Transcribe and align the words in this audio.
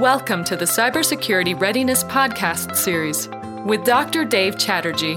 Welcome 0.00 0.44
to 0.44 0.56
the 0.56 0.66
Cybersecurity 0.66 1.58
Readiness 1.58 2.04
Podcast 2.04 2.76
Series 2.76 3.30
with 3.64 3.82
Dr. 3.86 4.26
Dave 4.26 4.58
Chatterjee. 4.58 5.16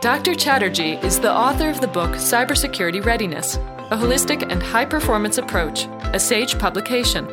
Dr. 0.00 0.36
Chatterjee 0.36 1.04
is 1.04 1.18
the 1.18 1.32
author 1.32 1.68
of 1.68 1.80
the 1.80 1.88
book 1.88 2.12
Cybersecurity 2.12 3.04
Readiness 3.04 3.56
A 3.56 3.96
Holistic 3.96 4.48
and 4.48 4.62
High 4.62 4.84
Performance 4.84 5.38
Approach, 5.38 5.86
a 6.12 6.20
SAGE 6.20 6.56
publication. 6.56 7.26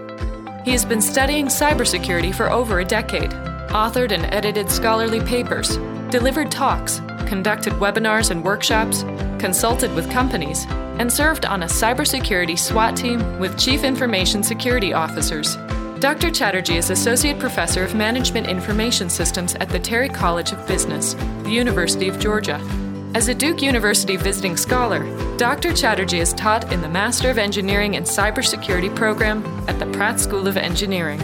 He 0.66 0.72
has 0.72 0.84
been 0.84 1.00
studying 1.00 1.46
cybersecurity 1.46 2.34
for 2.34 2.50
over 2.50 2.80
a 2.80 2.86
decade, 2.86 3.30
authored 3.70 4.12
and 4.12 4.26
edited 4.34 4.72
scholarly 4.72 5.22
papers, 5.22 5.78
delivered 6.10 6.50
talks, 6.50 7.02
conducted 7.28 7.74
webinars 7.74 8.32
and 8.32 8.44
workshops, 8.44 9.04
consulted 9.38 9.94
with 9.94 10.10
companies, 10.10 10.66
and 10.98 11.14
served 11.14 11.46
on 11.46 11.62
a 11.62 11.68
cybersecurity 11.68 12.58
SWAT 12.58 12.98
team 12.98 13.38
with 13.38 13.60
Chief 13.60 13.84
Information 13.84 14.42
Security 14.42 14.92
Officers. 14.92 15.56
Dr. 16.04 16.32
Chatterjee 16.32 16.76
is 16.76 16.90
Associate 16.90 17.40
Professor 17.40 17.82
of 17.82 17.96
Management 17.96 18.48
Information 18.48 19.10
Systems 19.10 19.56
at 19.56 19.70
the 19.70 19.80
Terry 19.80 20.10
College 20.10 20.52
of 20.52 20.68
Business, 20.68 21.14
the 21.44 21.50
University 21.50 22.10
of 22.10 22.20
Georgia. 22.20 22.60
As 23.16 23.30
a 23.30 23.34
Duke 23.34 23.62
University 23.62 24.18
visiting 24.18 24.58
scholar, 24.58 25.06
Dr. 25.38 25.74
Chatterjee 25.74 26.20
is 26.20 26.34
taught 26.34 26.74
in 26.74 26.82
the 26.82 26.90
Master 26.90 27.30
of 27.30 27.38
Engineering 27.38 27.96
and 27.96 28.06
Cybersecurity 28.06 28.94
program 28.94 29.46
at 29.70 29.80
the 29.80 29.86
Pratt 29.94 30.20
School 30.20 30.46
of 30.46 30.58
Engineering. 30.58 31.22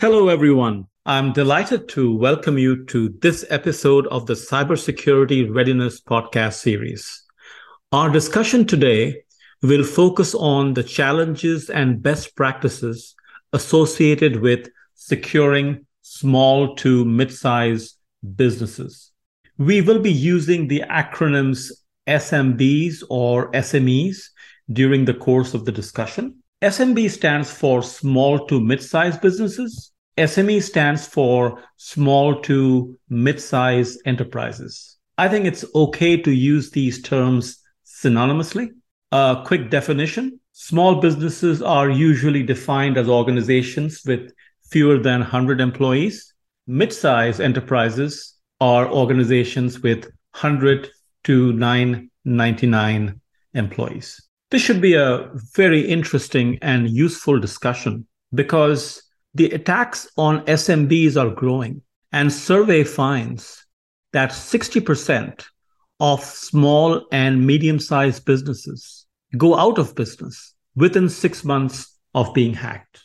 Hello, 0.00 0.28
everyone. 0.28 0.86
I'm 1.04 1.34
delighted 1.34 1.90
to 1.90 2.16
welcome 2.16 2.56
you 2.56 2.86
to 2.86 3.10
this 3.20 3.44
episode 3.50 4.06
of 4.06 4.24
the 4.24 4.32
Cybersecurity 4.32 5.54
Readiness 5.54 6.00
Podcast 6.00 6.54
series. 6.54 7.22
Our 7.92 8.08
discussion 8.08 8.66
today 8.66 9.24
will 9.62 9.84
focus 9.84 10.34
on 10.34 10.74
the 10.74 10.82
challenges 10.82 11.70
and 11.70 12.02
best 12.02 12.34
practices 12.36 13.14
associated 13.52 14.40
with 14.40 14.68
securing 14.94 15.86
small 16.02 16.74
to 16.76 17.04
mid-size 17.04 17.94
businesses. 18.36 19.12
We 19.58 19.80
will 19.80 20.00
be 20.00 20.12
using 20.12 20.68
the 20.68 20.82
acronyms 20.90 21.70
SMBs 22.06 23.02
or 23.08 23.50
SMEs 23.52 24.30
during 24.72 25.04
the 25.04 25.14
course 25.14 25.54
of 25.54 25.64
the 25.64 25.72
discussion. 25.72 26.36
SMB 26.62 27.10
stands 27.10 27.50
for 27.50 27.82
small 27.82 28.46
to 28.46 28.60
mid-size 28.60 29.16
businesses 29.18 29.92
SME 30.18 30.62
stands 30.62 31.06
for 31.06 31.62
small 31.78 32.40
to 32.42 32.98
mid-size 33.08 33.96
enterprises. 34.04 34.98
I 35.16 35.28
think 35.28 35.46
it's 35.46 35.64
okay 35.74 36.18
to 36.18 36.30
use 36.30 36.70
these 36.70 37.00
terms 37.00 37.58
synonymously. 37.86 38.70
A 39.12 39.42
quick 39.44 39.68
definition. 39.68 40.40
Small 40.52 40.94
businesses 40.94 41.60
are 41.60 41.90
usually 41.90 42.42
defined 42.42 42.96
as 42.96 43.10
organizations 43.10 44.00
with 44.06 44.32
fewer 44.70 44.96
than 44.96 45.20
100 45.20 45.60
employees. 45.60 46.32
Mid-size 46.66 47.38
enterprises 47.38 48.38
are 48.58 48.90
organizations 48.90 49.80
with 49.82 50.04
100 50.32 50.88
to 51.24 51.52
999 51.52 53.20
employees. 53.52 54.18
This 54.50 54.62
should 54.62 54.80
be 54.80 54.94
a 54.94 55.28
very 55.54 55.82
interesting 55.82 56.58
and 56.62 56.88
useful 56.88 57.38
discussion 57.38 58.06
because 58.32 59.02
the 59.34 59.50
attacks 59.50 60.08
on 60.16 60.46
SMBs 60.46 61.22
are 61.22 61.34
growing, 61.34 61.82
and 62.12 62.32
survey 62.32 62.82
finds 62.82 63.66
that 64.14 64.30
60% 64.30 65.44
of 66.00 66.24
small 66.24 67.06
and 67.12 67.46
medium 67.46 67.78
sized 67.78 68.24
businesses 68.24 69.01
go 69.36 69.56
out 69.56 69.78
of 69.78 69.94
business 69.94 70.54
within 70.74 71.08
six 71.08 71.44
months 71.44 71.98
of 72.14 72.32
being 72.34 72.54
hacked. 72.54 73.02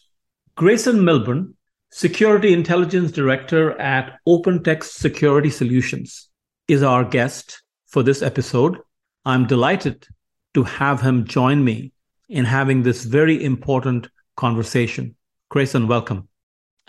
Grayson 0.56 0.98
Milbourne, 0.98 1.54
Security 1.92 2.54
Intelligence 2.54 3.12
Director 3.12 3.80
at 3.80 4.20
OpenText 4.28 4.84
Security 4.84 5.50
Solutions, 5.50 6.30
is 6.68 6.84
our 6.84 7.04
guest 7.04 7.62
for 7.88 8.04
this 8.04 8.22
episode. 8.22 8.78
I'm 9.26 9.48
delighted 9.48 10.08
to 10.54 10.64
have 10.64 11.02
him 11.02 11.26
join 11.26 11.64
me 11.64 11.92
in 12.30 12.46
having 12.46 12.84
this 12.84 13.06
very 13.06 13.44
important 13.44 14.08
conversation. 14.36 15.16
Grayson, 15.50 15.88
welcome. 15.88 16.28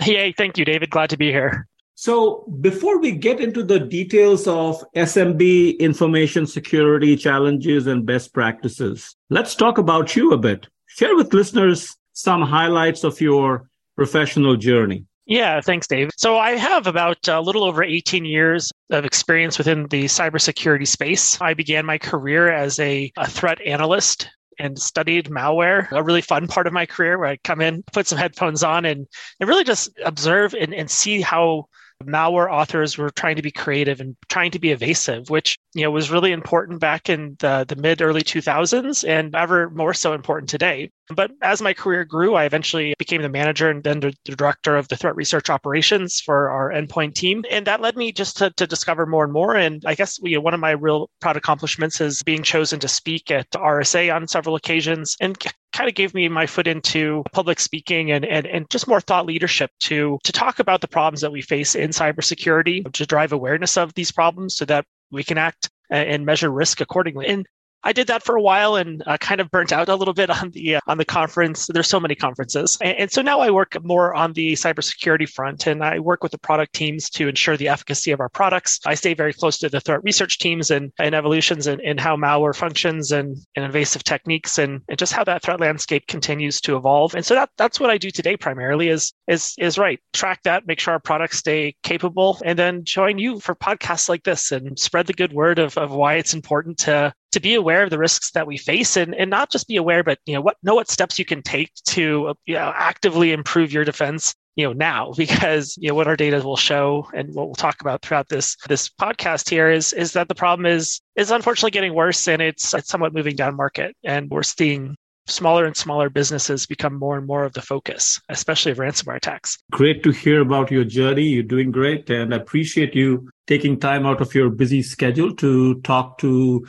Hey, 0.00 0.32
thank 0.32 0.58
you, 0.58 0.64
David. 0.64 0.90
Glad 0.90 1.10
to 1.10 1.16
be 1.16 1.30
here. 1.30 1.68
So, 2.00 2.44
before 2.60 3.00
we 3.00 3.10
get 3.10 3.40
into 3.40 3.64
the 3.64 3.80
details 3.80 4.46
of 4.46 4.84
SMB 4.94 5.80
information 5.80 6.46
security 6.46 7.16
challenges 7.16 7.88
and 7.88 8.06
best 8.06 8.32
practices, 8.32 9.16
let's 9.30 9.56
talk 9.56 9.78
about 9.78 10.14
you 10.14 10.30
a 10.30 10.38
bit. 10.38 10.68
Share 10.86 11.16
with 11.16 11.34
listeners 11.34 11.96
some 12.12 12.42
highlights 12.42 13.02
of 13.02 13.20
your 13.20 13.68
professional 13.96 14.54
journey. 14.54 15.06
Yeah, 15.26 15.60
thanks, 15.60 15.88
Dave. 15.88 16.10
So 16.16 16.38
I 16.38 16.52
have 16.52 16.86
about 16.86 17.26
a 17.26 17.40
little 17.40 17.64
over 17.64 17.82
18 17.82 18.24
years 18.24 18.70
of 18.90 19.04
experience 19.04 19.58
within 19.58 19.88
the 19.88 20.04
cybersecurity 20.04 20.86
space. 20.86 21.40
I 21.40 21.54
began 21.54 21.84
my 21.84 21.98
career 21.98 22.48
as 22.48 22.78
a, 22.78 23.10
a 23.16 23.28
threat 23.28 23.60
analyst 23.62 24.30
and 24.60 24.78
studied 24.78 25.30
malware, 25.30 25.90
a 25.90 26.04
really 26.04 26.22
fun 26.22 26.46
part 26.46 26.68
of 26.68 26.72
my 26.72 26.86
career 26.86 27.18
where 27.18 27.30
I 27.30 27.38
come 27.38 27.60
in, 27.60 27.82
put 27.92 28.06
some 28.06 28.18
headphones 28.18 28.62
on 28.62 28.84
and, 28.84 29.08
and 29.40 29.48
really 29.48 29.64
just 29.64 29.90
observe 30.04 30.54
and, 30.54 30.72
and 30.72 30.88
see 30.88 31.20
how 31.20 31.66
malware 32.04 32.50
authors 32.50 32.96
were 32.96 33.10
trying 33.10 33.36
to 33.36 33.42
be 33.42 33.50
creative 33.50 34.00
and 34.00 34.16
trying 34.28 34.50
to 34.52 34.58
be 34.58 34.70
evasive, 34.70 35.30
which 35.30 35.58
you 35.74 35.82
know 35.82 35.90
was 35.90 36.10
really 36.10 36.32
important 36.32 36.80
back 36.80 37.08
in 37.08 37.36
the, 37.40 37.64
the 37.68 37.76
mid 37.76 38.00
early 38.00 38.22
2000s 38.22 39.06
and 39.06 39.34
ever 39.34 39.70
more 39.70 39.94
so 39.94 40.12
important 40.12 40.48
today. 40.48 40.90
But 41.14 41.32
as 41.42 41.62
my 41.62 41.72
career 41.72 42.04
grew, 42.04 42.34
I 42.34 42.44
eventually 42.44 42.94
became 42.98 43.22
the 43.22 43.28
manager 43.28 43.70
and 43.70 43.82
then 43.82 44.00
the, 44.00 44.14
director 44.24 44.76
of 44.76 44.88
the 44.88 44.96
threat 44.96 45.16
research 45.16 45.48
operations 45.48 46.20
for 46.20 46.50
our 46.50 46.70
endpoint 46.70 47.14
team. 47.14 47.44
And 47.50 47.66
that 47.66 47.80
led 47.80 47.96
me 47.96 48.12
just 48.12 48.36
to, 48.38 48.50
to 48.50 48.66
discover 48.66 49.06
more 49.06 49.24
and 49.24 49.32
more. 49.32 49.56
And 49.56 49.82
I 49.86 49.94
guess 49.94 50.18
you 50.22 50.36
know, 50.36 50.40
one 50.42 50.54
of 50.54 50.60
my 50.60 50.72
real 50.72 51.10
proud 51.20 51.36
accomplishments 51.36 52.00
is 52.00 52.22
being 52.22 52.42
chosen 52.42 52.78
to 52.80 52.88
speak 52.88 53.30
at 53.30 53.50
RSA 53.52 54.14
on 54.14 54.28
several 54.28 54.54
occasions 54.54 55.16
and 55.20 55.38
kind 55.78 55.88
of 55.88 55.94
gave 55.94 56.12
me 56.12 56.28
my 56.28 56.44
foot 56.44 56.66
into 56.66 57.22
public 57.32 57.60
speaking 57.60 58.10
and, 58.10 58.24
and, 58.24 58.46
and 58.48 58.68
just 58.68 58.88
more 58.88 59.00
thought 59.00 59.26
leadership 59.26 59.70
to, 59.78 60.18
to 60.24 60.32
talk 60.32 60.58
about 60.58 60.80
the 60.80 60.88
problems 60.88 61.20
that 61.20 61.30
we 61.30 61.40
face 61.40 61.76
in 61.76 61.90
cybersecurity, 61.90 62.92
to 62.92 63.06
drive 63.06 63.30
awareness 63.30 63.76
of 63.76 63.94
these 63.94 64.10
problems 64.10 64.56
so 64.56 64.64
that 64.64 64.84
we 65.12 65.22
can 65.22 65.38
act 65.38 65.70
and 65.88 66.26
measure 66.26 66.50
risk 66.50 66.80
accordingly. 66.80 67.28
And 67.28 67.46
I 67.84 67.92
did 67.92 68.08
that 68.08 68.22
for 68.22 68.36
a 68.36 68.42
while 68.42 68.76
and 68.76 69.02
uh, 69.06 69.16
kind 69.18 69.40
of 69.40 69.50
burnt 69.50 69.72
out 69.72 69.88
a 69.88 69.94
little 69.94 70.14
bit 70.14 70.30
on 70.30 70.50
the 70.50 70.76
uh, 70.76 70.80
on 70.86 70.98
the 70.98 71.04
conference. 71.04 71.66
There's 71.66 71.88
so 71.88 72.00
many 72.00 72.14
conferences, 72.14 72.76
and, 72.80 72.98
and, 72.98 73.10
so 73.10 73.22
now 73.22 73.40
I 73.40 73.50
work 73.50 73.76
more 73.84 74.14
on 74.14 74.32
the 74.32 74.52
cybersecurity 74.54 75.28
front, 75.28 75.66
and 75.66 75.82
I 75.84 75.98
work 75.98 76.22
with 76.22 76.32
the 76.32 76.38
product 76.38 76.74
teams 76.74 77.08
to 77.10 77.28
ensure 77.28 77.56
the 77.56 77.68
efficacy 77.68 78.10
of 78.10 78.20
our 78.20 78.28
products. 78.28 78.80
I 78.86 78.94
stay 78.94 79.14
very 79.14 79.32
close 79.32 79.58
to 79.58 79.68
the 79.68 79.80
threat 79.80 80.02
research 80.02 80.38
teams 80.38 80.70
and, 80.70 80.92
and 80.98 81.14
evolutions 81.14 81.66
and, 81.66 81.80
and 81.82 82.00
how 82.00 82.16
malware 82.16 82.54
functions 82.54 83.12
and, 83.12 83.36
and 83.54 83.64
invasive 83.64 84.04
techniques 84.04 84.58
and, 84.58 84.82
and 84.88 84.98
just 84.98 85.12
how 85.12 85.24
that 85.24 85.42
threat 85.42 85.60
landscape 85.60 86.06
continues 86.08 86.60
to 86.62 86.76
evolve. 86.76 87.14
And 87.14 87.24
so 87.24 87.34
that 87.34 87.50
that's 87.56 87.78
what 87.80 87.90
I 87.90 87.98
do 87.98 88.10
today 88.10 88.36
primarily 88.36 88.88
is 88.88 89.12
is 89.28 89.54
is 89.58 89.78
right 89.78 90.00
track 90.12 90.42
that, 90.42 90.66
make 90.66 90.80
sure 90.80 90.94
our 90.94 91.00
products 91.00 91.38
stay 91.38 91.74
capable, 91.82 92.40
and 92.44 92.58
then 92.58 92.84
join 92.84 93.18
you 93.18 93.40
for 93.40 93.54
podcasts 93.54 94.08
like 94.08 94.24
this 94.24 94.52
and 94.52 94.78
spread 94.78 95.06
the 95.06 95.12
good 95.12 95.32
word 95.32 95.58
of 95.58 95.78
of 95.78 95.92
why 95.92 96.14
it's 96.14 96.34
important 96.34 96.78
to 96.78 97.12
to 97.32 97.40
be 97.40 97.54
aware 97.54 97.82
of 97.82 97.90
the 97.90 97.98
risks 97.98 98.30
that 98.32 98.46
we 98.46 98.56
face 98.56 98.96
and, 98.96 99.14
and 99.14 99.30
not 99.30 99.50
just 99.50 99.68
be 99.68 99.76
aware, 99.76 100.02
but 100.02 100.18
you 100.26 100.34
know 100.34 100.40
what 100.40 100.56
know 100.62 100.74
what 100.74 100.90
steps 100.90 101.18
you 101.18 101.24
can 101.24 101.42
take 101.42 101.72
to 101.86 102.34
you 102.46 102.54
know, 102.54 102.72
actively 102.74 103.32
improve 103.32 103.72
your 103.72 103.84
defense 103.84 104.34
you 104.56 104.64
know 104.64 104.72
now 104.72 105.12
because 105.16 105.78
you 105.80 105.88
know 105.88 105.94
what 105.94 106.08
our 106.08 106.16
data 106.16 106.40
will 106.40 106.56
show 106.56 107.08
and 107.14 107.34
what 107.34 107.46
we'll 107.46 107.54
talk 107.54 107.80
about 107.80 108.02
throughout 108.02 108.28
this 108.28 108.56
this 108.68 108.88
podcast 108.88 109.48
here 109.48 109.70
is 109.70 109.92
is 109.94 110.12
that 110.12 110.28
the 110.28 110.34
problem 110.34 110.66
is 110.66 111.00
is 111.16 111.30
unfortunately 111.30 111.70
getting 111.70 111.94
worse 111.94 112.28
and 112.28 112.42
it's, 112.42 112.74
it's 112.74 112.88
somewhat 112.88 113.14
moving 113.14 113.36
down 113.36 113.56
market 113.56 113.96
and 114.04 114.30
we're 114.30 114.42
seeing 114.42 114.94
smaller 115.30 115.64
and 115.64 115.76
smaller 115.76 116.10
businesses 116.10 116.66
become 116.66 116.94
more 116.94 117.18
and 117.18 117.26
more 117.26 117.44
of 117.44 117.52
the 117.52 117.60
focus, 117.60 118.20
especially 118.30 118.72
of 118.72 118.78
ransomware 118.78 119.16
attacks. 119.16 119.58
Great 119.70 120.02
to 120.02 120.10
hear 120.10 120.40
about 120.40 120.70
your 120.70 120.84
journey. 120.84 121.24
You're 121.24 121.42
doing 121.42 121.70
great 121.70 122.08
and 122.10 122.32
I 122.32 122.38
appreciate 122.38 122.94
you 122.94 123.28
taking 123.46 123.78
time 123.78 124.06
out 124.06 124.20
of 124.20 124.34
your 124.34 124.50
busy 124.50 124.82
schedule 124.82 125.34
to 125.36 125.80
talk 125.82 126.18
to 126.18 126.66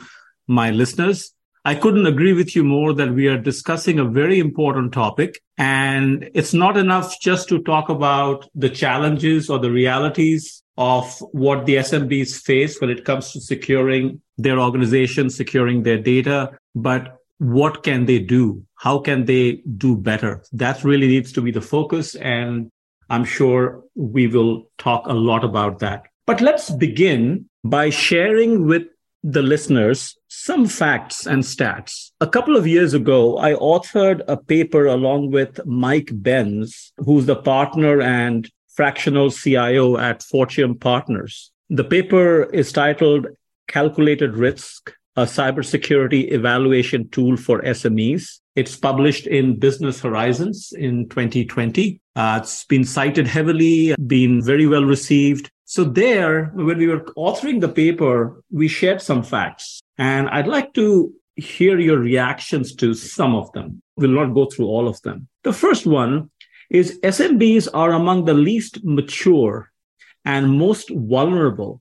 my 0.50 0.70
listeners. 0.70 1.32
I 1.64 1.74
couldn't 1.74 2.06
agree 2.06 2.32
with 2.32 2.56
you 2.56 2.64
more 2.64 2.92
that 2.94 3.12
we 3.12 3.28
are 3.28 3.38
discussing 3.38 3.98
a 3.98 4.04
very 4.04 4.38
important 4.38 4.92
topic. 4.92 5.40
And 5.58 6.28
it's 6.34 6.54
not 6.54 6.76
enough 6.76 7.20
just 7.20 7.48
to 7.50 7.62
talk 7.62 7.88
about 7.88 8.48
the 8.54 8.70
challenges 8.70 9.48
or 9.48 9.58
the 9.58 9.70
realities 9.70 10.62
of 10.76 11.18
what 11.32 11.66
the 11.66 11.76
SMBs 11.76 12.40
face 12.40 12.80
when 12.80 12.90
it 12.90 13.04
comes 13.04 13.32
to 13.32 13.40
securing 13.40 14.20
their 14.38 14.58
organization, 14.58 15.28
securing 15.28 15.82
their 15.82 15.98
data, 15.98 16.50
but 16.74 17.18
what 17.38 17.82
can 17.82 18.06
they 18.06 18.18
do? 18.18 18.64
How 18.76 18.98
can 18.98 19.26
they 19.26 19.62
do 19.76 19.96
better? 19.96 20.42
That 20.52 20.82
really 20.82 21.06
needs 21.06 21.32
to 21.32 21.42
be 21.42 21.50
the 21.50 21.60
focus. 21.60 22.14
And 22.14 22.70
I'm 23.10 23.24
sure 23.24 23.82
we 23.94 24.26
will 24.26 24.70
talk 24.78 25.06
a 25.06 25.12
lot 25.12 25.44
about 25.44 25.80
that. 25.80 26.04
But 26.26 26.40
let's 26.40 26.70
begin 26.70 27.48
by 27.64 27.90
sharing 27.90 28.66
with 28.66 28.84
the 29.22 29.42
listeners 29.42 30.16
some 30.28 30.66
facts 30.66 31.26
and 31.26 31.42
stats. 31.42 32.12
A 32.20 32.26
couple 32.26 32.56
of 32.56 32.66
years 32.66 32.94
ago, 32.94 33.36
I 33.38 33.54
authored 33.54 34.22
a 34.28 34.36
paper 34.36 34.86
along 34.86 35.30
with 35.32 35.60
Mike 35.66 36.10
Benz, 36.12 36.92
who's 36.98 37.26
the 37.26 37.36
partner 37.36 38.00
and 38.00 38.48
fractional 38.74 39.30
CIO 39.30 39.98
at 39.98 40.20
Fortium 40.20 40.78
Partners. 40.78 41.50
The 41.68 41.84
paper 41.84 42.44
is 42.44 42.72
titled 42.72 43.26
Calculated 43.68 44.36
Risk, 44.36 44.92
a 45.16 45.24
cybersecurity 45.24 46.32
evaluation 46.32 47.08
tool 47.10 47.36
for 47.36 47.60
SMEs. 47.62 48.38
It's 48.56 48.76
published 48.76 49.26
in 49.26 49.58
Business 49.58 50.00
Horizons 50.00 50.72
in 50.76 51.08
2020. 51.08 52.00
Uh, 52.16 52.40
it's 52.42 52.64
been 52.64 52.84
cited 52.84 53.26
heavily, 53.26 53.94
been 54.06 54.42
very 54.42 54.66
well 54.66 54.84
received. 54.84 55.50
So 55.70 55.84
there, 55.84 56.46
when 56.46 56.78
we 56.78 56.88
were 56.88 57.04
authoring 57.16 57.60
the 57.60 57.68
paper, 57.68 58.42
we 58.50 58.66
shared 58.66 59.00
some 59.00 59.22
facts. 59.22 59.80
And 59.98 60.28
I'd 60.28 60.48
like 60.48 60.74
to 60.74 61.14
hear 61.36 61.78
your 61.78 62.00
reactions 62.00 62.74
to 62.74 62.92
some 62.92 63.36
of 63.36 63.52
them. 63.52 63.80
We'll 63.96 64.10
not 64.10 64.34
go 64.34 64.46
through 64.46 64.66
all 64.66 64.88
of 64.88 65.00
them. 65.02 65.28
The 65.44 65.52
first 65.52 65.86
one 65.86 66.32
is 66.70 66.98
SMBs 67.04 67.68
are 67.72 67.92
among 67.92 68.24
the 68.24 68.34
least 68.34 68.82
mature 68.82 69.70
and 70.24 70.58
most 70.58 70.90
vulnerable 70.90 71.80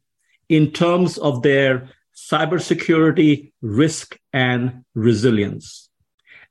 in 0.50 0.70
terms 0.70 1.18
of 1.18 1.42
their 1.42 1.90
cybersecurity 2.16 3.54
risk 3.64 4.20
and 4.32 4.86
resilience. 4.94 5.90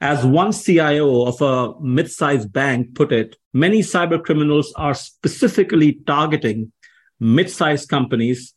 As 0.00 0.26
one 0.26 0.50
CIO 0.52 1.26
of 1.26 1.40
a 1.40 1.80
mid-sized 1.80 2.52
bank 2.52 2.96
put 2.96 3.12
it, 3.12 3.36
many 3.52 3.78
cyber 3.78 4.20
criminals 4.20 4.72
are 4.74 4.94
specifically 4.94 6.00
targeting 6.04 6.72
mid-sized 7.20 7.88
companies 7.88 8.54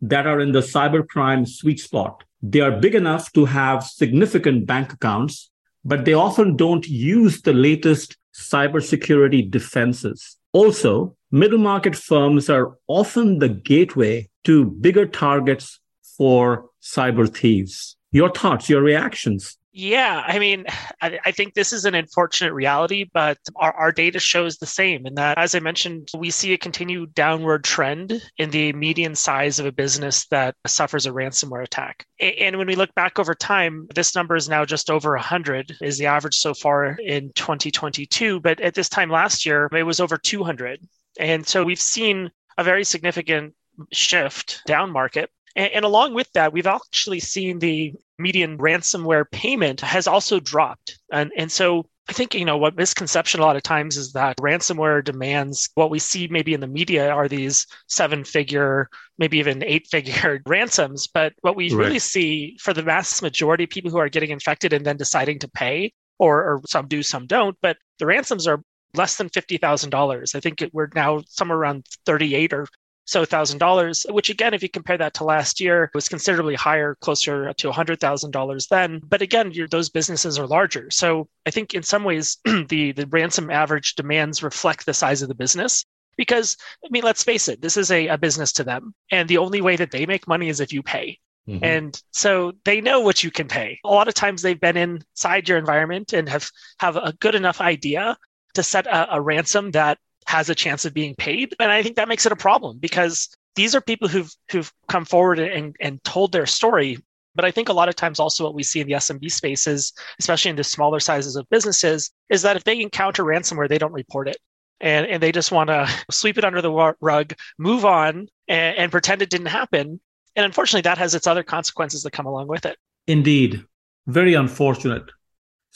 that 0.00 0.26
are 0.26 0.40
in 0.40 0.52
the 0.52 0.60
cybercrime 0.60 1.48
sweet 1.48 1.80
spot. 1.80 2.24
They 2.42 2.60
are 2.60 2.70
big 2.70 2.94
enough 2.94 3.32
to 3.32 3.46
have 3.46 3.82
significant 3.84 4.66
bank 4.66 4.92
accounts, 4.92 5.50
but 5.84 6.04
they 6.04 6.14
often 6.14 6.56
don't 6.56 6.86
use 6.86 7.42
the 7.42 7.52
latest 7.52 8.16
cybersecurity 8.34 9.50
defenses. 9.50 10.36
Also, 10.52 11.16
middle 11.30 11.58
market 11.58 11.96
firms 11.96 12.50
are 12.50 12.76
often 12.86 13.38
the 13.38 13.48
gateway 13.48 14.28
to 14.44 14.66
bigger 14.66 15.06
targets 15.06 15.80
for 16.16 16.70
cyber 16.82 17.28
thieves. 17.28 17.95
Your 18.16 18.30
thoughts, 18.30 18.70
your 18.70 18.80
reactions? 18.80 19.58
Yeah, 19.74 20.24
I 20.26 20.38
mean, 20.38 20.64
I, 21.02 21.18
I, 21.26 21.32
think 21.32 21.52
this 21.52 21.70
is 21.70 21.84
an 21.84 21.94
unfortunate 21.94 22.54
reality, 22.54 23.04
but 23.12 23.36
our, 23.56 23.74
our 23.74 23.92
data 23.92 24.18
shows 24.18 24.56
the 24.56 24.64
same. 24.64 25.06
In 25.06 25.16
that, 25.16 25.36
as 25.36 25.54
I 25.54 25.60
mentioned, 25.60 26.08
we 26.16 26.30
see 26.30 26.54
a 26.54 26.56
continued 26.56 27.12
downward 27.12 27.62
trend 27.62 28.22
in 28.38 28.48
the 28.48 28.72
median 28.72 29.14
size 29.16 29.58
of 29.58 29.66
a 29.66 29.70
business 29.70 30.26
that 30.28 30.54
suffers 30.66 31.04
a 31.04 31.10
ransomware 31.10 31.62
attack. 31.62 32.06
And 32.18 32.56
when 32.56 32.66
we 32.66 32.74
look 32.74 32.94
back 32.94 33.18
over 33.18 33.34
time, 33.34 33.86
this 33.94 34.14
number 34.14 34.34
is 34.34 34.48
now 34.48 34.64
just 34.64 34.88
over 34.88 35.10
100, 35.10 35.76
is 35.82 35.98
the 35.98 36.06
average 36.06 36.36
so 36.36 36.54
far 36.54 36.92
in 36.92 37.30
2022. 37.34 38.40
But 38.40 38.62
at 38.62 38.72
this 38.72 38.88
time 38.88 39.10
last 39.10 39.44
year, 39.44 39.68
it 39.76 39.82
was 39.82 40.00
over 40.00 40.16
200. 40.16 40.80
And 41.20 41.46
so 41.46 41.62
we've 41.62 41.78
seen 41.78 42.30
a 42.56 42.64
very 42.64 42.84
significant 42.84 43.52
shift 43.92 44.62
down 44.66 44.90
market. 44.90 45.28
And, 45.56 45.72
and, 45.72 45.84
along 45.84 46.14
with 46.14 46.30
that, 46.32 46.52
we've 46.52 46.66
actually 46.66 47.20
seen 47.20 47.58
the 47.58 47.94
median 48.18 48.58
ransomware 48.58 49.24
payment 49.30 49.80
has 49.80 50.06
also 50.06 50.38
dropped. 50.38 50.98
And, 51.10 51.32
and 51.36 51.50
so 51.50 51.86
I 52.08 52.12
think, 52.12 52.34
you 52.34 52.44
know, 52.44 52.56
what 52.56 52.76
misconception 52.76 53.40
a 53.40 53.42
lot 53.42 53.56
of 53.56 53.62
times 53.62 53.96
is 53.96 54.12
that 54.12 54.36
ransomware 54.36 55.02
demands 55.02 55.68
what 55.74 55.90
we 55.90 55.98
see 55.98 56.28
maybe 56.28 56.54
in 56.54 56.60
the 56.60 56.68
media 56.68 57.10
are 57.10 57.26
these 57.26 57.66
seven 57.88 58.22
figure, 58.22 58.88
maybe 59.18 59.38
even 59.38 59.64
eight 59.64 59.88
figure 59.88 60.40
ransoms. 60.46 61.08
But 61.08 61.32
what 61.40 61.56
we 61.56 61.70
right. 61.70 61.86
really 61.86 61.98
see 61.98 62.56
for 62.60 62.72
the 62.72 62.82
vast 62.82 63.22
majority 63.22 63.64
of 63.64 63.70
people 63.70 63.90
who 63.90 63.98
are 63.98 64.08
getting 64.08 64.30
infected 64.30 64.72
and 64.72 64.86
then 64.86 64.96
deciding 64.96 65.40
to 65.40 65.48
pay, 65.48 65.92
or, 66.18 66.42
or 66.44 66.60
some 66.66 66.86
do, 66.86 67.02
some 67.02 67.26
don't, 67.26 67.56
but 67.60 67.76
the 67.98 68.06
ransoms 68.06 68.46
are 68.46 68.62
less 68.94 69.16
than 69.16 69.28
$50,000. 69.28 70.34
I 70.34 70.40
think 70.40 70.62
it, 70.62 70.72
we're 70.72 70.88
now 70.94 71.22
somewhere 71.26 71.58
around 71.58 71.86
38 72.06 72.52
or 72.52 72.66
so 73.06 73.24
thousand 73.24 73.58
dollars, 73.58 74.04
which 74.10 74.30
again, 74.30 74.52
if 74.52 74.62
you 74.62 74.68
compare 74.68 74.98
that 74.98 75.14
to 75.14 75.24
last 75.24 75.60
year, 75.60 75.90
was 75.94 76.08
considerably 76.08 76.54
higher, 76.54 76.96
closer 76.96 77.52
to 77.54 77.72
hundred 77.72 78.00
thousand 78.00 78.32
dollars 78.32 78.66
then. 78.66 79.00
But 79.04 79.22
again, 79.22 79.52
those 79.70 79.88
businesses 79.88 80.38
are 80.38 80.46
larger. 80.46 80.90
So 80.90 81.28
I 81.46 81.50
think 81.50 81.72
in 81.72 81.82
some 81.82 82.04
ways, 82.04 82.38
the 82.44 82.92
the 82.92 83.06
ransom 83.08 83.50
average 83.50 83.94
demands 83.94 84.42
reflect 84.42 84.84
the 84.84 84.94
size 84.94 85.22
of 85.22 85.28
the 85.28 85.34
business. 85.34 85.84
Because 86.16 86.56
I 86.84 86.88
mean, 86.90 87.04
let's 87.04 87.22
face 87.22 87.46
it, 87.48 87.60
this 87.62 87.76
is 87.76 87.90
a, 87.90 88.08
a 88.08 88.18
business 88.18 88.52
to 88.54 88.64
them, 88.64 88.94
and 89.10 89.28
the 89.28 89.38
only 89.38 89.60
way 89.60 89.76
that 89.76 89.90
they 89.90 90.06
make 90.06 90.26
money 90.26 90.48
is 90.48 90.60
if 90.60 90.72
you 90.72 90.82
pay. 90.82 91.18
Mm-hmm. 91.48 91.64
And 91.64 92.02
so 92.10 92.52
they 92.64 92.80
know 92.80 93.00
what 93.00 93.22
you 93.22 93.30
can 93.30 93.46
pay. 93.46 93.78
A 93.84 93.88
lot 93.88 94.08
of 94.08 94.14
times 94.14 94.42
they've 94.42 94.60
been 94.60 94.76
inside 94.76 95.48
your 95.48 95.58
environment 95.58 96.12
and 96.12 96.28
have 96.28 96.50
have 96.80 96.96
a 96.96 97.14
good 97.20 97.36
enough 97.36 97.60
idea 97.60 98.16
to 98.54 98.62
set 98.62 98.86
a, 98.86 99.14
a 99.14 99.20
ransom 99.20 99.70
that 99.72 99.98
has 100.26 100.50
a 100.50 100.54
chance 100.54 100.84
of 100.84 100.94
being 100.94 101.14
paid. 101.14 101.54
And 101.60 101.70
I 101.70 101.82
think 101.82 101.96
that 101.96 102.08
makes 102.08 102.26
it 102.26 102.32
a 102.32 102.36
problem 102.36 102.78
because 102.78 103.28
these 103.54 103.74
are 103.74 103.80
people 103.80 104.08
who've 104.08 104.32
who've 104.50 104.72
come 104.88 105.04
forward 105.04 105.38
and, 105.38 105.74
and 105.80 106.02
told 106.04 106.32
their 106.32 106.46
story. 106.46 106.98
But 107.34 107.44
I 107.44 107.50
think 107.50 107.68
a 107.68 107.72
lot 107.72 107.88
of 107.88 107.96
times 107.96 108.18
also 108.18 108.44
what 108.44 108.54
we 108.54 108.62
see 108.62 108.80
in 108.80 108.86
the 108.86 108.94
SMB 108.94 109.30
spaces, 109.30 109.92
especially 110.18 110.50
in 110.50 110.56
the 110.56 110.64
smaller 110.64 111.00
sizes 111.00 111.36
of 111.36 111.48
businesses, 111.50 112.10
is 112.30 112.42
that 112.42 112.56
if 112.56 112.64
they 112.64 112.80
encounter 112.80 113.24
ransomware, 113.24 113.68
they 113.68 113.78
don't 113.78 113.92
report 113.92 114.28
it. 114.28 114.38
And, 114.80 115.06
and 115.06 115.22
they 115.22 115.32
just 115.32 115.52
want 115.52 115.68
to 115.68 115.88
sweep 116.10 116.38
it 116.38 116.44
under 116.44 116.62
the 116.62 116.94
rug, 117.00 117.34
move 117.58 117.84
on, 117.84 118.28
and, 118.48 118.76
and 118.76 118.92
pretend 118.92 119.22
it 119.22 119.30
didn't 119.30 119.46
happen. 119.46 120.00
And 120.34 120.44
unfortunately, 120.44 120.82
that 120.82 120.98
has 120.98 121.14
its 121.14 121.26
other 121.26 121.42
consequences 121.42 122.02
that 122.02 122.12
come 122.12 122.26
along 122.26 122.48
with 122.48 122.66
it. 122.66 122.76
Indeed. 123.06 123.64
Very 124.06 124.34
unfortunate. 124.34 125.10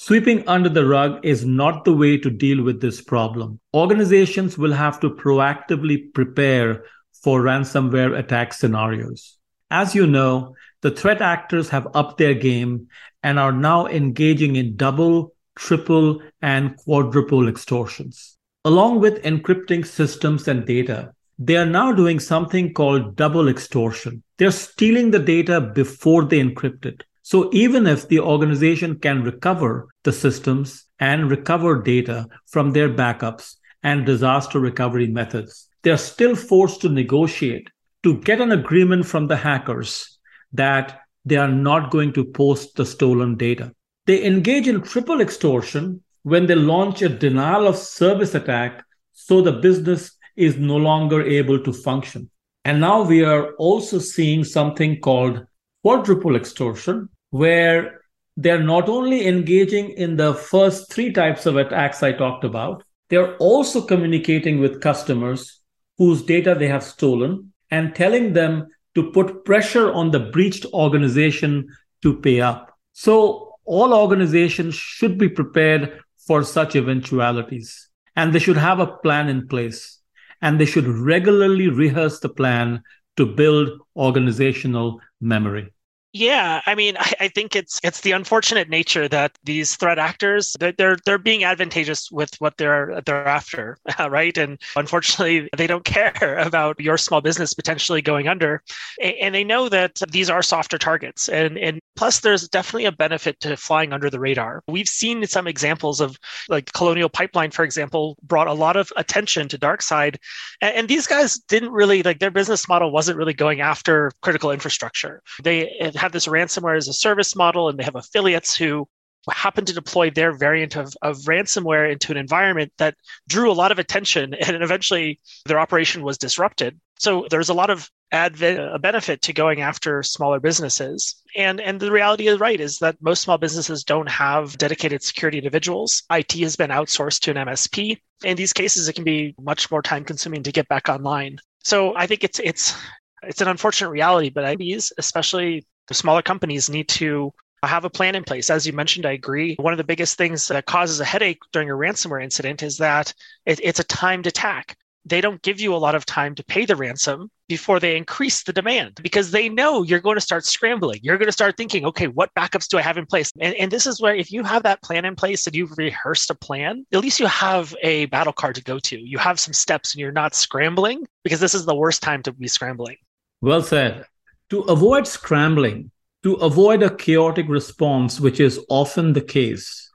Sweeping 0.02 0.48
under 0.48 0.70
the 0.70 0.86
rug 0.86 1.20
is 1.22 1.44
not 1.44 1.84
the 1.84 1.92
way 1.92 2.16
to 2.16 2.30
deal 2.30 2.62
with 2.62 2.80
this 2.80 3.02
problem. 3.02 3.60
Organizations 3.74 4.56
will 4.56 4.72
have 4.72 4.98
to 5.00 5.10
proactively 5.10 6.10
prepare 6.14 6.86
for 7.22 7.42
ransomware 7.42 8.18
attack 8.18 8.54
scenarios. 8.54 9.36
As 9.70 9.94
you 9.94 10.06
know, 10.06 10.54
the 10.80 10.90
threat 10.90 11.20
actors 11.20 11.68
have 11.68 11.86
upped 11.92 12.16
their 12.16 12.32
game 12.32 12.88
and 13.22 13.38
are 13.38 13.52
now 13.52 13.88
engaging 13.88 14.56
in 14.56 14.74
double, 14.74 15.34
triple, 15.54 16.22
and 16.40 16.78
quadruple 16.78 17.46
extortions. 17.46 18.38
Along 18.64 19.00
with 19.00 19.22
encrypting 19.22 19.86
systems 19.86 20.48
and 20.48 20.64
data, 20.64 21.12
they 21.38 21.58
are 21.58 21.66
now 21.66 21.92
doing 21.92 22.20
something 22.20 22.72
called 22.72 23.16
double 23.16 23.50
extortion. 23.50 24.22
They're 24.38 24.50
stealing 24.50 25.10
the 25.10 25.18
data 25.18 25.60
before 25.60 26.24
they 26.24 26.40
encrypt 26.40 26.86
it. 26.86 27.04
So 27.30 27.48
even 27.52 27.86
if 27.86 28.08
the 28.08 28.18
organization 28.18 28.98
can 28.98 29.22
recover 29.22 29.86
the 30.02 30.12
systems 30.12 30.86
and 30.98 31.30
recover 31.30 31.80
data 31.80 32.26
from 32.48 32.72
their 32.72 32.88
backups 32.88 33.54
and 33.84 34.04
disaster 34.04 34.58
recovery 34.58 35.06
methods, 35.06 35.68
they're 35.84 35.96
still 35.96 36.34
forced 36.34 36.80
to 36.80 36.88
negotiate 36.88 37.70
to 38.02 38.20
get 38.22 38.40
an 38.40 38.50
agreement 38.50 39.06
from 39.06 39.28
the 39.28 39.36
hackers 39.36 40.18
that 40.54 41.02
they 41.24 41.36
are 41.36 41.52
not 41.52 41.92
going 41.92 42.12
to 42.14 42.24
post 42.24 42.74
the 42.74 42.84
stolen 42.84 43.36
data. 43.36 43.72
They 44.06 44.24
engage 44.24 44.66
in 44.66 44.82
triple 44.82 45.20
extortion 45.20 46.02
when 46.24 46.48
they 46.48 46.56
launch 46.56 47.00
a 47.00 47.08
denial 47.08 47.68
of 47.68 47.76
service 47.76 48.34
attack 48.34 48.84
so 49.12 49.40
the 49.40 49.52
business 49.52 50.16
is 50.34 50.56
no 50.56 50.78
longer 50.78 51.22
able 51.22 51.62
to 51.62 51.72
function. 51.72 52.28
And 52.64 52.80
now 52.80 53.02
we 53.02 53.24
are 53.24 53.52
also 53.52 54.00
seeing 54.00 54.42
something 54.42 54.98
called 54.98 55.46
quadruple 55.84 56.34
extortion, 56.34 57.08
where 57.30 58.02
they're 58.36 58.62
not 58.62 58.88
only 58.88 59.26
engaging 59.26 59.90
in 59.90 60.16
the 60.16 60.34
first 60.34 60.90
three 60.92 61.12
types 61.12 61.46
of 61.46 61.56
attacks 61.56 62.02
I 62.02 62.12
talked 62.12 62.44
about, 62.44 62.84
they're 63.08 63.36
also 63.36 63.82
communicating 63.82 64.60
with 64.60 64.80
customers 64.80 65.60
whose 65.98 66.22
data 66.22 66.54
they 66.54 66.68
have 66.68 66.82
stolen 66.82 67.52
and 67.70 67.94
telling 67.94 68.32
them 68.32 68.66
to 68.94 69.10
put 69.12 69.44
pressure 69.44 69.92
on 69.92 70.10
the 70.10 70.20
breached 70.20 70.66
organization 70.72 71.68
to 72.02 72.20
pay 72.20 72.40
up. 72.40 72.76
So, 72.92 73.54
all 73.64 73.94
organizations 73.94 74.74
should 74.74 75.16
be 75.16 75.28
prepared 75.28 76.00
for 76.26 76.42
such 76.42 76.74
eventualities 76.74 77.88
and 78.16 78.32
they 78.32 78.38
should 78.38 78.56
have 78.56 78.80
a 78.80 78.86
plan 78.86 79.28
in 79.28 79.46
place 79.46 80.00
and 80.42 80.58
they 80.58 80.64
should 80.64 80.88
regularly 80.88 81.68
rehearse 81.68 82.18
the 82.20 82.28
plan 82.28 82.82
to 83.16 83.26
build 83.26 83.68
organizational 83.96 85.00
memory. 85.20 85.72
Yeah, 86.12 86.60
I 86.66 86.74
mean, 86.74 86.96
I, 86.98 87.12
I, 87.20 87.28
think 87.28 87.54
it's 87.54 87.78
it's 87.84 88.00
the 88.00 88.10
unfortunate 88.10 88.68
nature 88.68 89.06
that 89.06 89.38
these 89.44 89.76
threat 89.76 90.00
actors 90.00 90.56
they're 90.58 90.72
they're, 90.72 90.96
they're 91.06 91.18
being 91.18 91.44
advantageous 91.44 92.10
with 92.10 92.34
what 92.40 92.56
they're 92.56 93.00
they're 93.06 93.28
after, 93.28 93.78
right? 94.00 94.36
And 94.36 94.60
unfortunately, 94.74 95.48
they 95.56 95.68
don't 95.68 95.84
care 95.84 96.36
about 96.44 96.80
your 96.80 96.98
small 96.98 97.20
business 97.20 97.54
potentially 97.54 98.02
going 98.02 98.26
under, 98.26 98.60
and 99.00 99.32
they 99.32 99.44
know 99.44 99.68
that 99.68 100.00
these 100.10 100.28
are 100.28 100.42
softer 100.42 100.78
targets. 100.78 101.28
And 101.28 101.56
and 101.56 101.78
plus, 101.94 102.18
there's 102.20 102.48
definitely 102.48 102.86
a 102.86 102.92
benefit 102.92 103.38
to 103.40 103.56
flying 103.56 103.92
under 103.92 104.10
the 104.10 104.18
radar. 104.18 104.64
We've 104.66 104.88
seen 104.88 105.24
some 105.28 105.46
examples 105.46 106.00
of 106.00 106.18
like 106.48 106.72
Colonial 106.72 107.08
Pipeline, 107.08 107.52
for 107.52 107.64
example, 107.64 108.16
brought 108.24 108.48
a 108.48 108.52
lot 108.52 108.76
of 108.76 108.92
attention 108.96 109.46
to 109.46 109.58
DarkSide, 109.58 110.16
and, 110.60 110.74
and 110.74 110.88
these 110.88 111.06
guys 111.06 111.38
didn't 111.38 111.70
really 111.70 112.02
like 112.02 112.18
their 112.18 112.32
business 112.32 112.66
model 112.66 112.90
wasn't 112.90 113.16
really 113.16 113.34
going 113.34 113.60
after 113.60 114.10
critical 114.22 114.50
infrastructure. 114.50 115.22
They 115.44 115.92
have 116.00 116.12
this 116.12 116.26
ransomware 116.26 116.76
as 116.76 116.88
a 116.88 116.92
service 116.92 117.36
model, 117.36 117.68
and 117.68 117.78
they 117.78 117.84
have 117.84 117.96
affiliates 117.96 118.56
who 118.56 118.88
happen 119.30 119.66
to 119.66 119.74
deploy 119.74 120.10
their 120.10 120.32
variant 120.32 120.76
of, 120.76 120.94
of 121.02 121.18
ransomware 121.18 121.92
into 121.92 122.10
an 122.10 122.16
environment 122.16 122.72
that 122.78 122.94
drew 123.28 123.50
a 123.50 123.52
lot 123.52 123.70
of 123.70 123.78
attention 123.78 124.32
and 124.46 124.62
eventually 124.62 125.20
their 125.44 125.60
operation 125.60 126.02
was 126.02 126.16
disrupted. 126.16 126.80
So 126.98 127.26
there's 127.30 127.50
a 127.50 127.54
lot 127.54 127.68
of 127.68 127.90
adv- 128.12 128.42
a 128.42 128.74
uh, 128.74 128.78
benefit 128.78 129.20
to 129.22 129.34
going 129.34 129.60
after 129.60 130.02
smaller 130.02 130.40
businesses. 130.40 131.16
And, 131.36 131.60
and 131.60 131.78
the 131.78 131.92
reality 131.92 132.28
is 132.28 132.40
right 132.40 132.58
is 132.58 132.78
that 132.78 132.96
most 133.00 133.22
small 133.22 133.38
businesses 133.38 133.84
don't 133.84 134.08
have 134.08 134.56
dedicated 134.56 135.02
security 135.02 135.38
individuals. 135.38 136.02
IT 136.10 136.32
has 136.40 136.56
been 136.56 136.70
outsourced 136.70 137.20
to 137.20 137.30
an 137.30 137.46
MSP. 137.46 137.98
In 138.24 138.36
these 138.36 138.52
cases, 138.54 138.88
it 138.88 138.94
can 138.94 139.04
be 139.04 139.34
much 139.38 139.70
more 139.70 139.82
time 139.82 140.04
consuming 140.04 140.42
to 140.44 140.52
get 140.52 140.68
back 140.68 140.88
online. 140.88 141.38
So 141.62 141.94
I 141.94 142.06
think 142.06 142.24
it's 142.24 142.38
it's 142.38 142.74
it's 143.22 143.42
an 143.42 143.48
unfortunate 143.48 143.90
reality, 143.90 144.30
but 144.30 144.44
SMBs, 144.44 144.92
especially 144.96 145.66
the 145.90 145.94
smaller 145.94 146.22
companies 146.22 146.70
need 146.70 146.88
to 146.88 147.32
have 147.64 147.84
a 147.84 147.90
plan 147.90 148.14
in 148.14 148.22
place. 148.22 148.48
As 148.48 148.64
you 148.64 148.72
mentioned, 148.72 149.04
I 149.04 149.12
agree. 149.12 149.56
One 149.58 149.74
of 149.74 149.76
the 149.76 149.84
biggest 149.84 150.16
things 150.16 150.46
that 150.48 150.64
causes 150.66 151.00
a 151.00 151.04
headache 151.04 151.40
during 151.52 151.68
a 151.68 151.74
ransomware 151.74 152.22
incident 152.22 152.62
is 152.62 152.78
that 152.78 153.12
it, 153.44 153.60
it's 153.62 153.80
a 153.80 153.84
timed 153.84 154.28
attack. 154.28 154.76
They 155.04 155.20
don't 155.20 155.42
give 155.42 155.60
you 155.60 155.74
a 155.74 155.76
lot 155.76 155.96
of 155.96 156.06
time 156.06 156.36
to 156.36 156.44
pay 156.44 156.64
the 156.64 156.76
ransom 156.76 157.28
before 157.48 157.80
they 157.80 157.96
increase 157.96 158.44
the 158.44 158.52
demand 158.52 159.00
because 159.02 159.32
they 159.32 159.48
know 159.48 159.82
you're 159.82 159.98
going 159.98 160.16
to 160.16 160.20
start 160.20 160.44
scrambling. 160.44 161.00
You're 161.02 161.18
going 161.18 161.26
to 161.26 161.32
start 161.32 161.56
thinking, 161.56 161.84
okay, 161.86 162.06
what 162.06 162.32
backups 162.38 162.68
do 162.68 162.78
I 162.78 162.82
have 162.82 162.96
in 162.96 163.06
place? 163.06 163.32
And, 163.40 163.54
and 163.56 163.70
this 163.72 163.86
is 163.86 164.00
where, 164.00 164.14
if 164.14 164.30
you 164.30 164.44
have 164.44 164.62
that 164.62 164.82
plan 164.82 165.04
in 165.04 165.16
place 165.16 165.44
and 165.46 165.56
you've 165.56 165.76
rehearsed 165.76 166.30
a 166.30 166.36
plan, 166.36 166.86
at 166.92 167.00
least 167.00 167.18
you 167.18 167.26
have 167.26 167.74
a 167.82 168.06
battle 168.06 168.32
card 168.32 168.54
to 168.54 168.62
go 168.62 168.78
to. 168.78 168.96
You 168.96 169.18
have 169.18 169.40
some 169.40 169.54
steps 169.54 169.94
and 169.94 170.00
you're 170.00 170.12
not 170.12 170.36
scrambling 170.36 171.04
because 171.24 171.40
this 171.40 171.54
is 171.54 171.66
the 171.66 171.74
worst 171.74 172.00
time 172.02 172.22
to 172.22 172.32
be 172.32 172.46
scrambling. 172.46 172.96
Well 173.40 173.62
said. 173.62 174.04
To 174.50 174.62
avoid 174.62 175.06
scrambling, 175.06 175.92
to 176.24 176.34
avoid 176.34 176.82
a 176.82 176.94
chaotic 176.94 177.46
response, 177.48 178.18
which 178.18 178.40
is 178.40 178.58
often 178.68 179.12
the 179.12 179.20
case, 179.20 179.88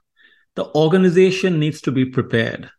the 0.54 0.74
organization 0.74 1.60
needs 1.60 1.82
to 1.82 1.92
be 1.92 2.06
prepared. 2.06 2.70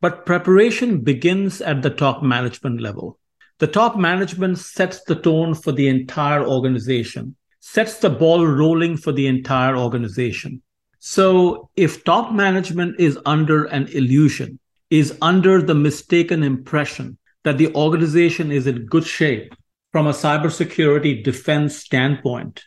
But 0.00 0.24
preparation 0.24 1.00
begins 1.02 1.60
at 1.60 1.82
the 1.82 1.90
top 1.90 2.22
management 2.22 2.80
level. 2.80 3.18
The 3.58 3.66
top 3.66 3.98
management 3.98 4.58
sets 4.58 5.02
the 5.04 5.16
tone 5.16 5.54
for 5.54 5.70
the 5.70 5.88
entire 5.88 6.46
organization, 6.46 7.36
sets 7.60 7.98
the 7.98 8.08
ball 8.08 8.46
rolling 8.46 8.96
for 8.96 9.12
the 9.12 9.26
entire 9.26 9.76
organization. 9.76 10.62
So 10.98 11.68
if 11.76 12.04
top 12.04 12.32
management 12.32 12.98
is 12.98 13.18
under 13.26 13.64
an 13.64 13.88
illusion, 13.88 14.58
is 14.88 15.18
under 15.20 15.60
the 15.60 15.74
mistaken 15.74 16.42
impression 16.42 17.18
that 17.44 17.58
the 17.58 17.74
organization 17.74 18.50
is 18.50 18.66
in 18.66 18.86
good 18.86 19.04
shape, 19.04 19.54
from 19.92 20.06
a 20.06 20.12
cybersecurity 20.12 21.22
defense 21.24 21.76
standpoint, 21.76 22.64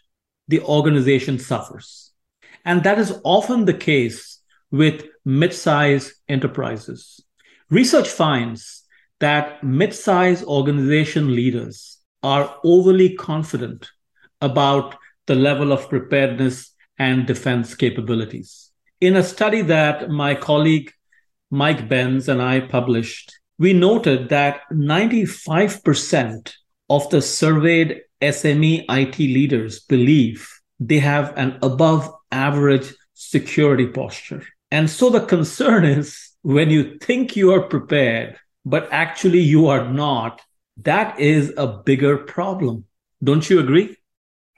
the 0.48 0.62
organization 0.62 1.40
suffers. 1.40 2.12
And 2.66 2.84
that 2.84 3.00
is 3.00 3.20
often 3.24 3.66
the 3.66 3.74
case 3.74 4.40
with 4.72 5.06
mid-size 5.26 6.14
enterprises. 6.28 7.20
Research 7.70 8.10
finds 8.10 8.84
that 9.20 9.64
mid-size 9.64 10.44
organization 10.44 11.34
leaders 11.36 12.00
are 12.24 12.56
overly 12.64 13.16
confident 13.16 13.90
about 14.42 14.96
the 15.28 15.36
level 15.36 15.72
of 15.72 15.90
preparedness 15.90 16.74
and 16.98 17.26
defense 17.26 17.76
capabilities. 17.76 18.72
In 19.00 19.16
a 19.16 19.24
study 19.24 19.62
that 19.64 20.10
my 20.10 20.36
colleague 20.36 20.92
Mike 21.50 21.88
Benz 21.90 22.30
and 22.30 22.42
I 22.42 22.62
published, 22.62 23.40
we 23.58 23.74
noted 23.74 24.30
that 24.30 24.62
95% 24.72 26.54
of 26.92 27.10
the 27.10 27.22
surveyed 27.22 28.02
SME 28.22 28.86
IT 28.90 29.18
leaders 29.18 29.80
believe 29.80 30.48
they 30.80 31.00
have 31.00 31.34
an 31.38 31.58
above 31.62 32.14
average 32.32 32.94
security 33.14 33.88
posture. 33.88 34.44
And 34.72 34.90
so 34.90 35.10
the 35.10 35.26
concern 35.26 35.86
is 35.86 36.32
when 36.42 36.70
you 36.70 36.98
think 37.00 37.36
you 37.36 37.54
are 37.54 37.62
prepared, 37.62 38.38
but 38.66 38.90
actually 38.92 39.40
you 39.40 39.68
are 39.68 39.88
not, 39.92 40.42
that 40.84 41.18
is 41.20 41.54
a 41.56 41.68
bigger 41.68 42.18
problem. 42.18 42.86
Don't 43.24 43.50
you 43.50 43.60
agree? 43.60 43.96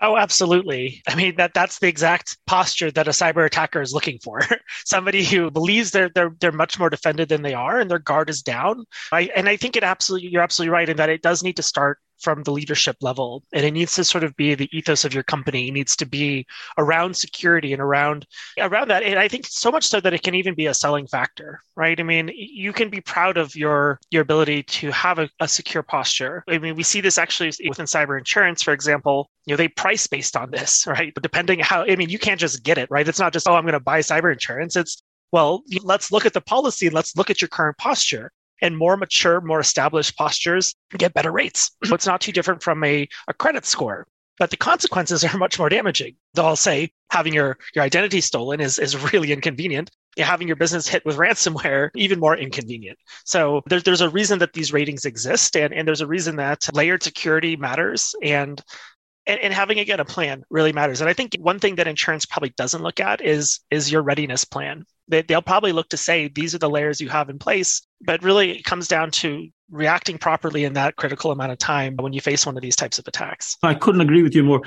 Oh, 0.01 0.17
absolutely. 0.17 1.01
I 1.07 1.15
mean 1.15 1.35
that 1.37 1.53
that's 1.53 1.79
the 1.79 1.87
exact 1.87 2.37
posture 2.45 2.91
that 2.91 3.07
a 3.07 3.11
cyber 3.11 3.45
attacker 3.45 3.81
is 3.81 3.93
looking 3.93 4.19
for. 4.19 4.41
Somebody 4.85 5.23
who 5.23 5.49
believes 5.49 5.91
they're 5.91 6.09
they're 6.13 6.35
they're 6.41 6.51
much 6.51 6.77
more 6.77 6.89
defended 6.89 7.29
than 7.29 7.41
they 7.41 7.53
are 7.53 7.79
and 7.79 7.89
their 7.89 7.99
guard 7.99 8.29
is 8.29 8.41
down. 8.41 8.83
I, 9.13 9.31
and 9.33 9.47
I 9.47 9.55
think 9.55 9.77
it 9.77 9.83
absolutely 9.83 10.27
you're 10.27 10.41
absolutely 10.41 10.73
right 10.73 10.89
in 10.89 10.97
that 10.97 11.09
it 11.09 11.21
does 11.21 11.41
need 11.41 11.55
to 11.55 11.63
start 11.63 11.99
from 12.23 12.43
the 12.43 12.51
leadership 12.51 12.97
level 13.01 13.43
and 13.53 13.65
it 13.65 13.71
needs 13.71 13.95
to 13.95 14.03
sort 14.03 14.23
of 14.23 14.35
be 14.35 14.55
the 14.55 14.69
ethos 14.75 15.05
of 15.05 15.13
your 15.13 15.23
company. 15.23 15.67
It 15.67 15.73
needs 15.73 15.95
to 15.97 16.05
be 16.05 16.45
around 16.77 17.15
security 17.15 17.73
and 17.73 17.81
around 17.81 18.25
around 18.59 18.89
that. 18.89 19.03
And 19.03 19.19
i 19.19 19.27
think 19.27 19.45
so 19.47 19.71
much 19.71 19.85
so 19.87 19.99
that 19.99 20.13
it 20.13 20.23
can 20.23 20.35
even 20.35 20.55
be 20.55 20.67
a 20.67 20.73
selling 20.73 21.07
factor 21.07 21.61
right? 21.75 21.99
I 21.99 22.03
mean 22.03 22.31
you 22.33 22.73
can 22.73 22.89
be 22.89 23.01
proud 23.01 23.37
of 23.37 23.55
your 23.55 23.99
your 24.11 24.21
ability 24.21 24.63
to 24.63 24.91
have 24.91 25.19
a, 25.19 25.29
a 25.39 25.47
secure 25.47 25.83
posture. 25.83 26.43
I 26.47 26.57
mean 26.57 26.75
we 26.75 26.83
see 26.83 27.01
this 27.01 27.17
actually 27.17 27.51
within 27.67 27.85
cyber 27.85 28.17
insurance 28.17 28.61
for 28.61 28.73
example 28.73 29.29
you 29.45 29.53
know 29.53 29.57
they 29.57 29.67
price 29.67 30.07
based 30.07 30.37
on 30.37 30.51
this 30.51 30.87
right? 30.95 31.13
But 31.13 31.23
depending 31.23 31.59
how 31.59 31.83
i 31.83 31.95
mean 31.95 32.09
you 32.09 32.19
can't 32.19 32.39
just 32.39 32.63
get 32.63 32.77
it 32.77 32.89
right? 32.89 33.07
It's 33.07 33.19
not 33.19 33.33
just 33.33 33.47
oh 33.47 33.55
i'm 33.55 33.63
going 33.63 33.73
to 33.73 33.79
buy 33.79 33.99
cyber 33.99 34.31
insurance. 34.31 34.75
It's 34.75 35.01
well 35.31 35.63
let's 35.83 36.11
look 36.11 36.25
at 36.25 36.33
the 36.33 36.41
policy 36.41 36.89
let's 36.89 37.15
look 37.17 37.29
at 37.29 37.41
your 37.41 37.49
current 37.49 37.77
posture 37.77 38.31
and 38.63 38.77
more 38.77 38.97
mature, 38.97 39.41
more 39.41 39.59
established 39.59 40.17
postures 40.17 40.73
get 40.97 41.13
better 41.13 41.31
rates. 41.31 41.71
it's 41.83 42.07
not 42.07 42.21
too 42.21 42.31
different 42.31 42.63
from 42.63 42.83
a, 42.83 43.07
a 43.27 43.33
credit 43.33 43.65
score. 43.65 44.07
But 44.39 44.49
the 44.49 44.57
consequences 44.57 45.23
are 45.23 45.37
much 45.37 45.59
more 45.59 45.69
damaging. 45.69 46.15
They'll 46.33 46.55
say 46.55 46.89
having 47.11 47.33
your, 47.33 47.59
your 47.75 47.83
identity 47.83 48.19
stolen 48.19 48.61
is, 48.61 48.79
is 48.79 49.13
really 49.13 49.31
inconvenient. 49.31 49.91
Having 50.17 50.47
your 50.47 50.55
business 50.55 50.87
hit 50.87 51.05
with 51.05 51.17
ransomware, 51.17 51.89
even 51.95 52.19
more 52.19 52.35
inconvenient. 52.35 52.97
So 53.25 53.61
there's, 53.67 53.83
there's 53.83 54.01
a 54.01 54.09
reason 54.09 54.39
that 54.39 54.53
these 54.53 54.73
ratings 54.73 55.05
exist, 55.05 55.55
and, 55.55 55.73
and 55.73 55.87
there's 55.87 56.01
a 56.01 56.07
reason 56.07 56.35
that 56.37 56.67
layered 56.73 57.03
security 57.03 57.55
matters. 57.55 58.15
And 58.23 58.61
and, 59.25 59.39
and, 59.39 59.53
having 59.53 59.79
again 59.79 59.99
a 59.99 60.05
plan 60.05 60.43
really 60.49 60.73
matters. 60.73 61.01
And 61.01 61.09
i 61.09 61.13
think 61.13 61.35
one 61.39 61.59
thing 61.59 61.75
that 61.75 61.87
insurance 61.87 62.25
probably 62.25 62.53
doesn't 62.57 62.81
look 62.81 62.99
at 62.99 63.21
is 63.21 63.59
is 63.71 63.91
your 63.91 64.01
readiness 64.01 64.45
plan. 64.45 64.85
They, 65.07 65.21
they'll 65.21 65.41
probably 65.41 65.73
look 65.73 65.89
to 65.89 65.97
say 65.97 66.29
these 66.29 66.55
are 66.55 66.59
the 66.59 66.69
layers 66.69 67.01
you 67.01 67.09
have 67.09 67.29
in 67.29 67.39
place 67.39 67.81
but 68.01 68.23
really 68.23 68.51
it 68.51 68.63
comes 68.63 68.87
down 68.87 69.11
to 69.11 69.47
reacting 69.69 70.17
properly 70.17 70.63
in 70.63 70.73
that 70.73 70.95
critical 70.95 71.31
amount 71.31 71.51
of 71.51 71.57
time 71.57 71.95
when 71.97 72.13
you 72.13 72.21
face 72.21 72.45
one 72.45 72.55
of 72.55 72.61
these 72.61 72.75
types 72.75 72.99
of 72.99 73.07
attacks. 73.07 73.57
I 73.63 73.73
couldn't 73.73 74.01
agree 74.01 74.23
with 74.23 74.35
you 74.35 74.43
more. 74.43 74.61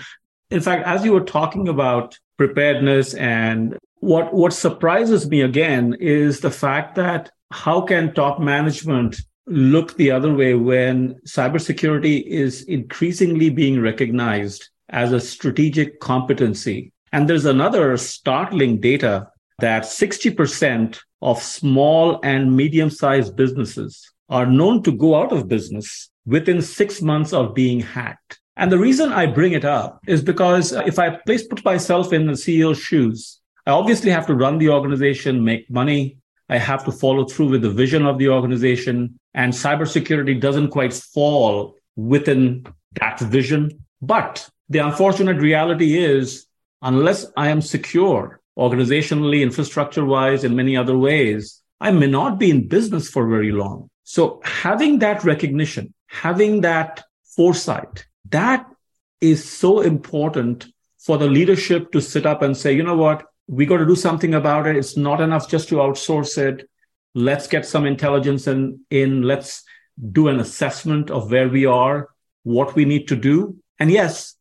In 0.51 0.61
fact 0.61 0.87
as 0.87 1.05
you 1.05 1.13
were 1.13 1.21
talking 1.25 1.69
about 1.69 2.19
preparedness 2.37 3.15
and 3.15 3.79
what 4.01 4.33
what 4.35 4.53
surprises 4.53 5.29
me 5.29 5.41
again 5.41 5.97
is 5.99 6.41
the 6.41 6.51
fact 6.51 6.97
that 6.97 7.31
how 7.51 7.81
can 7.81 8.13
top 8.13 8.41
management 8.41 9.17
look 9.47 9.97
the 9.97 10.11
other 10.11 10.35
way 10.35 10.55
when 10.55 11.15
cybersecurity 11.27 12.25
is 12.27 12.63
increasingly 12.63 13.51
being 13.51 13.81
recognized 13.81 14.69
as 14.89 15.13
a 15.13 15.21
strategic 15.21 16.01
competency. 16.01 16.93
And 17.13 17.29
there's 17.29 17.45
another 17.45 17.97
startling 17.97 18.81
data 18.81 19.31
that 19.59 19.85
60% 19.85 20.99
of 21.23 21.43
small 21.43 22.21
and 22.23 22.57
medium 22.57 22.91
sized 22.91 23.37
businesses 23.37 24.11
are 24.29 24.47
known 24.47 24.83
to 24.83 24.93
go 24.93 25.15
out 25.15 25.33
of 25.33 25.49
business 25.49 26.11
within 26.27 26.61
six 26.61 27.01
months 27.01 27.33
of 27.33 27.55
being 27.55 27.81
hacked. 27.81 28.41
And 28.57 28.73
the 28.73 28.79
reason 28.79 29.13
I 29.13 29.27
bring 29.27 29.53
it 29.53 29.65
up 29.65 30.01
is 30.07 30.23
because 30.23 30.73
if 30.73 30.99
I 30.99 31.11
place 31.27 31.47
put 31.47 31.65
myself 31.65 32.13
in 32.13 32.27
the 32.27 32.33
CEO's 32.33 32.79
shoes, 32.79 33.41
I 33.67 33.71
obviously 33.71 34.11
have 34.11 34.27
to 34.27 34.35
run 34.35 34.59
the 34.59 34.71
organization, 34.71 35.45
make 35.45 35.71
money, 35.71 36.19
I 36.49 36.59
have 36.59 36.85
to 36.85 36.93
follow 36.93 37.25
through 37.25 37.49
with 37.49 37.63
the 37.63 37.71
vision 37.71 38.07
of 38.07 38.19
the 38.19 38.29
organization. 38.29 39.19
And 39.35 39.53
cybersecurity 39.53 40.41
doesn't 40.41 40.71
quite 40.71 40.95
fall 40.95 41.77
within 41.97 42.67
that 43.01 43.21
vision. 43.21 43.85
But 44.01 44.49
the 44.69 44.79
unfortunate 44.79 45.39
reality 45.39 45.99
is, 45.99 46.47
unless 46.83 47.27
I 47.37 47.49
am 47.49 47.61
secure 47.63 48.41
organizationally, 48.59 49.43
infrastructure 49.43 50.05
wise, 50.05 50.45
in 50.45 50.57
many 50.57 50.77
other 50.77 50.97
ways, 50.97 51.63
I 51.81 51.91
may 51.91 52.07
not 52.07 52.39
be 52.39 52.51
in 52.51 52.69
business 52.69 53.09
for 53.09 53.29
very 53.29 53.53
long. 53.53 53.91
So 54.05 54.41
having 54.45 55.01
that 55.01 55.25
recognition, 55.25 55.93
having 56.07 56.63
that 56.63 57.05
foresight, 57.35 58.07
that 58.31 58.67
is 59.21 59.49
so 59.49 59.81
important 59.81 60.67
for 60.99 61.19
the 61.19 61.27
leadership 61.27 61.93
to 61.93 62.01
sit 62.01 62.25
up 62.25 62.43
and 62.43 62.57
say, 62.57 62.73
you 62.75 62.83
know 62.83 62.97
what, 62.97 63.27
we 63.49 63.67
got 63.67 63.79
to 63.79 63.87
do 63.87 63.97
something 63.97 64.35
about 64.35 64.67
it. 64.67 64.77
It's 64.77 64.97
not 64.97 65.21
enough 65.21 65.49
just 65.49 65.69
to 65.69 65.77
outsource 65.77 66.37
it. 66.39 66.69
Let's 67.15 67.47
get 67.47 67.65
some 67.65 67.87
intelligence 67.87 68.47
in, 68.47 68.81
in. 68.91 69.23
Let's 69.23 69.63
do 70.13 70.29
an 70.29 70.41
assessment 70.41 71.11
of 71.11 71.31
where 71.31 71.49
we 71.49 71.65
are, 71.65 72.09
what 72.43 72.75
we 72.75 72.85
need 72.85 73.09
to 73.09 73.17
do. 73.17 73.57
And 73.79 73.91
yes, 73.91 74.35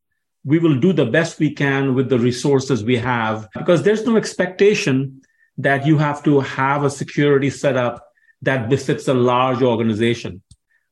we 0.44 0.60
will 0.60 0.80
do 0.80 0.94
the 0.94 1.06
best 1.06 1.40
we 1.40 1.52
can 1.52 1.96
with 1.96 2.10
the 2.10 2.20
resources 2.20 2.84
we 2.84 2.98
have 2.98 3.48
because 3.54 3.84
there's 3.84 4.06
no 4.06 4.18
expectation 4.18 5.22
that 5.58 5.86
you 5.86 5.98
have 5.98 6.24
to 6.24 6.42
have 6.42 6.84
a 6.84 6.90
security 6.90 7.50
setup 7.50 8.06
that 8.42 8.70
befits 8.70 9.08
a 9.08 9.14
large 9.14 9.62
organization. 9.62 10.42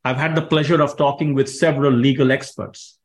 I've 0.04 0.16
had 0.16 0.34
the 0.34 0.42
pleasure 0.42 0.82
of 0.82 0.96
talking 0.96 1.34
with 1.34 1.48
several 1.48 1.92
legal 1.92 2.32
experts, 2.32 2.98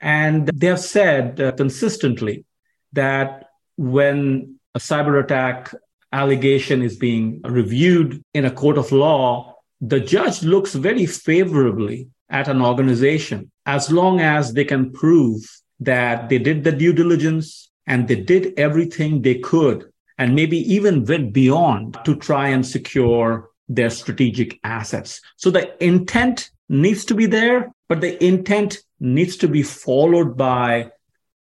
and 0.00 0.48
they 0.48 0.66
have 0.66 0.80
said 0.80 1.40
uh, 1.40 1.52
consistently 1.52 2.44
that 2.92 3.44
when 3.76 4.58
a 4.74 4.78
cyber 4.78 5.22
attack 5.22 5.74
allegation 6.12 6.82
is 6.82 6.96
being 6.96 7.40
reviewed 7.42 8.22
in 8.34 8.44
a 8.44 8.50
court 8.50 8.78
of 8.78 8.92
law, 8.92 9.56
the 9.80 10.00
judge 10.00 10.42
looks 10.42 10.74
very 10.74 11.06
favorably 11.06 12.08
at 12.30 12.48
an 12.48 12.62
organization 12.62 13.50
as 13.66 13.90
long 13.90 14.20
as 14.20 14.52
they 14.52 14.64
can 14.64 14.92
prove 14.92 15.42
that 15.80 16.28
they 16.28 16.38
did 16.38 16.64
the 16.64 16.72
due 16.72 16.92
diligence 16.92 17.70
and 17.86 18.08
they 18.08 18.16
did 18.16 18.58
everything 18.58 19.20
they 19.20 19.38
could 19.38 19.90
and 20.18 20.34
maybe 20.34 20.58
even 20.72 21.04
went 21.04 21.32
beyond 21.32 21.98
to 22.04 22.14
try 22.16 22.48
and 22.48 22.64
secure 22.64 23.50
their 23.68 23.90
strategic 23.90 24.58
assets. 24.62 25.20
So 25.36 25.50
the 25.50 25.84
intent 25.84 26.50
needs 26.68 27.04
to 27.06 27.14
be 27.14 27.26
there, 27.26 27.72
but 27.88 28.00
the 28.00 28.22
intent 28.24 28.78
needs 29.00 29.36
to 29.38 29.48
be 29.48 29.62
followed 29.62 30.36
by 30.36 30.90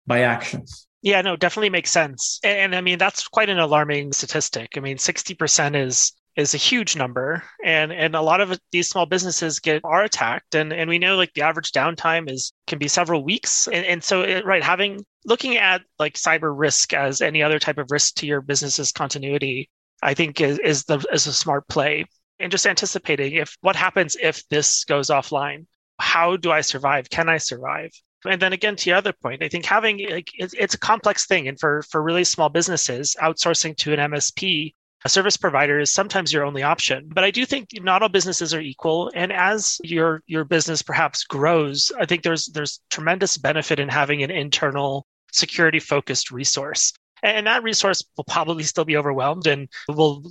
by 0.07 0.21
actions. 0.21 0.89
Yeah, 1.03 1.21
no, 1.21 1.35
definitely 1.35 1.71
makes 1.71 1.91
sense. 1.91 2.39
And, 2.45 2.59
and, 2.59 2.77
I 2.77 2.81
mean, 2.81 2.97
that's 2.97 3.27
quite 3.27 3.49
an 3.49 3.59
alarming 3.59 4.13
statistic. 4.13 4.71
I 4.77 4.81
mean, 4.81 4.97
60% 4.97 5.77
is 5.77 6.13
is 6.35 6.55
a 6.55 6.57
huge 6.57 6.97
number 6.97 7.43
and 7.63 7.93
and 7.93 8.15
a 8.15 8.23
lot 8.23 8.41
of 8.41 8.59
these 8.71 8.89
small 8.89 9.05
businesses 9.05 9.59
get 9.59 9.83
are 9.85 10.03
attacked 10.03 10.55
and 10.55 10.73
and 10.73 10.89
we 10.89 10.99
know 10.99 11.15
like 11.15 11.31
the 11.35 11.43
average 11.43 11.73
downtime 11.73 12.31
is 12.31 12.55
can 12.67 12.79
be 12.79 12.89
several 12.89 13.23
weeks. 13.23 13.67
And, 13.69 13.85
and 13.85 14.03
so 14.03 14.23
it, 14.23 14.47
right 14.47 14.63
having 14.63 15.05
looking 15.27 15.59
at 15.59 15.83
like 15.99 16.15
cyber 16.15 16.51
risk 16.57 16.95
as 16.95 17.21
any 17.21 17.43
other 17.43 17.59
type 17.59 17.77
of 17.77 17.91
risk 17.91 18.15
to 18.17 18.27
your 18.27 18.41
business's 18.41 18.93
continuity 18.93 19.69
i 20.03 20.15
think 20.15 20.41
is, 20.41 20.59
is 20.61 20.85
the 20.85 21.05
is 21.13 21.27
a 21.27 21.35
smart 21.35 21.69
play. 21.69 22.07
And 22.41 22.51
just 22.51 22.67
anticipating 22.67 23.35
if 23.35 23.57
what 23.61 23.77
happens 23.77 24.17
if 24.21 24.43
this 24.49 24.85
goes 24.85 25.09
offline? 25.11 25.67
How 26.01 26.37
do 26.37 26.51
i 26.51 26.63
survive? 26.63 27.11
Can 27.11 27.29
i 27.29 27.37
survive 27.37 27.91
and 28.25 28.41
then 28.41 28.53
again 28.53 28.77
to 28.77 28.91
your 28.91 28.97
other 28.97 29.13
point 29.13 29.43
i 29.43 29.49
think 29.49 29.65
having 29.65 30.09
like 30.11 30.31
it's, 30.35 30.55
it's 30.55 30.75
a 30.75 30.79
complex 30.79 31.27
thing. 31.27 31.49
And 31.49 31.59
for 31.59 31.83
for 31.83 32.03
really 32.03 32.25
small 32.25 32.49
businesses 32.49 33.17
outsourcing 33.21 33.77
to 33.79 33.93
an 33.93 34.11
msp 34.13 34.75
a 35.05 35.09
service 35.09 35.37
provider 35.37 35.81
is 35.81 35.91
sometimes 35.91 36.33
your 36.33 36.45
only 36.45 36.63
option. 36.63 37.09
But 37.13 37.25
i 37.25 37.31
do 37.31 37.45
think 37.45 37.69
not 37.81 38.03
all 38.03 38.09
businesses 38.09 38.55
are 38.55 38.61
equal. 38.61 39.11
And 39.15 39.33
as 39.33 39.81
your 39.83 40.23
your 40.27 40.45
business 40.45 40.83
perhaps 40.83 41.25
grows 41.25 41.91
i 41.99 42.07
think 42.07 42.23
there's 42.23 42.47
there's 42.47 42.81
tremendous 42.91 43.37
benefit 43.37 43.81
in 43.81 43.89
having 43.89 44.23
an 44.23 44.31
internal 44.31 45.07
security 45.33 45.81
focused 45.81 46.31
resource 46.31 46.93
and 47.23 47.47
that 47.47 47.63
resource 47.63 48.05
will 48.17 48.25
probably 48.25 48.65
still 48.65 48.85
be 48.85 48.97
overwhelmed 48.97 49.47
and 49.47 49.69
will 49.89 50.25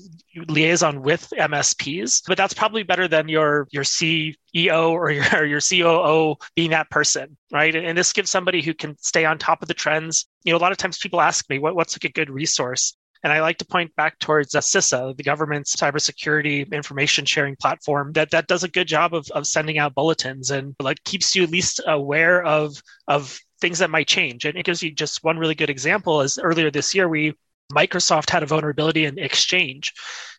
liaison 0.48 1.02
with 1.02 1.32
MSPs. 1.38 2.24
But 2.28 2.38
that's 2.38 2.54
probably 2.54 2.84
better 2.84 3.08
than 3.08 3.30
your 3.30 3.68
your 3.72 3.84
CEO 3.84 4.90
or 4.90 5.12
your, 5.12 5.46
your 5.46 5.62
COO 5.62 6.36
being 6.56 6.72
that 6.72 6.90
person, 6.90 7.38
right? 7.52 7.76
And, 7.76 7.98
this 7.98 8.14
gives 8.14 8.30
somebody 8.30 8.62
who 8.62 8.74
can 8.74 8.98
stay 9.00 9.26
on 9.26 9.38
top 9.38 9.62
of 9.62 9.68
the 9.68 9.74
trends. 9.74 10.26
You 10.44 10.54
know, 10.54 10.58
a 10.58 10.60
lot 10.60 10.72
of 10.72 10.78
times 10.78 10.98
people 10.98 11.22
ask 11.22 11.50
me, 11.50 11.60
what, 11.60 11.76
what's 11.76 11.96
like 11.96 12.10
a 12.10 12.14
good 12.14 12.30
resource? 12.30 12.96
And 13.24 13.32
I 13.32 13.42
like 13.42 13.58
to 13.60 13.66
point 13.66 13.96
back 13.96 14.18
towards 14.20 14.56
uh, 14.56 14.60
CISA, 14.60 15.16
the 15.16 15.24
government's 15.24 15.76
cybersecurity 15.76 16.72
information 16.72 17.26
sharing 17.26 17.56
platform, 17.56 18.14
that, 18.14 18.32
that 18.32 18.48
does 18.48 18.64
a 18.64 18.68
good 18.68 18.88
job 18.88 19.14
of, 19.14 19.28
of 19.32 19.46
sending 19.46 19.78
out 19.78 19.94
bulletins 19.94 20.50
and 20.50 20.76
like 20.80 21.04
keeps 21.04 21.36
you 21.36 21.44
at 21.44 21.52
least 21.52 21.82
aware 21.86 22.44
of, 22.44 22.82
of 23.08 23.40
things 23.60 23.80
that 23.80 23.92
might 23.92 24.08
change. 24.08 24.46
And 24.46 24.58
it 24.58 24.66
gives 24.66 24.82
you 24.82 24.92
just 24.92 25.24
one 25.24 25.38
really 25.38 25.56
good 25.56 25.70
example 25.70 26.22
is 26.22 26.40
earlier 26.40 26.72
this 26.72 26.96
year, 26.96 27.08
we 27.08 27.34
Microsoft 27.72 28.30
had 28.30 28.44
a 28.44 28.46
vulnerability 28.46 29.06
in 29.06 29.18
Exchange, 29.20 29.94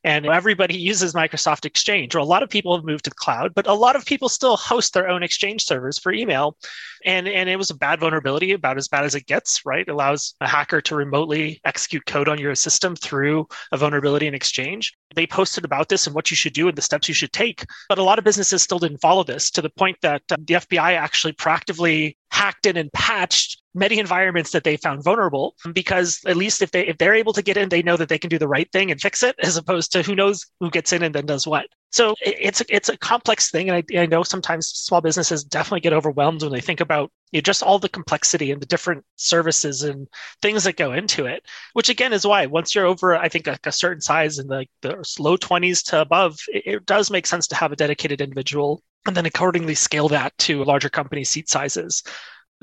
and 0.05 0.27
everybody 0.27 0.77
uses 0.77 1.15
Microsoft 1.15 1.65
Exchange. 1.65 2.15
Well, 2.15 2.25
a 2.25 2.27
lot 2.27 2.43
of 2.43 2.49
people 2.49 2.77
have 2.77 2.85
moved 2.85 3.05
to 3.05 3.11
the 3.11 3.17
cloud, 3.17 3.55
but 3.55 3.67
a 3.67 3.75
lot 3.75 3.97
of 3.97 4.05
people 4.05 4.29
still 4.29 4.57
host 4.57 4.95
their 4.95 5.09
own 5.09 5.23
Exchange 5.23 5.65
servers 5.65 5.99
for 5.99 6.13
email. 6.13 6.57
And, 7.05 7.29
and 7.29 7.49
it 7.49 7.57
was 7.57 7.71
a 7.71 7.77
bad 7.77 8.01
vulnerability, 8.01 8.53
about 8.53 8.79
as 8.79 8.89
bad 8.89 9.05
as 9.05 9.15
it 9.15 9.27
gets, 9.27 9.65
right? 9.65 9.87
It 9.87 9.91
allows 9.91 10.35
a 10.41 10.49
hacker 10.49 10.81
to 10.83 10.97
remotely 10.97 11.61
execute 11.65 12.07
code 12.07 12.29
on 12.29 12.39
your 12.39 12.55
system 12.55 12.97
through 12.97 13.47
a 13.73 13.77
vulnerability 13.77 14.27
in 14.27 14.35
Exchange. 14.35 14.93
They 15.15 15.27
posted 15.27 15.65
about 15.65 15.89
this 15.89 16.07
and 16.07 16.15
what 16.15 16.31
you 16.31 16.37
should 16.37 16.53
do 16.53 16.69
and 16.69 16.77
the 16.77 16.83
steps 16.83 17.09
you 17.09 17.15
should 17.15 17.33
take. 17.33 17.65
But 17.89 17.99
a 17.99 18.03
lot 18.03 18.19
of 18.19 18.25
businesses 18.25 18.63
still 18.63 18.79
didn't 18.79 19.01
follow 19.01 19.25
this 19.25 19.51
to 19.53 19.63
the 19.63 19.71
point 19.71 19.99
that 20.03 20.23
um, 20.31 20.45
the 20.45 20.55
FBI 20.55 20.95
actually 20.95 21.33
proactively 21.35 22.17
hacked 22.31 22.67
in 22.67 22.77
and 22.77 22.93
patched 22.93 23.61
many 23.75 23.99
environments 23.99 24.51
that 24.53 24.65
they 24.65 24.77
found 24.77 25.05
vulnerable 25.05 25.55
because 25.73 26.21
at 26.27 26.37
least 26.37 26.63
if 26.63 26.71
they 26.71 26.87
if 26.87 26.99
they're 26.99 27.15
able 27.15 27.33
to 27.33 27.43
get 27.43 27.57
in 27.57 27.69
they 27.69 27.83
know 27.83 27.97
that 27.97 28.09
they 28.09 28.19
can 28.19 28.31
do 28.31 28.39
the 28.39 28.49
right 28.49 28.71
thing 28.73 28.91
and 28.91 29.01
fix 29.01 29.23
it 29.23 29.35
as 29.43 29.57
opposed 29.57 29.93
to 29.93 30.03
who 30.03 30.15
knows 30.15 30.47
who 30.61 30.71
gets 30.71 30.93
in 30.93 31.03
and 31.03 31.15
then 31.15 31.27
does 31.27 31.47
what 31.47 31.67
so 31.93 32.15
it's 32.21 32.61
a, 32.61 32.65
it's 32.75 32.89
a 32.89 32.97
complex 32.97 33.51
thing 33.51 33.69
and 33.69 33.85
I, 33.95 34.01
I 34.01 34.07
know 34.07 34.23
sometimes 34.23 34.67
small 34.67 35.01
businesses 35.01 35.45
definitely 35.45 35.81
get 35.81 35.93
overwhelmed 35.93 36.43
when 36.43 36.53
they 36.53 36.61
think 36.61 36.81
about 36.81 37.11
you 37.31 37.39
know, 37.39 37.43
just 37.43 37.63
all 37.63 37.79
the 37.79 37.89
complexity 37.89 38.51
and 38.51 38.61
the 38.61 38.67
different 38.67 39.05
services 39.17 39.83
and 39.83 40.09
things 40.41 40.65
that 40.65 40.77
go 40.77 40.93
into 40.93 41.27
it 41.27 41.45
which 41.75 41.89
again 41.89 42.13
is 42.13 42.27
why 42.27 42.47
once 42.47 42.75
you're 42.75 42.87
over 42.87 43.17
i 43.17 43.29
think 43.29 43.47
like 43.47 43.67
a 43.67 43.73
certain 43.73 44.01
size 44.01 44.39
in 44.39 44.49
the, 44.49 44.67
the 44.81 44.97
low 45.19 45.37
20s 45.37 45.85
to 45.85 46.01
above 46.01 46.39
it, 46.49 46.63
it 46.67 46.87
does 46.87 47.11
make 47.11 47.27
sense 47.27 47.47
to 47.47 47.55
have 47.55 47.73
a 47.73 47.77
dedicated 47.77 48.21
individual 48.21 48.83
and 49.07 49.17
then 49.17 49.27
accordingly 49.27 49.75
scale 49.75 50.09
that 50.09 50.37
to 50.39 50.65
larger 50.65 50.89
company 50.89 51.25
seat 51.25 51.49
sizes 51.49 52.03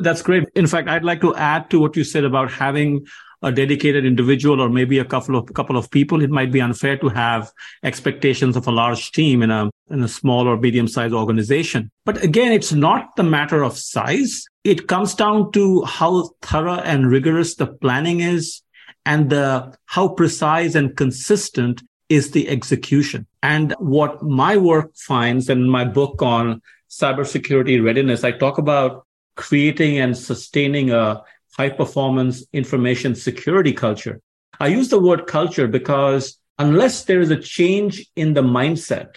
that's 0.01 0.21
great. 0.21 0.47
In 0.55 0.65
fact, 0.65 0.87
I'd 0.87 1.03
like 1.03 1.19
to 1.21 1.35
add 1.35 1.69
to 1.71 1.79
what 1.81 1.97
you 1.97 2.05
said 2.05 2.23
about 2.23 2.49
having 2.49 3.05
a 3.41 3.51
dedicated 3.51 4.05
individual 4.05 4.59
or 4.61 4.69
maybe 4.69 4.99
a 4.99 5.05
couple 5.05 5.35
of 5.35 5.53
couple 5.53 5.77
of 5.77 5.89
people. 5.91 6.21
It 6.21 6.29
might 6.29 6.51
be 6.51 6.61
unfair 6.61 6.97
to 6.97 7.09
have 7.09 7.51
expectations 7.83 8.55
of 8.55 8.67
a 8.67 8.71
large 8.71 9.11
team 9.11 9.41
in 9.41 9.51
a 9.51 9.69
in 9.89 10.03
a 10.03 10.07
small 10.07 10.47
or 10.47 10.57
medium 10.57 10.87
sized 10.87 11.13
organization. 11.13 11.89
But 12.05 12.23
again, 12.23 12.51
it's 12.51 12.73
not 12.73 13.15
the 13.15 13.23
matter 13.23 13.63
of 13.63 13.77
size. 13.77 14.45
It 14.63 14.87
comes 14.87 15.15
down 15.15 15.51
to 15.53 15.83
how 15.83 16.31
thorough 16.41 16.79
and 16.79 17.09
rigorous 17.09 17.55
the 17.55 17.67
planning 17.67 18.19
is 18.19 18.61
and 19.05 19.29
the 19.29 19.75
how 19.85 20.09
precise 20.09 20.75
and 20.75 20.95
consistent 20.95 21.81
is 22.09 22.31
the 22.31 22.49
execution. 22.49 23.25
And 23.41 23.73
what 23.79 24.21
my 24.23 24.57
work 24.57 24.95
finds 24.95 25.49
in 25.49 25.69
my 25.69 25.85
book 25.85 26.21
on 26.21 26.61
cybersecurity 26.89 27.83
readiness, 27.83 28.23
I 28.23 28.31
talk 28.31 28.57
about 28.57 29.05
creating 29.35 29.99
and 29.99 30.17
sustaining 30.17 30.91
a 30.91 31.23
high 31.57 31.69
performance 31.69 32.43
information 32.53 33.15
security 33.15 33.73
culture. 33.73 34.21
I 34.59 34.67
use 34.67 34.89
the 34.89 34.99
word 34.99 35.27
culture 35.27 35.67
because 35.67 36.39
unless 36.57 37.05
there 37.05 37.19
is 37.19 37.31
a 37.31 37.37
change 37.39 38.05
in 38.15 38.33
the 38.33 38.41
mindset 38.41 39.15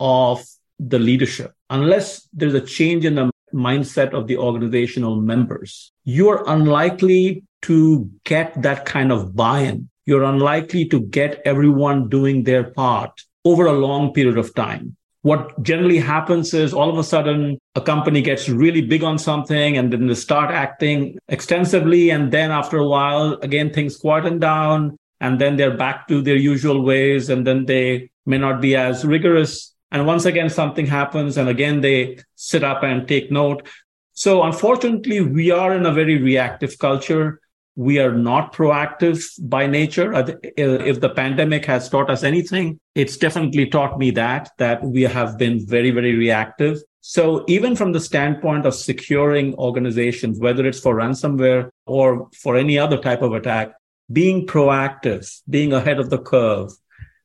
of 0.00 0.44
the 0.78 0.98
leadership, 0.98 1.52
unless 1.70 2.28
there's 2.32 2.54
a 2.54 2.60
change 2.60 3.04
in 3.04 3.14
the 3.14 3.30
mindset 3.54 4.12
of 4.12 4.26
the 4.26 4.36
organizational 4.36 5.20
members, 5.20 5.92
you're 6.04 6.44
unlikely 6.48 7.44
to 7.62 8.10
get 8.24 8.60
that 8.62 8.84
kind 8.84 9.12
of 9.12 9.36
buy 9.36 9.60
in. 9.60 9.88
You're 10.04 10.24
unlikely 10.24 10.86
to 10.86 11.00
get 11.00 11.40
everyone 11.44 12.08
doing 12.08 12.42
their 12.42 12.64
part 12.64 13.12
over 13.44 13.66
a 13.66 13.72
long 13.72 14.12
period 14.12 14.36
of 14.36 14.54
time 14.54 14.96
what 15.22 15.60
generally 15.62 15.98
happens 15.98 16.52
is 16.52 16.74
all 16.74 16.90
of 16.90 16.98
a 16.98 17.04
sudden 17.04 17.58
a 17.76 17.80
company 17.80 18.20
gets 18.20 18.48
really 18.48 18.82
big 18.82 19.04
on 19.04 19.18
something 19.18 19.78
and 19.78 19.92
then 19.92 20.08
they 20.08 20.14
start 20.14 20.50
acting 20.50 21.16
extensively. 21.28 22.10
And 22.10 22.32
then 22.32 22.50
after 22.50 22.78
a 22.78 22.88
while, 22.88 23.34
again, 23.42 23.72
things 23.72 23.96
quieten 23.96 24.40
down 24.40 24.98
and 25.20 25.40
then 25.40 25.56
they're 25.56 25.76
back 25.76 26.08
to 26.08 26.22
their 26.22 26.36
usual 26.36 26.82
ways. 26.82 27.30
And 27.30 27.46
then 27.46 27.66
they 27.66 28.10
may 28.26 28.38
not 28.38 28.60
be 28.60 28.74
as 28.74 29.04
rigorous. 29.04 29.72
And 29.92 30.06
once 30.06 30.24
again, 30.24 30.50
something 30.50 30.86
happens 30.86 31.36
and 31.36 31.48
again, 31.48 31.82
they 31.82 32.18
sit 32.34 32.64
up 32.64 32.82
and 32.82 33.06
take 33.06 33.30
note. 33.30 33.68
So 34.14 34.42
unfortunately, 34.42 35.20
we 35.20 35.52
are 35.52 35.72
in 35.74 35.86
a 35.86 35.92
very 35.92 36.20
reactive 36.20 36.78
culture 36.78 37.40
we 37.76 37.98
are 37.98 38.12
not 38.12 38.52
proactive 38.52 39.24
by 39.48 39.66
nature. 39.66 40.14
Uh, 40.14 40.22
uh, 40.22 40.32
if 40.56 41.00
the 41.00 41.08
pandemic 41.08 41.64
has 41.64 41.88
taught 41.88 42.10
us 42.10 42.22
anything, 42.22 42.78
it's 42.94 43.16
definitely 43.16 43.66
taught 43.66 43.98
me 43.98 44.10
that, 44.10 44.50
that 44.58 44.82
we 44.84 45.02
have 45.02 45.38
been 45.38 45.66
very, 45.66 45.90
very 45.90 46.14
reactive. 46.14 46.78
So 47.00 47.44
even 47.48 47.74
from 47.74 47.92
the 47.92 48.00
standpoint 48.00 48.66
of 48.66 48.74
securing 48.74 49.54
organizations, 49.54 50.38
whether 50.38 50.66
it's 50.66 50.80
for 50.80 50.94
ransomware 50.94 51.70
or 51.86 52.28
for 52.40 52.56
any 52.56 52.78
other 52.78 52.98
type 52.98 53.22
of 53.22 53.32
attack, 53.32 53.72
being 54.12 54.46
proactive, 54.46 55.40
being 55.48 55.72
ahead 55.72 55.98
of 55.98 56.10
the 56.10 56.18
curve, 56.18 56.70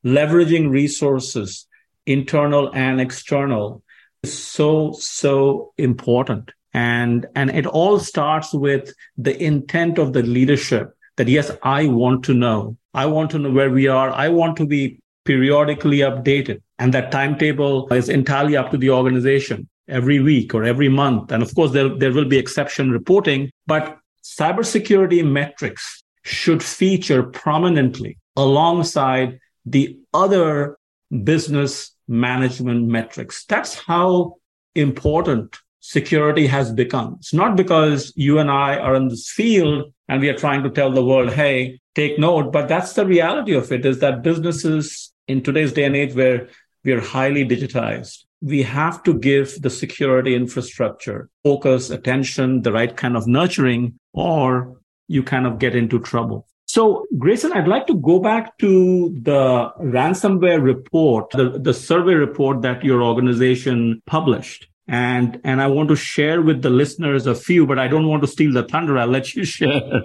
leveraging 0.04 0.70
resources, 0.70 1.66
internal 2.06 2.72
and 2.74 3.00
external, 3.00 3.82
is 4.22 4.36
so, 4.36 4.92
so 4.98 5.72
important. 5.76 6.52
And, 6.74 7.26
and 7.34 7.50
it 7.50 7.66
all 7.66 7.98
starts 7.98 8.52
with 8.52 8.92
the 9.16 9.40
intent 9.42 9.98
of 9.98 10.12
the 10.12 10.22
leadership 10.22 10.92
that, 11.16 11.28
yes, 11.28 11.50
I 11.62 11.86
want 11.86 12.24
to 12.24 12.34
know. 12.34 12.76
I 12.94 13.06
want 13.06 13.30
to 13.32 13.38
know 13.38 13.50
where 13.50 13.70
we 13.70 13.88
are. 13.88 14.10
I 14.10 14.28
want 14.28 14.56
to 14.58 14.66
be 14.66 15.00
periodically 15.24 15.98
updated. 15.98 16.62
And 16.78 16.94
that 16.94 17.10
timetable 17.10 17.92
is 17.92 18.08
entirely 18.08 18.56
up 18.56 18.70
to 18.70 18.76
the 18.76 18.90
organization 18.90 19.68
every 19.88 20.20
week 20.20 20.54
or 20.54 20.64
every 20.64 20.88
month. 20.88 21.32
And 21.32 21.42
of 21.42 21.54
course, 21.54 21.72
there, 21.72 21.88
there 21.88 22.12
will 22.12 22.24
be 22.24 22.38
exception 22.38 22.90
reporting, 22.90 23.50
but 23.66 23.98
cybersecurity 24.22 25.24
metrics 25.24 26.02
should 26.22 26.62
feature 26.62 27.22
prominently 27.22 28.18
alongside 28.36 29.38
the 29.64 29.98
other 30.14 30.76
business 31.24 31.92
management 32.06 32.86
metrics. 32.86 33.44
That's 33.46 33.74
how 33.74 34.36
important 34.74 35.58
security 35.88 36.46
has 36.46 36.70
become. 36.70 37.16
It's 37.18 37.32
not 37.32 37.56
because 37.56 38.12
you 38.14 38.38
and 38.38 38.50
I 38.50 38.76
are 38.76 38.94
in 38.94 39.08
this 39.08 39.30
field 39.30 39.90
and 40.06 40.20
we 40.20 40.28
are 40.28 40.36
trying 40.36 40.62
to 40.64 40.70
tell 40.70 40.92
the 40.92 41.02
world, 41.02 41.32
hey, 41.32 41.80
take 41.94 42.18
note, 42.18 42.52
but 42.52 42.68
that's 42.68 42.92
the 42.92 43.06
reality 43.06 43.54
of 43.54 43.72
it 43.72 43.86
is 43.86 43.98
that 44.00 44.22
businesses 44.22 45.14
in 45.28 45.42
today's 45.42 45.72
day 45.72 45.84
and 45.84 45.96
age 45.96 46.14
where 46.14 46.50
we 46.84 46.92
are 46.92 47.00
highly 47.00 47.42
digitized, 47.42 48.24
we 48.42 48.62
have 48.62 49.02
to 49.04 49.14
give 49.14 49.62
the 49.62 49.70
security 49.70 50.34
infrastructure 50.34 51.30
focus, 51.42 51.88
attention, 51.88 52.60
the 52.60 52.72
right 52.72 52.94
kind 52.94 53.16
of 53.16 53.26
nurturing, 53.26 53.98
or 54.12 54.78
you 55.06 55.22
kind 55.22 55.46
of 55.46 55.58
get 55.58 55.74
into 55.74 55.98
trouble. 55.98 56.46
So, 56.66 57.06
Grayson, 57.16 57.54
I'd 57.54 57.66
like 57.66 57.86
to 57.86 57.94
go 57.94 58.18
back 58.18 58.58
to 58.58 59.18
the 59.22 59.72
ransomware 59.80 60.62
report, 60.62 61.30
the, 61.30 61.58
the 61.58 61.72
survey 61.72 62.12
report 62.12 62.60
that 62.60 62.84
your 62.84 63.02
organization 63.02 64.02
published. 64.04 64.67
And, 64.88 65.40
and 65.44 65.60
I 65.60 65.66
want 65.66 65.90
to 65.90 65.96
share 65.96 66.40
with 66.40 66.62
the 66.62 66.70
listeners 66.70 67.26
a 67.26 67.34
few, 67.34 67.66
but 67.66 67.78
I 67.78 67.88
don't 67.88 68.08
want 68.08 68.22
to 68.22 68.28
steal 68.28 68.52
the 68.52 68.62
thunder. 68.62 68.96
I'll 68.96 69.06
let 69.06 69.34
you 69.34 69.44
share 69.56 70.04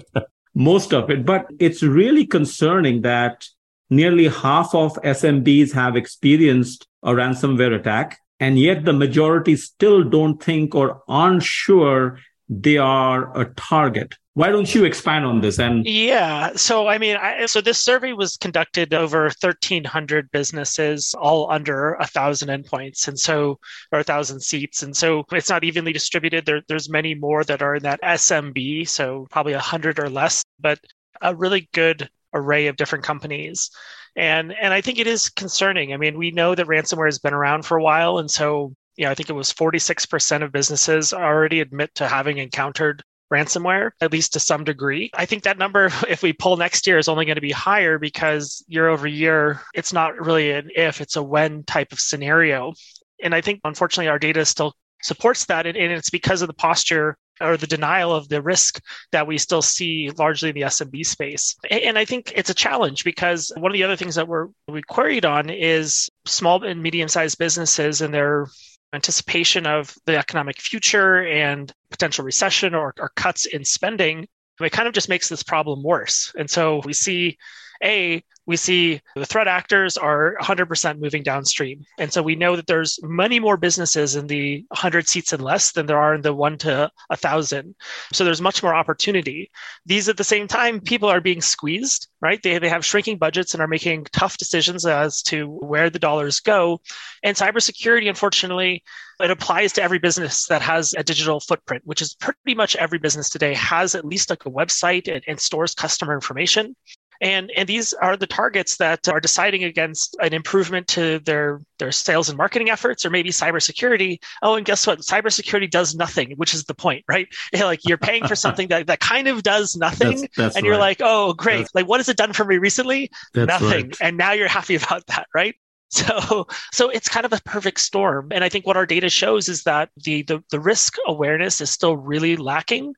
most 0.53 0.93
of 0.93 1.09
it. 1.09 1.25
But 1.25 1.47
it's 1.59 1.81
really 1.81 2.25
concerning 2.25 3.01
that 3.01 3.47
nearly 3.89 4.27
half 4.27 4.75
of 4.75 4.95
SMBs 4.95 5.73
have 5.73 5.95
experienced 5.95 6.87
a 7.01 7.11
ransomware 7.11 7.79
attack. 7.79 8.19
And 8.39 8.59
yet 8.59 8.83
the 8.83 8.93
majority 8.93 9.55
still 9.55 10.03
don't 10.03 10.41
think 10.41 10.75
or 10.75 11.01
aren't 11.07 11.43
sure 11.43 12.19
they 12.49 12.77
are 12.77 13.39
a 13.39 13.45
target. 13.53 14.15
Why 14.35 14.49
don't 14.49 14.73
you 14.73 14.83
expand 14.83 15.25
on 15.25 15.41
this? 15.41 15.59
And 15.59 15.85
yeah, 15.85 16.53
so 16.55 16.87
I 16.87 16.97
mean, 16.97 17.17
I, 17.17 17.45
so 17.45 17.61
this 17.61 17.83
survey 17.83 18.13
was 18.13 18.35
conducted 18.35 18.91
over 18.93 19.25
1,300 19.25 20.31
businesses, 20.31 21.13
all 21.13 21.51
under 21.51 21.93
a 21.95 22.07
thousand 22.07 22.49
endpoints, 22.49 23.07
and 23.07 23.17
so 23.19 23.59
or 23.91 23.99
a 23.99 24.03
thousand 24.03 24.39
seats, 24.41 24.81
and 24.81 24.97
so 24.97 25.23
it's 25.31 25.49
not 25.49 25.63
evenly 25.63 25.93
distributed. 25.93 26.47
There, 26.47 26.61
there's 26.67 26.89
many 26.89 27.13
more 27.13 27.43
that 27.43 27.61
are 27.61 27.75
in 27.75 27.83
that 27.83 28.01
SMB, 28.01 28.89
so 28.89 29.27
probably 29.29 29.53
a 29.53 29.59
hundred 29.59 29.99
or 29.99 30.09
less, 30.09 30.43
but 30.59 30.79
a 31.21 31.35
really 31.35 31.69
good 31.71 32.09
array 32.33 32.65
of 32.67 32.75
different 32.75 33.05
companies. 33.05 33.69
And 34.15 34.51
and 34.59 34.73
I 34.73 34.81
think 34.81 34.97
it 34.97 35.07
is 35.07 35.29
concerning. 35.29 35.93
I 35.93 35.97
mean, 35.97 36.17
we 36.17 36.31
know 36.31 36.55
that 36.55 36.67
ransomware 36.67 37.07
has 37.07 37.19
been 37.19 37.33
around 37.35 37.67
for 37.67 37.77
a 37.77 37.83
while, 37.83 38.17
and 38.17 38.31
so 38.31 38.73
you 38.95 39.05
know, 39.05 39.11
I 39.11 39.15
think 39.15 39.29
it 39.29 39.33
was 39.33 39.51
46% 39.51 40.43
of 40.43 40.51
businesses 40.51 41.13
already 41.13 41.61
admit 41.61 41.93
to 41.95 42.07
having 42.07 42.37
encountered 42.37 43.03
ransomware, 43.33 43.91
at 44.01 44.11
least 44.11 44.33
to 44.33 44.39
some 44.39 44.63
degree. 44.63 45.09
I 45.13 45.25
think 45.25 45.43
that 45.43 45.57
number, 45.57 45.85
if 46.07 46.21
we 46.23 46.33
pull 46.33 46.57
next 46.57 46.87
year, 46.87 46.97
is 46.97 47.07
only 47.07 47.25
going 47.25 47.35
to 47.35 47.41
be 47.41 47.51
higher 47.51 47.97
because 47.97 48.63
year 48.67 48.87
over 48.87 49.07
year, 49.07 49.61
it's 49.73 49.93
not 49.93 50.15
really 50.19 50.51
an 50.51 50.69
if, 50.75 51.01
it's 51.01 51.15
a 51.15 51.23
when 51.23 51.63
type 51.63 51.91
of 51.91 51.99
scenario. 51.99 52.73
And 53.21 53.33
I 53.33 53.41
think, 53.41 53.61
unfortunately, 53.63 54.09
our 54.09 54.19
data 54.19 54.45
still 54.45 54.75
supports 55.01 55.45
that. 55.45 55.65
And 55.65 55.77
it's 55.77 56.09
because 56.09 56.41
of 56.41 56.47
the 56.47 56.53
posture 56.53 57.17
or 57.41 57.57
the 57.57 57.67
denial 57.67 58.13
of 58.13 58.29
the 58.29 58.41
risk 58.41 58.81
that 59.11 59.27
we 59.27 59.37
still 59.37 59.61
see 59.61 60.11
largely 60.17 60.49
in 60.49 60.55
the 60.55 60.61
SMB 60.61 61.05
space. 61.05 61.55
And 61.69 61.97
I 61.97 62.05
think 62.05 62.31
it's 62.35 62.49
a 62.49 62.55
challenge 62.55 63.03
because 63.03 63.51
one 63.57 63.71
of 63.71 63.73
the 63.73 63.83
other 63.83 63.95
things 63.95 64.15
that 64.15 64.27
we're 64.27 64.47
we 64.67 64.81
queried 64.81 65.25
on 65.25 65.49
is 65.49 66.09
small 66.25 66.63
and 66.63 66.81
medium 66.81 67.09
sized 67.09 67.37
businesses 67.37 68.01
and 68.01 68.13
their 68.13 68.47
anticipation 68.93 69.65
of 69.65 69.93
the 70.05 70.17
economic 70.17 70.59
future 70.59 71.25
and 71.25 71.71
potential 71.89 72.23
recession 72.23 72.75
or, 72.75 72.93
or 72.99 73.09
cuts 73.15 73.45
in 73.45 73.65
spending, 73.65 74.27
it 74.61 74.71
kind 74.71 74.87
of 74.87 74.93
just 74.93 75.09
makes 75.09 75.29
this 75.29 75.43
problem 75.43 75.83
worse. 75.83 76.33
And 76.37 76.49
so 76.49 76.81
we 76.85 76.93
see 76.93 77.37
a 77.83 78.23
we 78.45 78.57
see 78.57 78.99
the 79.15 79.25
threat 79.25 79.47
actors 79.47 79.97
are 79.97 80.35
100% 80.41 80.99
moving 80.99 81.23
downstream. 81.23 81.85
And 81.97 82.11
so 82.11 82.21
we 82.21 82.35
know 82.35 82.55
that 82.55 82.67
there's 82.67 82.99
many 83.01 83.39
more 83.39 83.57
businesses 83.57 84.15
in 84.15 84.27
the 84.27 84.65
100 84.69 85.07
seats 85.07 85.31
and 85.31 85.41
less 85.41 85.71
than 85.71 85.85
there 85.85 85.99
are 85.99 86.13
in 86.13 86.21
the 86.21 86.33
1 86.33 86.57
to 86.59 86.91
1,000. 87.07 87.75
So 88.11 88.25
there's 88.25 88.41
much 88.41 88.61
more 88.61 88.75
opportunity. 88.75 89.49
These 89.85 90.09
at 90.09 90.17
the 90.17 90.23
same 90.23 90.47
time, 90.47 90.81
people 90.81 91.09
are 91.09 91.21
being 91.21 91.41
squeezed, 91.41 92.09
right? 92.21 92.41
They, 92.43 92.57
they 92.59 92.69
have 92.69 92.85
shrinking 92.85 93.17
budgets 93.17 93.53
and 93.53 93.61
are 93.61 93.67
making 93.67 94.07
tough 94.11 94.37
decisions 94.37 94.85
as 94.85 95.21
to 95.23 95.47
where 95.47 95.89
the 95.89 95.99
dollars 95.99 96.41
go. 96.41 96.81
And 97.23 97.37
cybersecurity, 97.37 98.09
unfortunately, 98.09 98.83
it 99.21 99.31
applies 99.31 99.71
to 99.73 99.83
every 99.83 99.99
business 99.99 100.47
that 100.47 100.61
has 100.61 100.93
a 100.97 101.03
digital 101.03 101.39
footprint, 101.39 101.83
which 101.85 102.01
is 102.01 102.15
pretty 102.15 102.55
much 102.55 102.75
every 102.75 102.99
business 102.99 103.29
today 103.29 103.53
has 103.53 103.95
at 103.95 104.05
least 104.05 104.29
like 104.29 104.45
a 104.45 104.49
website 104.49 105.13
and, 105.13 105.23
and 105.27 105.39
stores 105.39 105.73
customer 105.73 106.13
information. 106.13 106.75
And, 107.23 107.51
and 107.55 107.69
these 107.69 107.93
are 107.93 108.17
the 108.17 108.27
targets 108.27 108.75
that 108.77 109.07
are 109.07 109.21
deciding 109.21 109.63
against 109.63 110.17
an 110.21 110.33
improvement 110.33 110.87
to 110.89 111.19
their, 111.19 111.61
their 111.79 111.93
sales 111.93 112.27
and 112.27 112.37
marketing 112.37 112.69
efforts 112.69 113.05
or 113.05 113.09
maybe 113.09 113.29
cybersecurity. 113.29 114.19
Oh, 114.41 114.55
and 114.55 114.65
guess 114.65 114.85
what? 114.85 114.99
Cybersecurity 114.99 115.71
does 115.71 115.95
nothing, 115.95 116.33
which 116.35 116.53
is 116.53 116.65
the 116.65 116.73
point, 116.73 117.05
right? 117.07 117.29
like 117.53 117.79
you're 117.85 117.97
paying 117.97 118.27
for 118.27 118.35
something 118.35 118.67
that, 118.67 118.87
that 118.87 118.99
kind 118.99 119.29
of 119.29 119.41
does 119.41 119.77
nothing. 119.77 120.19
That's, 120.19 120.35
that's 120.35 120.55
and 120.57 120.65
you're 120.65 120.75
right. 120.75 120.99
like, 120.99 121.01
oh, 121.01 121.31
great. 121.33 121.59
That's, 121.59 121.75
like, 121.75 121.87
what 121.87 122.01
has 122.01 122.09
it 122.09 122.17
done 122.17 122.33
for 122.33 122.43
me 122.43 122.57
recently? 122.57 123.09
Nothing. 123.33 123.69
Right. 123.69 123.97
And 124.01 124.17
now 124.17 124.33
you're 124.33 124.49
happy 124.49 124.75
about 124.83 125.07
that, 125.07 125.27
right? 125.33 125.55
So, 125.93 126.47
so 126.71 126.89
it's 126.89 127.07
kind 127.07 127.23
of 127.23 127.33
a 127.33 127.39
perfect 127.45 127.79
storm. 127.79 128.29
And 128.31 128.43
I 128.43 128.49
think 128.49 128.65
what 128.65 128.75
our 128.75 128.87
data 128.87 129.09
shows 129.09 129.47
is 129.47 129.61
that 129.63 129.89
the, 130.03 130.23
the, 130.23 130.43
the 130.49 130.59
risk 130.59 130.95
awareness 131.05 131.61
is 131.61 131.69
still 131.69 131.95
really 131.95 132.35
lacking 132.35 132.95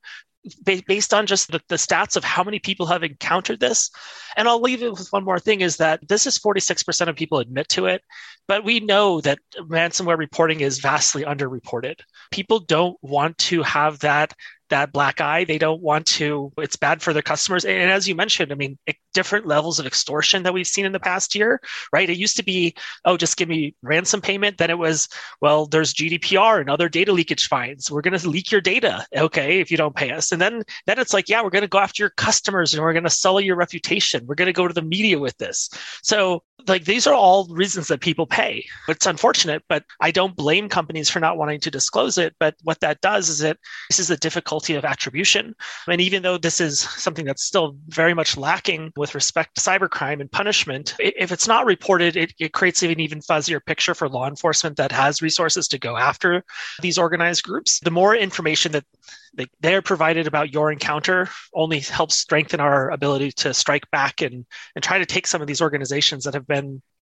based 0.63 1.13
on 1.13 1.25
just 1.25 1.51
the, 1.51 1.59
the, 1.69 1.75
stats 1.75 2.15
of 2.15 2.23
how 2.23 2.43
many 2.43 2.59
people 2.59 2.85
have 2.85 3.03
encountered 3.03 3.59
this. 3.59 3.89
And 4.37 4.47
I'll 4.47 4.61
leave 4.61 4.83
it 4.83 4.91
with 4.91 5.11
one 5.11 5.23
more 5.23 5.39
thing 5.39 5.61
is 5.61 5.77
that 5.77 6.07
this 6.07 6.27
is 6.27 6.37
46% 6.39 7.07
of 7.07 7.15
people 7.15 7.39
admit 7.39 7.69
to 7.69 7.87
it, 7.87 8.01
but 8.47 8.63
we 8.63 8.79
know 8.79 9.21
that 9.21 9.39
ransomware 9.59 10.17
reporting 10.17 10.61
is 10.61 10.79
vastly 10.79 11.23
underreported. 11.23 11.99
People 12.31 12.59
don't 12.59 12.97
want 13.01 13.37
to 13.39 13.63
have 13.63 13.99
that 13.99 14.33
that 14.69 14.91
black 14.91 15.21
eye. 15.21 15.43
They 15.43 15.57
don't 15.57 15.81
want 15.81 16.05
to, 16.07 16.51
it's 16.57 16.75
bad 16.75 17.01
for 17.01 17.13
their 17.13 17.21
customers. 17.21 17.65
And 17.65 17.91
as 17.91 18.07
you 18.07 18.15
mentioned, 18.15 18.51
I 18.51 18.55
mean, 18.55 18.77
different 19.13 19.45
levels 19.45 19.79
of 19.79 19.85
extortion 19.85 20.43
that 20.43 20.53
we've 20.53 20.67
seen 20.67 20.85
in 20.85 20.91
the 20.91 20.99
past 20.99 21.35
year, 21.35 21.61
right? 21.93 22.09
It 22.09 22.17
used 22.17 22.37
to 22.37 22.43
be, 22.43 22.75
oh, 23.05 23.17
just 23.17 23.37
give 23.37 23.47
me 23.47 23.75
ransom 23.81 24.21
payment. 24.21 24.57
Then 24.57 24.69
it 24.69 24.77
was, 24.77 25.07
well, 25.41 25.65
there's 25.65 25.93
GDPR 25.93 26.59
and 26.59 26.69
other 26.69 26.89
data 26.89 27.11
leakage 27.11 27.47
fines. 27.47 27.89
We're 27.89 28.01
going 28.01 28.17
to 28.17 28.29
leak 28.29 28.51
your 28.51 28.61
data. 28.61 29.05
Okay. 29.15 29.59
If 29.59 29.71
you 29.71 29.77
don't 29.77 29.95
pay 29.95 30.11
us. 30.11 30.31
And 30.31 30.41
then, 30.41 30.63
then 30.85 30.99
it's 30.99 31.13
like, 31.13 31.29
yeah, 31.29 31.41
we're 31.41 31.49
going 31.49 31.61
to 31.61 31.67
go 31.67 31.79
after 31.79 32.03
your 32.03 32.09
customers 32.11 32.73
and 32.73 32.83
we're 32.83 32.93
going 32.93 33.03
to 33.03 33.09
sell 33.09 33.39
your 33.39 33.55
reputation. 33.55 34.25
We're 34.25 34.35
going 34.35 34.47
to 34.47 34.53
go 34.53 34.67
to 34.67 34.73
the 34.73 34.81
media 34.81 35.19
with 35.19 35.37
this. 35.37 35.69
So 36.01 36.43
like 36.67 36.85
these 36.85 37.07
are 37.07 37.13
all 37.13 37.47
reasons 37.49 37.87
that 37.87 38.01
people 38.01 38.25
pay. 38.25 38.65
It's 38.87 39.05
unfortunate, 39.05 39.63
but 39.69 39.83
I 40.01 40.11
don't 40.11 40.35
blame 40.35 40.69
companies 40.69 41.09
for 41.09 41.19
not 41.19 41.37
wanting 41.37 41.59
to 41.61 41.71
disclose 41.71 42.17
it. 42.17 42.35
But 42.39 42.55
what 42.63 42.79
that 42.81 43.01
does 43.01 43.29
is 43.29 43.41
it 43.41 43.57
this 43.89 43.99
is 43.99 44.07
the 44.07 44.17
difficulty 44.17 44.75
of 44.75 44.85
attribution. 44.85 45.53
And 45.87 46.01
even 46.01 46.23
though 46.23 46.37
this 46.37 46.61
is 46.61 46.79
something 46.79 47.25
that's 47.25 47.43
still 47.43 47.75
very 47.87 48.13
much 48.13 48.37
lacking 48.37 48.93
with 48.95 49.15
respect 49.15 49.55
to 49.55 49.61
cybercrime 49.61 50.21
and 50.21 50.31
punishment, 50.31 50.95
if 50.99 51.31
it's 51.31 51.47
not 51.47 51.65
reported, 51.65 52.15
it, 52.15 52.33
it 52.39 52.53
creates 52.53 52.83
an 52.83 52.99
even 52.99 53.19
fuzzier 53.19 53.63
picture 53.63 53.93
for 53.93 54.09
law 54.09 54.27
enforcement 54.27 54.77
that 54.77 54.91
has 54.91 55.21
resources 55.21 55.67
to 55.67 55.79
go 55.79 55.97
after 55.97 56.43
these 56.81 56.97
organized 56.97 57.43
groups. 57.43 57.79
The 57.81 57.91
more 57.91 58.15
information 58.15 58.71
that 58.73 58.85
they're 59.59 59.81
provided 59.81 60.27
about 60.27 60.53
your 60.53 60.71
encounter 60.71 61.29
only 61.53 61.79
helps 61.79 62.17
strengthen 62.17 62.59
our 62.59 62.89
ability 62.91 63.31
to 63.33 63.53
strike 63.53 63.89
back 63.91 64.21
and, 64.21 64.45
and 64.75 64.83
try 64.83 64.97
to 64.97 65.05
take 65.05 65.27
some 65.27 65.41
of 65.41 65.47
these 65.47 65.61
organizations 65.61 66.23
that 66.23 66.33
have 66.33 66.47
been 66.47 66.54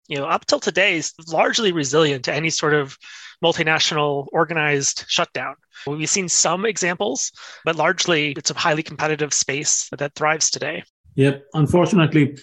you 0.09 0.19
know 0.19 0.27
up 0.27 0.47
till 0.47 0.61
today 0.61 0.97
is 0.97 1.13
largely 1.29 1.73
resilient 1.73 2.25
to 2.25 2.35
any 2.35 2.51
sort 2.51 2.75
of 2.75 2.97
multinational 3.45 4.27
organized 4.33 5.05
shutdown. 5.09 5.55
We've 5.87 6.11
seen 6.11 6.29
some 6.29 6.67
examples 6.67 7.33
but 7.65 7.77
largely 7.77 8.33
it's 8.37 8.51
a 8.51 8.55
highly 8.55 8.83
competitive 8.83 9.33
space 9.33 9.89
that 9.97 10.15
thrives 10.15 10.51
today. 10.51 10.83
Yep. 11.15 11.45
Unfortunately 11.55 12.37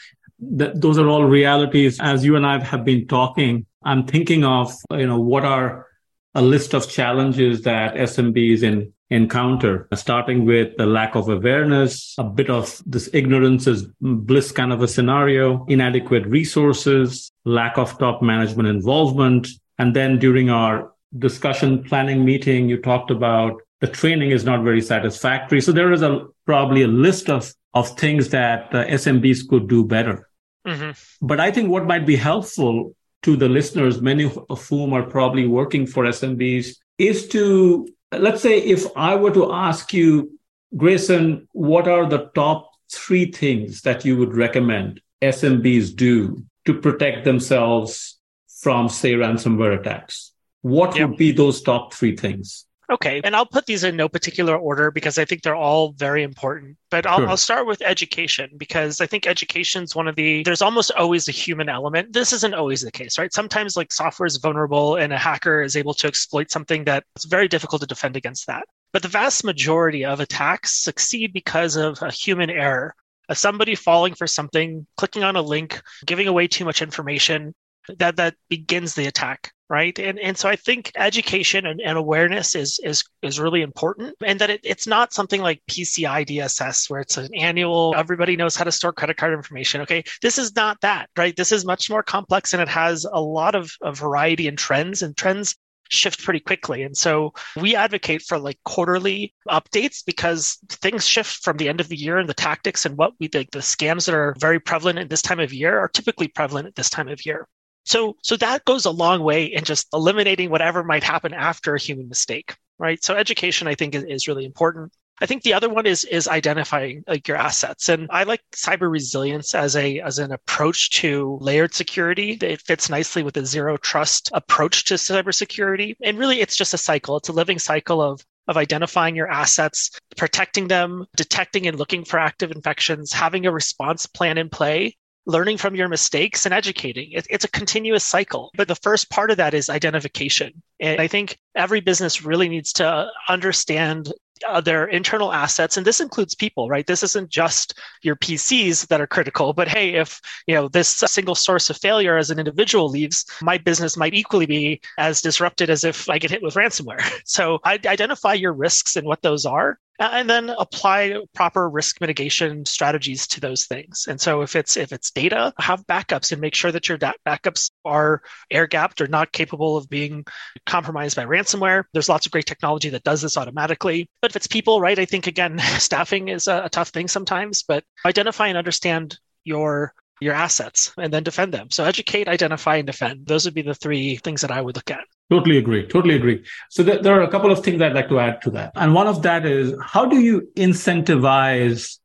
th- 0.58 0.72
those 0.76 0.98
are 0.98 1.08
all 1.08 1.26
realities. 1.26 2.00
As 2.00 2.26
you 2.26 2.36
and 2.36 2.46
i 2.46 2.64
have 2.64 2.84
been 2.84 3.08
talking 3.08 3.66
i'm 3.84 4.06
thinking 4.06 4.44
of 4.44 4.74
you 4.92 5.08
know 5.08 5.20
what 5.20 5.46
are 5.46 5.87
a 6.36 6.42
list 6.42 6.74
of 6.74 6.90
challenges 6.90 7.62
that 7.64 7.96
smbs 7.96 8.64
in 8.64 8.94
encounter, 9.10 9.88
starting 9.94 10.46
with 10.46 10.76
the 10.78 10.86
lack 10.86 11.16
of 11.16 11.30
awareness, 11.30 12.14
a 12.18 12.24
bit 12.24 12.50
of 12.50 12.82
this 12.86 13.10
ignorance 13.14 13.68
is 13.68 13.88
bliss 14.02 14.52
kind 14.52 14.74
of 14.74 14.82
a 14.82 14.88
scenario, 14.88 15.66
inadequate 15.68 16.26
resources, 16.28 17.32
lack 17.46 17.78
of 17.78 17.98
top 18.00 18.22
management 18.22 18.68
involvement. 18.68 19.48
And 19.80 19.96
then 19.96 20.20
during 20.20 20.50
our 20.50 20.92
discussion 21.18 21.84
planning 21.84 22.26
meeting, 22.26 22.68
you 22.68 22.82
talked 22.82 23.12
about 23.12 23.62
the 23.80 23.88
training 23.88 24.32
is 24.32 24.44
not 24.44 24.64
very 24.64 24.82
satisfactory. 24.82 25.62
So 25.62 25.72
there 25.72 25.94
is 25.94 26.02
a 26.02 26.26
probably 26.46 26.82
a 26.82 26.88
list 26.88 27.30
of, 27.30 27.54
of 27.74 27.98
things 27.98 28.30
that 28.30 28.74
uh, 28.74 28.86
SMBs 28.88 29.48
could 29.48 29.70
do 29.70 29.86
better. 29.86 30.28
Mm-hmm. 30.66 31.26
But 31.26 31.40
I 31.40 31.52
think 31.52 31.70
what 31.70 31.86
might 31.86 32.06
be 32.06 32.16
helpful 32.18 32.96
to 33.28 33.36
the 33.36 33.50
listeners, 33.50 34.02
many 34.02 34.32
of 34.50 34.68
whom 34.70 34.94
are 34.94 35.04
probably 35.04 35.46
working 35.46 35.86
for 35.86 36.06
SMBs, 36.06 36.78
is 36.98 37.28
to, 37.28 37.86
let's 38.14 38.42
say, 38.42 38.58
if 38.58 38.86
I 38.96 39.16
were 39.16 39.34
to 39.34 39.52
ask 39.52 39.94
you, 39.94 40.40
Grayson, 40.78 41.50
what 41.52 41.90
are 41.90 42.08
the 42.08 42.32
top 42.34 42.72
three 42.90 43.30
things 43.30 43.82
that 43.82 44.06
you 44.06 44.16
would 44.16 44.34
recommend 44.34 45.02
SMBs 45.22 45.94
do 45.94 46.42
to 46.64 46.74
protect 46.76 47.26
themselves 47.26 48.18
from, 48.62 48.88
say, 48.88 49.12
ransomware 49.16 49.78
attacks? 49.78 50.32
What 50.62 50.96
yep. 50.96 51.10
would 51.10 51.18
be 51.18 51.34
those 51.34 51.62
top 51.62 51.94
three 51.94 52.16
things? 52.16 52.66
Okay. 52.90 53.20
And 53.24 53.36
I'll 53.36 53.46
put 53.46 53.66
these 53.66 53.84
in 53.84 53.98
no 53.98 54.08
particular 54.08 54.56
order 54.56 54.92
because 54.92 55.18
I 55.18 55.26
think 55.26 55.42
they're 55.42 55.56
all 55.56 55.92
very 55.92 56.24
important. 56.24 56.78
But 56.90 57.06
I'll, 57.06 57.20
sure. 57.20 57.28
I'll 57.28 57.38
start 57.38 57.68
with 57.68 57.82
education 57.82 58.52
because 58.58 59.02
I 59.02 59.08
think 59.08 59.28
education 59.28 59.84
is 59.84 59.96
one 59.96 60.08
of 60.08 60.16
the, 60.16 60.44
there's 60.44 60.62
almost 60.62 60.92
always 60.92 61.28
a 61.28 61.34
human 61.34 61.68
element. 61.68 62.14
This 62.14 62.32
isn't 62.32 62.54
always 62.54 62.82
the 62.82 62.92
case, 62.92 63.18
right? 63.18 63.34
Sometimes 63.34 63.76
like 63.76 63.92
software 63.92 64.28
is 64.28 64.38
vulnerable 64.38 64.96
and 64.96 65.12
a 65.12 65.18
hacker 65.18 65.62
is 65.62 65.76
able 65.76 65.94
to 65.96 66.08
exploit 66.08 66.50
something 66.50 66.86
that 66.86 67.04
it's 67.16 67.26
very 67.26 67.50
difficult 67.50 67.82
to 67.82 67.88
defend 67.88 68.16
against 68.16 68.48
that. 68.48 68.64
But 68.94 69.02
the 69.02 69.10
vast 69.10 69.44
majority 69.44 70.06
of 70.06 70.22
attacks 70.22 70.82
succeed 70.82 71.34
because 71.34 71.76
of 71.76 72.02
a 72.02 72.10
human 72.10 72.50
error, 72.50 72.96
of 73.28 73.38
somebody 73.38 73.76
falling 73.76 74.14
for 74.14 74.28
something, 74.28 74.88
clicking 74.96 75.26
on 75.26 75.36
a 75.36 75.42
link, 75.42 75.82
giving 76.06 76.28
away 76.28 76.48
too 76.48 76.64
much 76.64 76.82
information 76.82 77.54
that, 77.98 78.16
that 78.18 78.36
begins 78.50 78.96
the 78.96 79.08
attack 79.08 79.52
right 79.70 80.00
and 80.00 80.18
and 80.20 80.38
so 80.38 80.48
i 80.48 80.56
think 80.56 80.92
education 80.96 81.66
and, 81.66 81.82
and 81.82 81.98
awareness 81.98 82.56
is 82.56 82.80
is 82.84 83.04
is 83.22 83.40
really 83.40 83.62
important 83.62 84.16
and 84.26 84.40
that 84.40 84.50
it, 84.50 84.62
it's 84.64 84.88
not 84.88 85.14
something 85.14 85.42
like 85.42 85.62
pci 85.70 86.26
dss 86.26 86.90
where 86.90 87.02
it's 87.02 87.18
an 87.18 87.34
annual 87.36 87.94
everybody 87.98 88.36
knows 88.36 88.56
how 88.56 88.64
to 88.64 88.72
store 88.72 88.94
credit 88.94 89.18
card 89.18 89.34
information 89.34 89.82
okay 89.82 90.04
this 90.22 90.38
is 90.38 90.56
not 90.56 90.80
that 90.82 91.10
right 91.18 91.36
this 91.36 91.52
is 91.52 91.66
much 91.66 91.90
more 91.90 92.04
complex 92.04 92.54
and 92.54 92.62
it 92.62 92.70
has 92.70 93.06
a 93.12 93.22
lot 93.22 93.56
of, 93.56 93.72
of 93.82 93.98
variety 93.98 94.48
and 94.48 94.58
trends 94.58 95.02
and 95.02 95.18
trends 95.18 95.56
shift 95.90 96.24
pretty 96.24 96.40
quickly. 96.42 96.84
And 96.84 96.98
so 96.98 97.34
we 97.56 97.76
advocate 97.76 98.22
for 98.22 98.38
like 98.38 98.60
quarterly 98.66 99.34
updates 99.50 100.04
because 100.06 100.58
things 100.70 101.08
shift 101.08 101.44
from 101.44 101.56
the 101.56 101.70
end 101.70 101.80
of 101.80 101.88
the 101.88 101.96
year 101.96 102.18
and 102.18 102.28
the 102.28 102.34
tactics 102.34 102.86
and 102.86 102.98
what 102.98 103.14
we 103.20 103.28
think 103.28 103.52
the 103.52 103.60
scams 103.60 104.06
that 104.06 104.16
are 104.16 104.36
very 104.38 104.60
prevalent 104.60 105.00
at 105.00 105.10
this 105.10 105.22
time 105.22 105.40
of 105.40 105.54
year 105.54 105.80
are 105.80 105.88
typically 105.88 106.28
prevalent 106.28 106.68
at 106.68 106.76
this 106.76 106.90
time 106.90 107.08
of 107.08 107.26
year. 107.26 107.48
So, 107.88 108.18
so 108.22 108.36
that 108.38 108.66
goes 108.66 108.84
a 108.84 108.92
long 108.92 109.24
way 109.24 109.46
in 109.46 109.64
just 109.64 109.88
eliminating 109.94 110.50
whatever 110.50 110.84
might 110.84 111.04
happen 111.04 111.34
after 111.34 111.74
a 111.74 111.80
human 111.80 112.10
mistake, 112.10 112.58
right? 112.78 113.02
So 113.02 113.16
education, 113.16 113.66
I 113.68 113.76
think, 113.76 113.96
is, 113.96 114.04
is 114.04 114.28
really 114.28 114.44
important. 114.44 114.92
I 115.22 115.26
think 115.26 115.44
the 115.44 115.54
other 115.54 115.70
one 115.70 115.86
is 115.86 116.04
is 116.04 116.28
identifying 116.28 117.04
like 117.08 117.30
your 117.30 117.38
assets. 117.38 117.88
And 117.88 118.08
I 118.12 118.24
like 118.24 118.42
cyber 118.54 118.92
resilience 118.92 119.56
as 119.56 119.76
a 119.78 120.00
as 120.02 120.20
an 120.20 120.34
approach 120.34 120.92
to 121.00 121.38
layered 121.42 121.74
security. 121.74 122.38
It 122.42 122.62
fits 122.62 122.90
nicely 122.90 123.24
with 123.24 123.38
a 123.38 123.46
zero 123.46 123.78
trust 123.78 124.30
approach 124.34 124.84
to 124.86 124.96
cybersecurity. 124.96 125.96
And 126.04 126.20
really 126.20 126.42
it's 126.42 126.58
just 126.58 126.74
a 126.74 126.78
cycle. 126.78 127.16
It's 127.18 127.30
a 127.30 127.34
living 127.34 127.58
cycle 127.58 128.02
of 128.02 128.24
of 128.50 128.58
identifying 128.58 129.16
your 129.16 129.32
assets, 129.32 129.92
protecting 130.18 130.68
them, 130.68 131.06
detecting 131.16 131.68
and 131.68 131.80
looking 131.80 132.04
for 132.04 132.20
active 132.20 132.52
infections, 132.52 133.14
having 133.14 133.46
a 133.46 133.52
response 133.52 134.06
plan 134.06 134.38
in 134.38 134.50
play, 134.50 134.98
learning 135.28 135.58
from 135.58 135.76
your 135.76 135.90
mistakes 135.90 136.46
and 136.46 136.54
educating. 136.54 137.12
It, 137.12 137.28
it's 137.30 137.46
a 137.46 137.50
continuous 137.50 138.04
cycle. 138.04 138.50
But 138.56 138.68
the 138.68 138.76
first 138.76 139.10
part 139.12 139.30
of 139.30 139.38
that 139.38 139.54
is 139.54 139.70
identification. 139.70 140.64
And 140.80 141.00
I 141.00 141.08
think 141.08 141.38
every 141.56 141.82
business 141.82 142.24
really 142.24 142.50
needs 142.50 142.74
to 142.74 143.10
understand 143.28 144.12
uh, 144.48 144.62
their 144.62 144.86
internal 144.86 145.34
assets 145.34 145.78
and 145.78 145.86
this 145.88 146.00
includes 146.00 146.36
people 146.36 146.70
right 146.70 146.86
this 146.86 147.02
isn't 147.02 147.28
just 147.28 147.80
your 148.04 148.16
pcs 148.16 148.86
that 148.88 149.02
are 149.02 149.08
critical 149.08 149.52
but 149.52 149.68
hey 149.68 149.96
if 149.96 150.22
you 150.46 150.54
know 150.54 150.68
this 150.68 150.90
single 150.90 151.34
source 151.34 151.72
of 151.72 151.78
failure 151.78 152.18
as 152.18 152.30
an 152.30 152.38
individual 152.38 152.88
leaves 152.88 153.26
my 153.42 153.58
business 153.58 153.98
might 153.98 154.14
equally 154.14 154.46
be 154.46 154.80
as 155.00 155.22
disrupted 155.22 155.72
as 155.72 155.84
if 155.84 156.08
i 156.08 156.20
get 156.20 156.30
hit 156.30 156.44
with 156.44 156.54
ransomware 156.54 157.02
so 157.26 157.60
I 157.64 157.80
identify 157.88 158.34
your 158.34 158.54
risks 158.54 158.96
and 158.96 159.08
what 159.08 159.24
those 159.24 159.44
are 159.44 159.80
and 160.00 160.30
then 160.30 160.50
apply 160.50 161.18
proper 161.34 161.70
risk 161.70 162.00
mitigation 162.02 162.66
strategies 162.66 163.28
to 163.28 163.40
those 163.40 163.66
things. 163.66 164.06
And 164.08 164.20
so 164.20 164.42
if 164.42 164.56
it's 164.56 164.78
if 164.78 164.92
it's 164.92 165.12
data, 165.12 165.54
have 165.60 165.86
backups 165.88 166.32
and 166.32 166.42
make 166.42 166.56
sure 166.56 166.72
that 166.72 166.88
your 166.88 166.98
backups 166.98 167.72
are 167.84 168.22
air 168.52 168.68
gapped 168.68 169.02
or 169.02 169.08
not 169.08 169.32
capable 169.32 169.78
of 169.78 169.90
being 169.90 170.26
compromised 170.66 171.16
by 171.16 171.26
ransomware. 171.26 171.84
There's 171.94 172.10
lots 172.10 172.26
of 172.26 172.32
great 172.32 172.46
technology 172.46 172.90
that 172.90 173.04
does 173.04 173.22
this 173.22 173.38
automatically. 173.38 174.10
But 174.22 174.32
if 174.32 174.36
it's 174.36 174.48
people, 174.48 174.82
right, 174.82 174.98
I 174.98 175.06
think 175.06 175.28
again, 175.28 175.60
staffing 175.80 176.30
is 176.30 176.48
a, 176.48 176.66
a 176.66 176.70
tough 176.70 176.90
thing 176.90 177.08
sometimes, 177.08 177.64
but 177.64 177.84
identify 178.06 178.48
and 178.48 178.58
understand 178.58 179.18
your 179.44 179.94
your 180.20 180.34
assets 180.34 180.92
and 180.98 181.14
then 181.14 181.24
defend 181.24 181.54
them. 181.54 181.70
So 181.70 181.84
educate, 181.84 182.28
identify, 182.28 182.78
and 182.78 182.88
defend. 182.88 183.28
Those 183.28 183.46
would 183.46 183.54
be 183.54 183.62
the 183.62 183.74
three 183.74 184.18
things 184.18 184.42
that 184.42 184.52
I 184.52 184.62
would 184.62 184.76
look 184.76 184.92
at. 184.92 185.04
Totally 185.30 185.58
agree. 185.58 185.86
Totally 185.88 186.16
agree. 186.16 186.44
So 186.70 186.84
th- 186.84 187.02
there 187.02 187.20
are 187.20 187.24
a 187.24 187.30
couple 187.30 187.52
of 187.52 187.64
things 187.64 187.82
I'd 187.82 187.94
like 187.94 188.10
to 188.10 188.20
add 188.20 188.42
to 188.44 188.50
that. 188.52 188.72
And 188.76 188.94
one 188.94 189.08
of 189.08 189.22
that 189.24 189.46
is 189.46 189.74
how 189.84 190.06
do 190.06 190.20
you 190.20 190.50
incentivize 190.56 191.98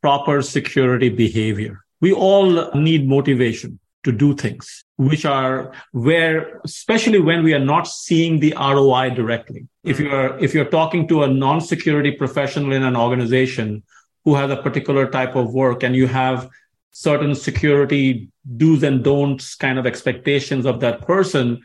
proper 0.00 0.42
security 0.42 1.08
behavior? 1.08 1.84
We 2.00 2.12
all 2.12 2.72
need 2.74 3.08
motivation 3.08 3.78
to 4.04 4.12
do 4.12 4.34
things, 4.34 4.82
which 4.96 5.26
are 5.26 5.72
where, 5.92 6.60
especially 6.64 7.20
when 7.20 7.44
we 7.44 7.52
are 7.52 7.64
not 7.64 7.86
seeing 7.86 8.40
the 8.40 8.54
ROI 8.58 9.10
directly. 9.10 9.68
If 9.84 9.98
mm-hmm. 9.98 10.06
you're, 10.06 10.38
if 10.38 10.54
you're 10.54 10.64
talking 10.64 11.06
to 11.08 11.24
a 11.24 11.28
non-security 11.28 12.12
professional 12.12 12.72
in 12.72 12.82
an 12.82 12.96
organization 12.96 13.82
who 14.24 14.34
has 14.36 14.50
a 14.50 14.56
particular 14.56 15.06
type 15.06 15.34
of 15.36 15.52
work 15.52 15.82
and 15.82 15.94
you 15.94 16.06
have 16.06 16.48
certain 16.90 17.34
security 17.34 18.28
do's 18.56 18.82
and 18.82 19.04
don'ts 19.04 19.54
kind 19.54 19.78
of 19.78 19.86
expectations 19.86 20.66
of 20.66 20.80
that 20.80 21.06
person, 21.06 21.62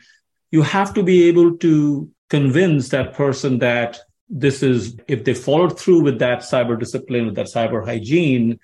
you 0.50 0.62
have 0.62 0.94
to 0.94 1.02
be 1.02 1.28
able 1.28 1.56
to 1.58 2.08
convince 2.30 2.88
that 2.90 3.14
person 3.14 3.58
that 3.58 3.98
this 4.28 4.62
is, 4.62 4.96
if 5.06 5.24
they 5.24 5.34
followed 5.34 5.78
through 5.78 6.02
with 6.02 6.18
that 6.18 6.40
cyber 6.40 6.78
discipline, 6.78 7.26
with 7.26 7.36
that 7.36 7.46
cyber 7.46 7.84
hygiene, 7.84 8.58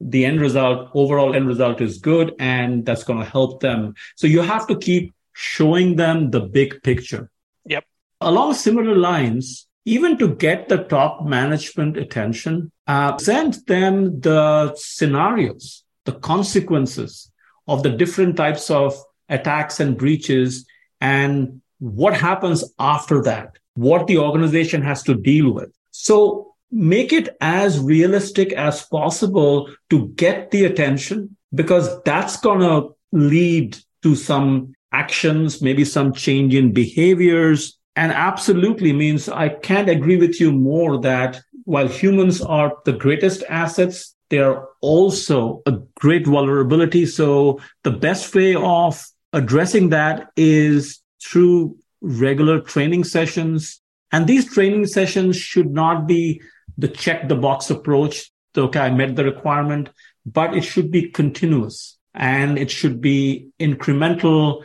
the 0.00 0.24
end 0.24 0.40
result, 0.40 0.90
overall 0.94 1.34
end 1.34 1.46
result 1.46 1.80
is 1.80 1.98
good 1.98 2.34
and 2.38 2.84
that's 2.84 3.04
going 3.04 3.18
to 3.18 3.24
help 3.24 3.60
them. 3.60 3.94
So 4.16 4.26
you 4.26 4.40
have 4.40 4.66
to 4.66 4.76
keep 4.76 5.14
showing 5.32 5.96
them 5.96 6.30
the 6.30 6.40
big 6.40 6.82
picture. 6.82 7.30
Yep. 7.66 7.84
Along 8.20 8.54
similar 8.54 8.96
lines, 8.96 9.66
even 9.84 10.18
to 10.18 10.34
get 10.34 10.68
the 10.68 10.78
top 10.78 11.24
management 11.24 11.96
attention, 11.96 12.72
uh, 12.86 13.16
send 13.18 13.54
them 13.66 14.20
the 14.20 14.74
scenarios, 14.76 15.83
the 16.04 16.12
consequences 16.12 17.30
of 17.66 17.82
the 17.82 17.90
different 17.90 18.36
types 18.36 18.70
of 18.70 18.96
attacks 19.28 19.80
and 19.80 19.96
breaches 19.96 20.66
and 21.00 21.60
what 21.78 22.14
happens 22.14 22.64
after 22.78 23.22
that, 23.22 23.56
what 23.74 24.06
the 24.06 24.18
organization 24.18 24.82
has 24.82 25.02
to 25.02 25.14
deal 25.14 25.50
with. 25.52 25.70
So 25.90 26.54
make 26.70 27.12
it 27.12 27.36
as 27.40 27.78
realistic 27.78 28.52
as 28.52 28.84
possible 28.86 29.68
to 29.90 30.08
get 30.08 30.50
the 30.50 30.64
attention 30.64 31.36
because 31.54 32.02
that's 32.02 32.36
going 32.36 32.60
to 32.60 32.94
lead 33.12 33.78
to 34.02 34.14
some 34.14 34.74
actions, 34.92 35.62
maybe 35.62 35.84
some 35.84 36.12
change 36.12 36.54
in 36.54 36.72
behaviors. 36.72 37.78
And 37.96 38.12
absolutely 38.12 38.92
means 38.92 39.28
I 39.28 39.50
can't 39.50 39.88
agree 39.88 40.16
with 40.16 40.40
you 40.40 40.50
more 40.52 41.00
that 41.00 41.40
while 41.64 41.88
humans 41.88 42.42
are 42.42 42.76
the 42.84 42.92
greatest 42.92 43.44
assets, 43.48 44.14
they 44.34 44.40
are 44.40 44.68
also 44.80 45.62
a 45.64 45.78
great 46.00 46.26
vulnerability. 46.26 47.06
So 47.06 47.60
the 47.84 47.92
best 47.92 48.34
way 48.34 48.56
of 48.56 49.00
addressing 49.32 49.90
that 49.90 50.30
is 50.36 51.00
through 51.24 51.78
regular 52.00 52.60
training 52.60 53.04
sessions. 53.04 53.80
And 54.10 54.26
these 54.26 54.52
training 54.52 54.86
sessions 54.86 55.36
should 55.36 55.70
not 55.70 56.08
be 56.08 56.42
the 56.76 56.88
check 56.88 57.28
the 57.28 57.36
box 57.36 57.70
approach. 57.70 58.32
Okay, 58.58 58.80
I 58.80 58.90
met 58.90 59.14
the 59.14 59.22
requirement, 59.22 59.90
but 60.26 60.56
it 60.56 60.62
should 60.62 60.90
be 60.90 61.10
continuous 61.10 61.96
and 62.12 62.58
it 62.58 62.72
should 62.72 63.00
be 63.00 63.50
incremental. 63.60 64.64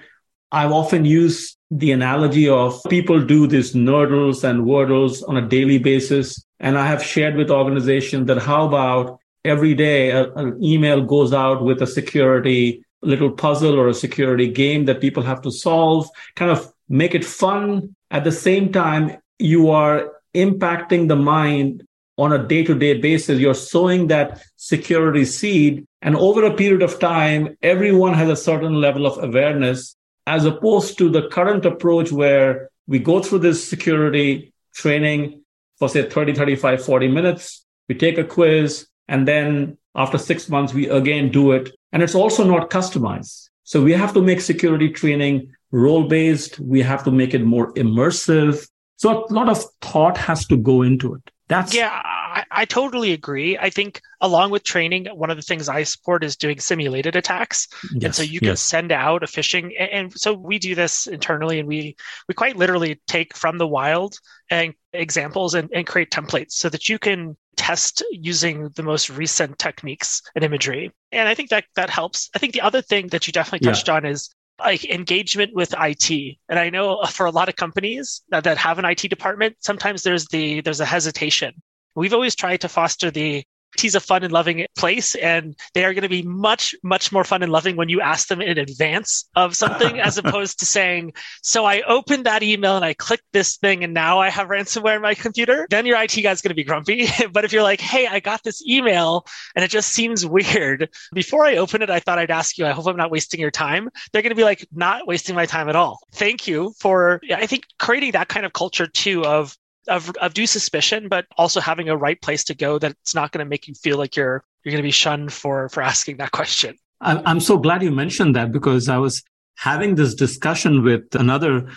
I've 0.51 0.71
often 0.71 1.05
used 1.05 1.57
the 1.69 1.91
analogy 1.91 2.49
of 2.49 2.81
people 2.89 3.23
do 3.23 3.45
these 3.45 3.75
nerdles 3.75 4.43
and 4.43 4.65
wordles 4.65 5.21
on 5.29 5.37
a 5.37 5.47
daily 5.47 5.77
basis. 5.77 6.43
And 6.59 6.75
I 6.75 6.87
have 6.87 7.03
shared 7.03 7.35
with 7.35 7.51
organizations 7.51 8.25
that 8.27 8.39
how 8.39 8.65
about 8.65 9.19
every 9.49 9.73
day 9.73 10.11
an 10.11 10.63
email 10.63 11.01
goes 11.01 11.33
out 11.33 11.63
with 11.63 11.81
a 11.81 11.87
security 11.87 12.83
little 13.01 13.31
puzzle 13.31 13.79
or 13.79 13.87
a 13.87 13.93
security 13.93 14.47
game 14.47 14.85
that 14.85 15.01
people 15.01 15.23
have 15.23 15.41
to 15.41 15.51
solve, 15.51 16.09
kind 16.35 16.51
of 16.51 16.71
make 16.89 17.15
it 17.15 17.25
fun. 17.25 17.95
At 18.11 18.23
the 18.23 18.31
same 18.31 18.71
time, 18.71 19.17
you 19.37 19.69
are 19.69 20.11
impacting 20.35 21.07
the 21.07 21.15
mind 21.15 21.83
on 22.17 22.33
a 22.33 22.45
day 22.45 22.63
to 22.63 22.75
day 22.75 22.99
basis. 22.99 23.39
You're 23.39 23.53
sowing 23.53 24.07
that 24.07 24.41
security 24.57 25.25
seed. 25.25 25.85
And 26.01 26.15
over 26.15 26.43
a 26.45 26.53
period 26.53 26.81
of 26.81 26.99
time, 26.99 27.57
everyone 27.61 28.13
has 28.13 28.29
a 28.29 28.35
certain 28.35 28.73
level 28.73 29.05
of 29.05 29.23
awareness 29.23 29.95
as 30.27 30.45
opposed 30.45 30.97
to 30.97 31.09
the 31.09 31.27
current 31.29 31.65
approach 31.65 32.11
where 32.11 32.69
we 32.87 32.99
go 32.99 33.21
through 33.21 33.39
this 33.39 33.67
security 33.67 34.53
training. 34.73 35.43
for 35.77 35.87
say 35.87 36.09
30, 36.09 36.33
35, 36.33 36.83
40 36.83 37.07
minutes. 37.07 37.65
We 37.87 37.95
take 37.95 38.17
a 38.17 38.23
quiz 38.25 38.87
and 39.09 39.27
then 39.27 39.77
after 39.95 40.17
six 40.17 40.47
months, 40.47 40.73
we 40.73 40.87
again 40.87 41.29
do 41.31 41.51
it. 41.51 41.71
And 41.91 42.01
it's 42.01 42.15
also 42.15 42.43
not 42.45 42.69
customized. 42.69 43.49
So 43.63 43.83
we 43.83 43.91
have 43.93 44.13
to 44.13 44.21
make 44.21 44.39
security 44.39 44.89
training 44.89 45.51
role 45.71 46.07
based. 46.07 46.59
We 46.59 46.81
have 46.83 47.03
to 47.03 47.11
make 47.11 47.33
it 47.33 47.43
more 47.43 47.73
immersive. 47.73 48.67
So 48.97 49.25
a 49.25 49.33
lot 49.33 49.49
of 49.49 49.63
thought 49.81 50.17
has 50.17 50.45
to 50.47 50.57
go 50.57 50.83
into 50.83 51.15
it. 51.15 51.21
That's 51.47 51.73
yeah, 51.73 51.89
I, 51.91 52.45
I, 52.51 52.65
totally 52.65 53.11
agree. 53.11 53.57
I 53.57 53.71
think 53.71 54.01
along 54.21 54.51
with 54.51 54.63
training, 54.63 55.07
one 55.07 55.31
of 55.31 55.35
the 55.35 55.41
things 55.41 55.67
I 55.67 55.81
support 55.81 56.23
is 56.23 56.35
doing 56.35 56.59
simulated 56.59 57.15
attacks. 57.15 57.67
Yes, 57.95 58.03
and 58.03 58.15
so 58.15 58.21
you 58.21 58.39
can 58.39 58.49
yes. 58.49 58.61
send 58.61 58.91
out 58.91 59.23
a 59.23 59.25
phishing 59.25 59.73
and, 59.79 59.89
and, 59.89 60.13
so 60.19 60.33
we 60.33 60.59
do 60.59 60.75
this 60.75 61.07
internally 61.07 61.57
and 61.57 61.67
we 61.67 61.95
we 62.27 62.35
quite 62.35 62.55
literally 62.55 63.01
take 63.07 63.35
from 63.35 63.57
the 63.57 63.67
wild 63.67 64.19
and 64.51 64.75
examples 64.93 65.55
and, 65.55 65.71
and 65.73 65.87
create 65.87 66.11
templates 66.11 66.51
so 66.51 66.69
that 66.69 66.87
you 66.87 66.99
can 66.99 67.35
test 67.69 68.03
using 68.11 68.69
the 68.75 68.81
most 68.81 69.09
recent 69.09 69.59
techniques 69.59 70.21
and 70.33 70.43
imagery. 70.43 70.91
And 71.11 71.29
I 71.29 71.35
think 71.35 71.49
that 71.49 71.65
that 71.75 71.89
helps. 71.89 72.29
I 72.35 72.39
think 72.39 72.53
the 72.53 72.61
other 72.61 72.81
thing 72.81 73.07
that 73.09 73.27
you 73.27 73.33
definitely 73.33 73.65
touched 73.67 73.87
yeah. 73.87 73.95
on 73.95 74.05
is 74.05 74.29
like 74.59 74.83
engagement 74.85 75.51
with 75.53 75.75
IT. 75.79 76.37
And 76.49 76.57
I 76.57 76.69
know 76.71 77.03
for 77.11 77.27
a 77.27 77.31
lot 77.31 77.47
of 77.47 77.55
companies 77.55 78.21
that, 78.29 78.43
that 78.45 78.57
have 78.57 78.79
an 78.79 78.85
IT 78.85 79.03
department, 79.09 79.57
sometimes 79.59 80.01
there's 80.01 80.25
the 80.27 80.61
there's 80.61 80.79
a 80.79 80.85
hesitation. 80.85 81.53
We've 81.95 82.13
always 82.13 82.35
tried 82.35 82.61
to 82.61 82.69
foster 82.69 83.11
the 83.11 83.43
He's 83.77 83.95
a 83.95 83.99
fun 83.99 84.23
and 84.23 84.33
loving 84.33 84.65
place, 84.77 85.15
and 85.15 85.55
they 85.73 85.85
are 85.85 85.93
going 85.93 86.03
to 86.03 86.09
be 86.09 86.23
much, 86.23 86.75
much 86.83 87.11
more 87.11 87.23
fun 87.23 87.43
and 87.43 87.51
loving 87.51 87.75
when 87.75 87.89
you 87.89 88.01
ask 88.01 88.27
them 88.27 88.41
in 88.41 88.57
advance 88.57 89.29
of 89.35 89.55
something, 89.55 89.99
as 89.99 90.17
opposed 90.23 90.59
to 90.59 90.65
saying, 90.65 91.13
"So 91.43 91.65
I 91.65 91.81
opened 91.81 92.25
that 92.25 92.43
email 92.43 92.75
and 92.75 92.85
I 92.85 92.93
clicked 92.93 93.27
this 93.31 93.57
thing, 93.57 93.83
and 93.83 93.93
now 93.93 94.19
I 94.19 94.29
have 94.29 94.47
ransomware 94.47 94.95
in 94.95 95.01
my 95.01 95.13
computer." 95.13 95.67
Then 95.69 95.85
your 95.85 96.01
IT 96.01 96.21
guy's 96.21 96.41
going 96.41 96.49
to 96.49 96.55
be 96.55 96.63
grumpy. 96.63 97.07
but 97.31 97.45
if 97.45 97.53
you're 97.53 97.63
like, 97.63 97.81
"Hey, 97.81 98.07
I 98.07 98.19
got 98.19 98.43
this 98.43 98.65
email 98.67 99.25
and 99.55 99.63
it 99.63 99.69
just 99.69 99.91
seems 99.91 100.25
weird," 100.25 100.89
before 101.13 101.45
I 101.45 101.57
open 101.57 101.81
it, 101.81 101.89
I 101.89 101.99
thought 101.99 102.19
I'd 102.19 102.31
ask 102.31 102.57
you. 102.57 102.65
I 102.65 102.71
hope 102.71 102.87
I'm 102.87 102.97
not 102.97 103.11
wasting 103.11 103.39
your 103.39 103.51
time. 103.51 103.89
They're 104.11 104.21
going 104.21 104.31
to 104.31 104.35
be 104.35 104.43
like, 104.43 104.67
"Not 104.71 105.07
wasting 105.07 105.35
my 105.35 105.45
time 105.45 105.69
at 105.69 105.75
all." 105.75 105.99
Thank 106.13 106.47
you 106.47 106.73
for, 106.79 107.21
I 107.31 107.45
think, 107.45 107.65
creating 107.77 108.11
that 108.13 108.27
kind 108.27 108.45
of 108.45 108.53
culture 108.53 108.87
too 108.87 109.23
of 109.25 109.55
of, 109.89 110.09
of 110.21 110.33
due 110.33 110.47
suspicion, 110.47 111.07
but 111.07 111.25
also 111.37 111.59
having 111.59 111.89
a 111.89 111.97
right 111.97 112.21
place 112.21 112.43
to 112.45 112.55
go 112.55 112.79
that's 112.79 113.15
not 113.15 113.31
going 113.31 113.43
to 113.45 113.49
make 113.49 113.67
you 113.67 113.73
feel 113.73 113.97
like 113.97 114.15
you're 114.15 114.43
you're 114.63 114.71
going 114.71 114.81
to 114.81 114.87
be 114.87 114.91
shunned 114.91 115.31
for 115.33 115.69
for 115.69 115.81
asking 115.81 116.17
that 116.17 116.31
question. 116.31 116.75
I'm 117.01 117.39
so 117.39 117.57
glad 117.57 117.81
you 117.81 117.91
mentioned 117.91 118.35
that 118.35 118.51
because 118.51 118.89
I 118.89 118.97
was 118.97 119.23
having 119.55 119.95
this 119.95 120.13
discussion 120.13 120.83
with 120.83 121.03
another 121.15 121.69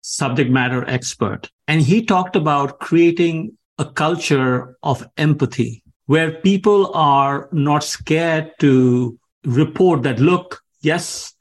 subject 0.00 0.50
matter 0.50 0.84
expert, 0.88 1.50
and 1.68 1.80
he 1.82 2.04
talked 2.04 2.34
about 2.34 2.80
creating 2.80 3.56
a 3.78 3.84
culture 3.84 4.76
of 4.82 5.06
empathy 5.16 5.82
where 6.06 6.32
people 6.32 6.92
are 6.94 7.48
not 7.52 7.84
scared 7.84 8.52
to 8.60 9.18
report 9.44 10.02
that, 10.04 10.18
look, 10.18 10.62
yes, 10.80 11.32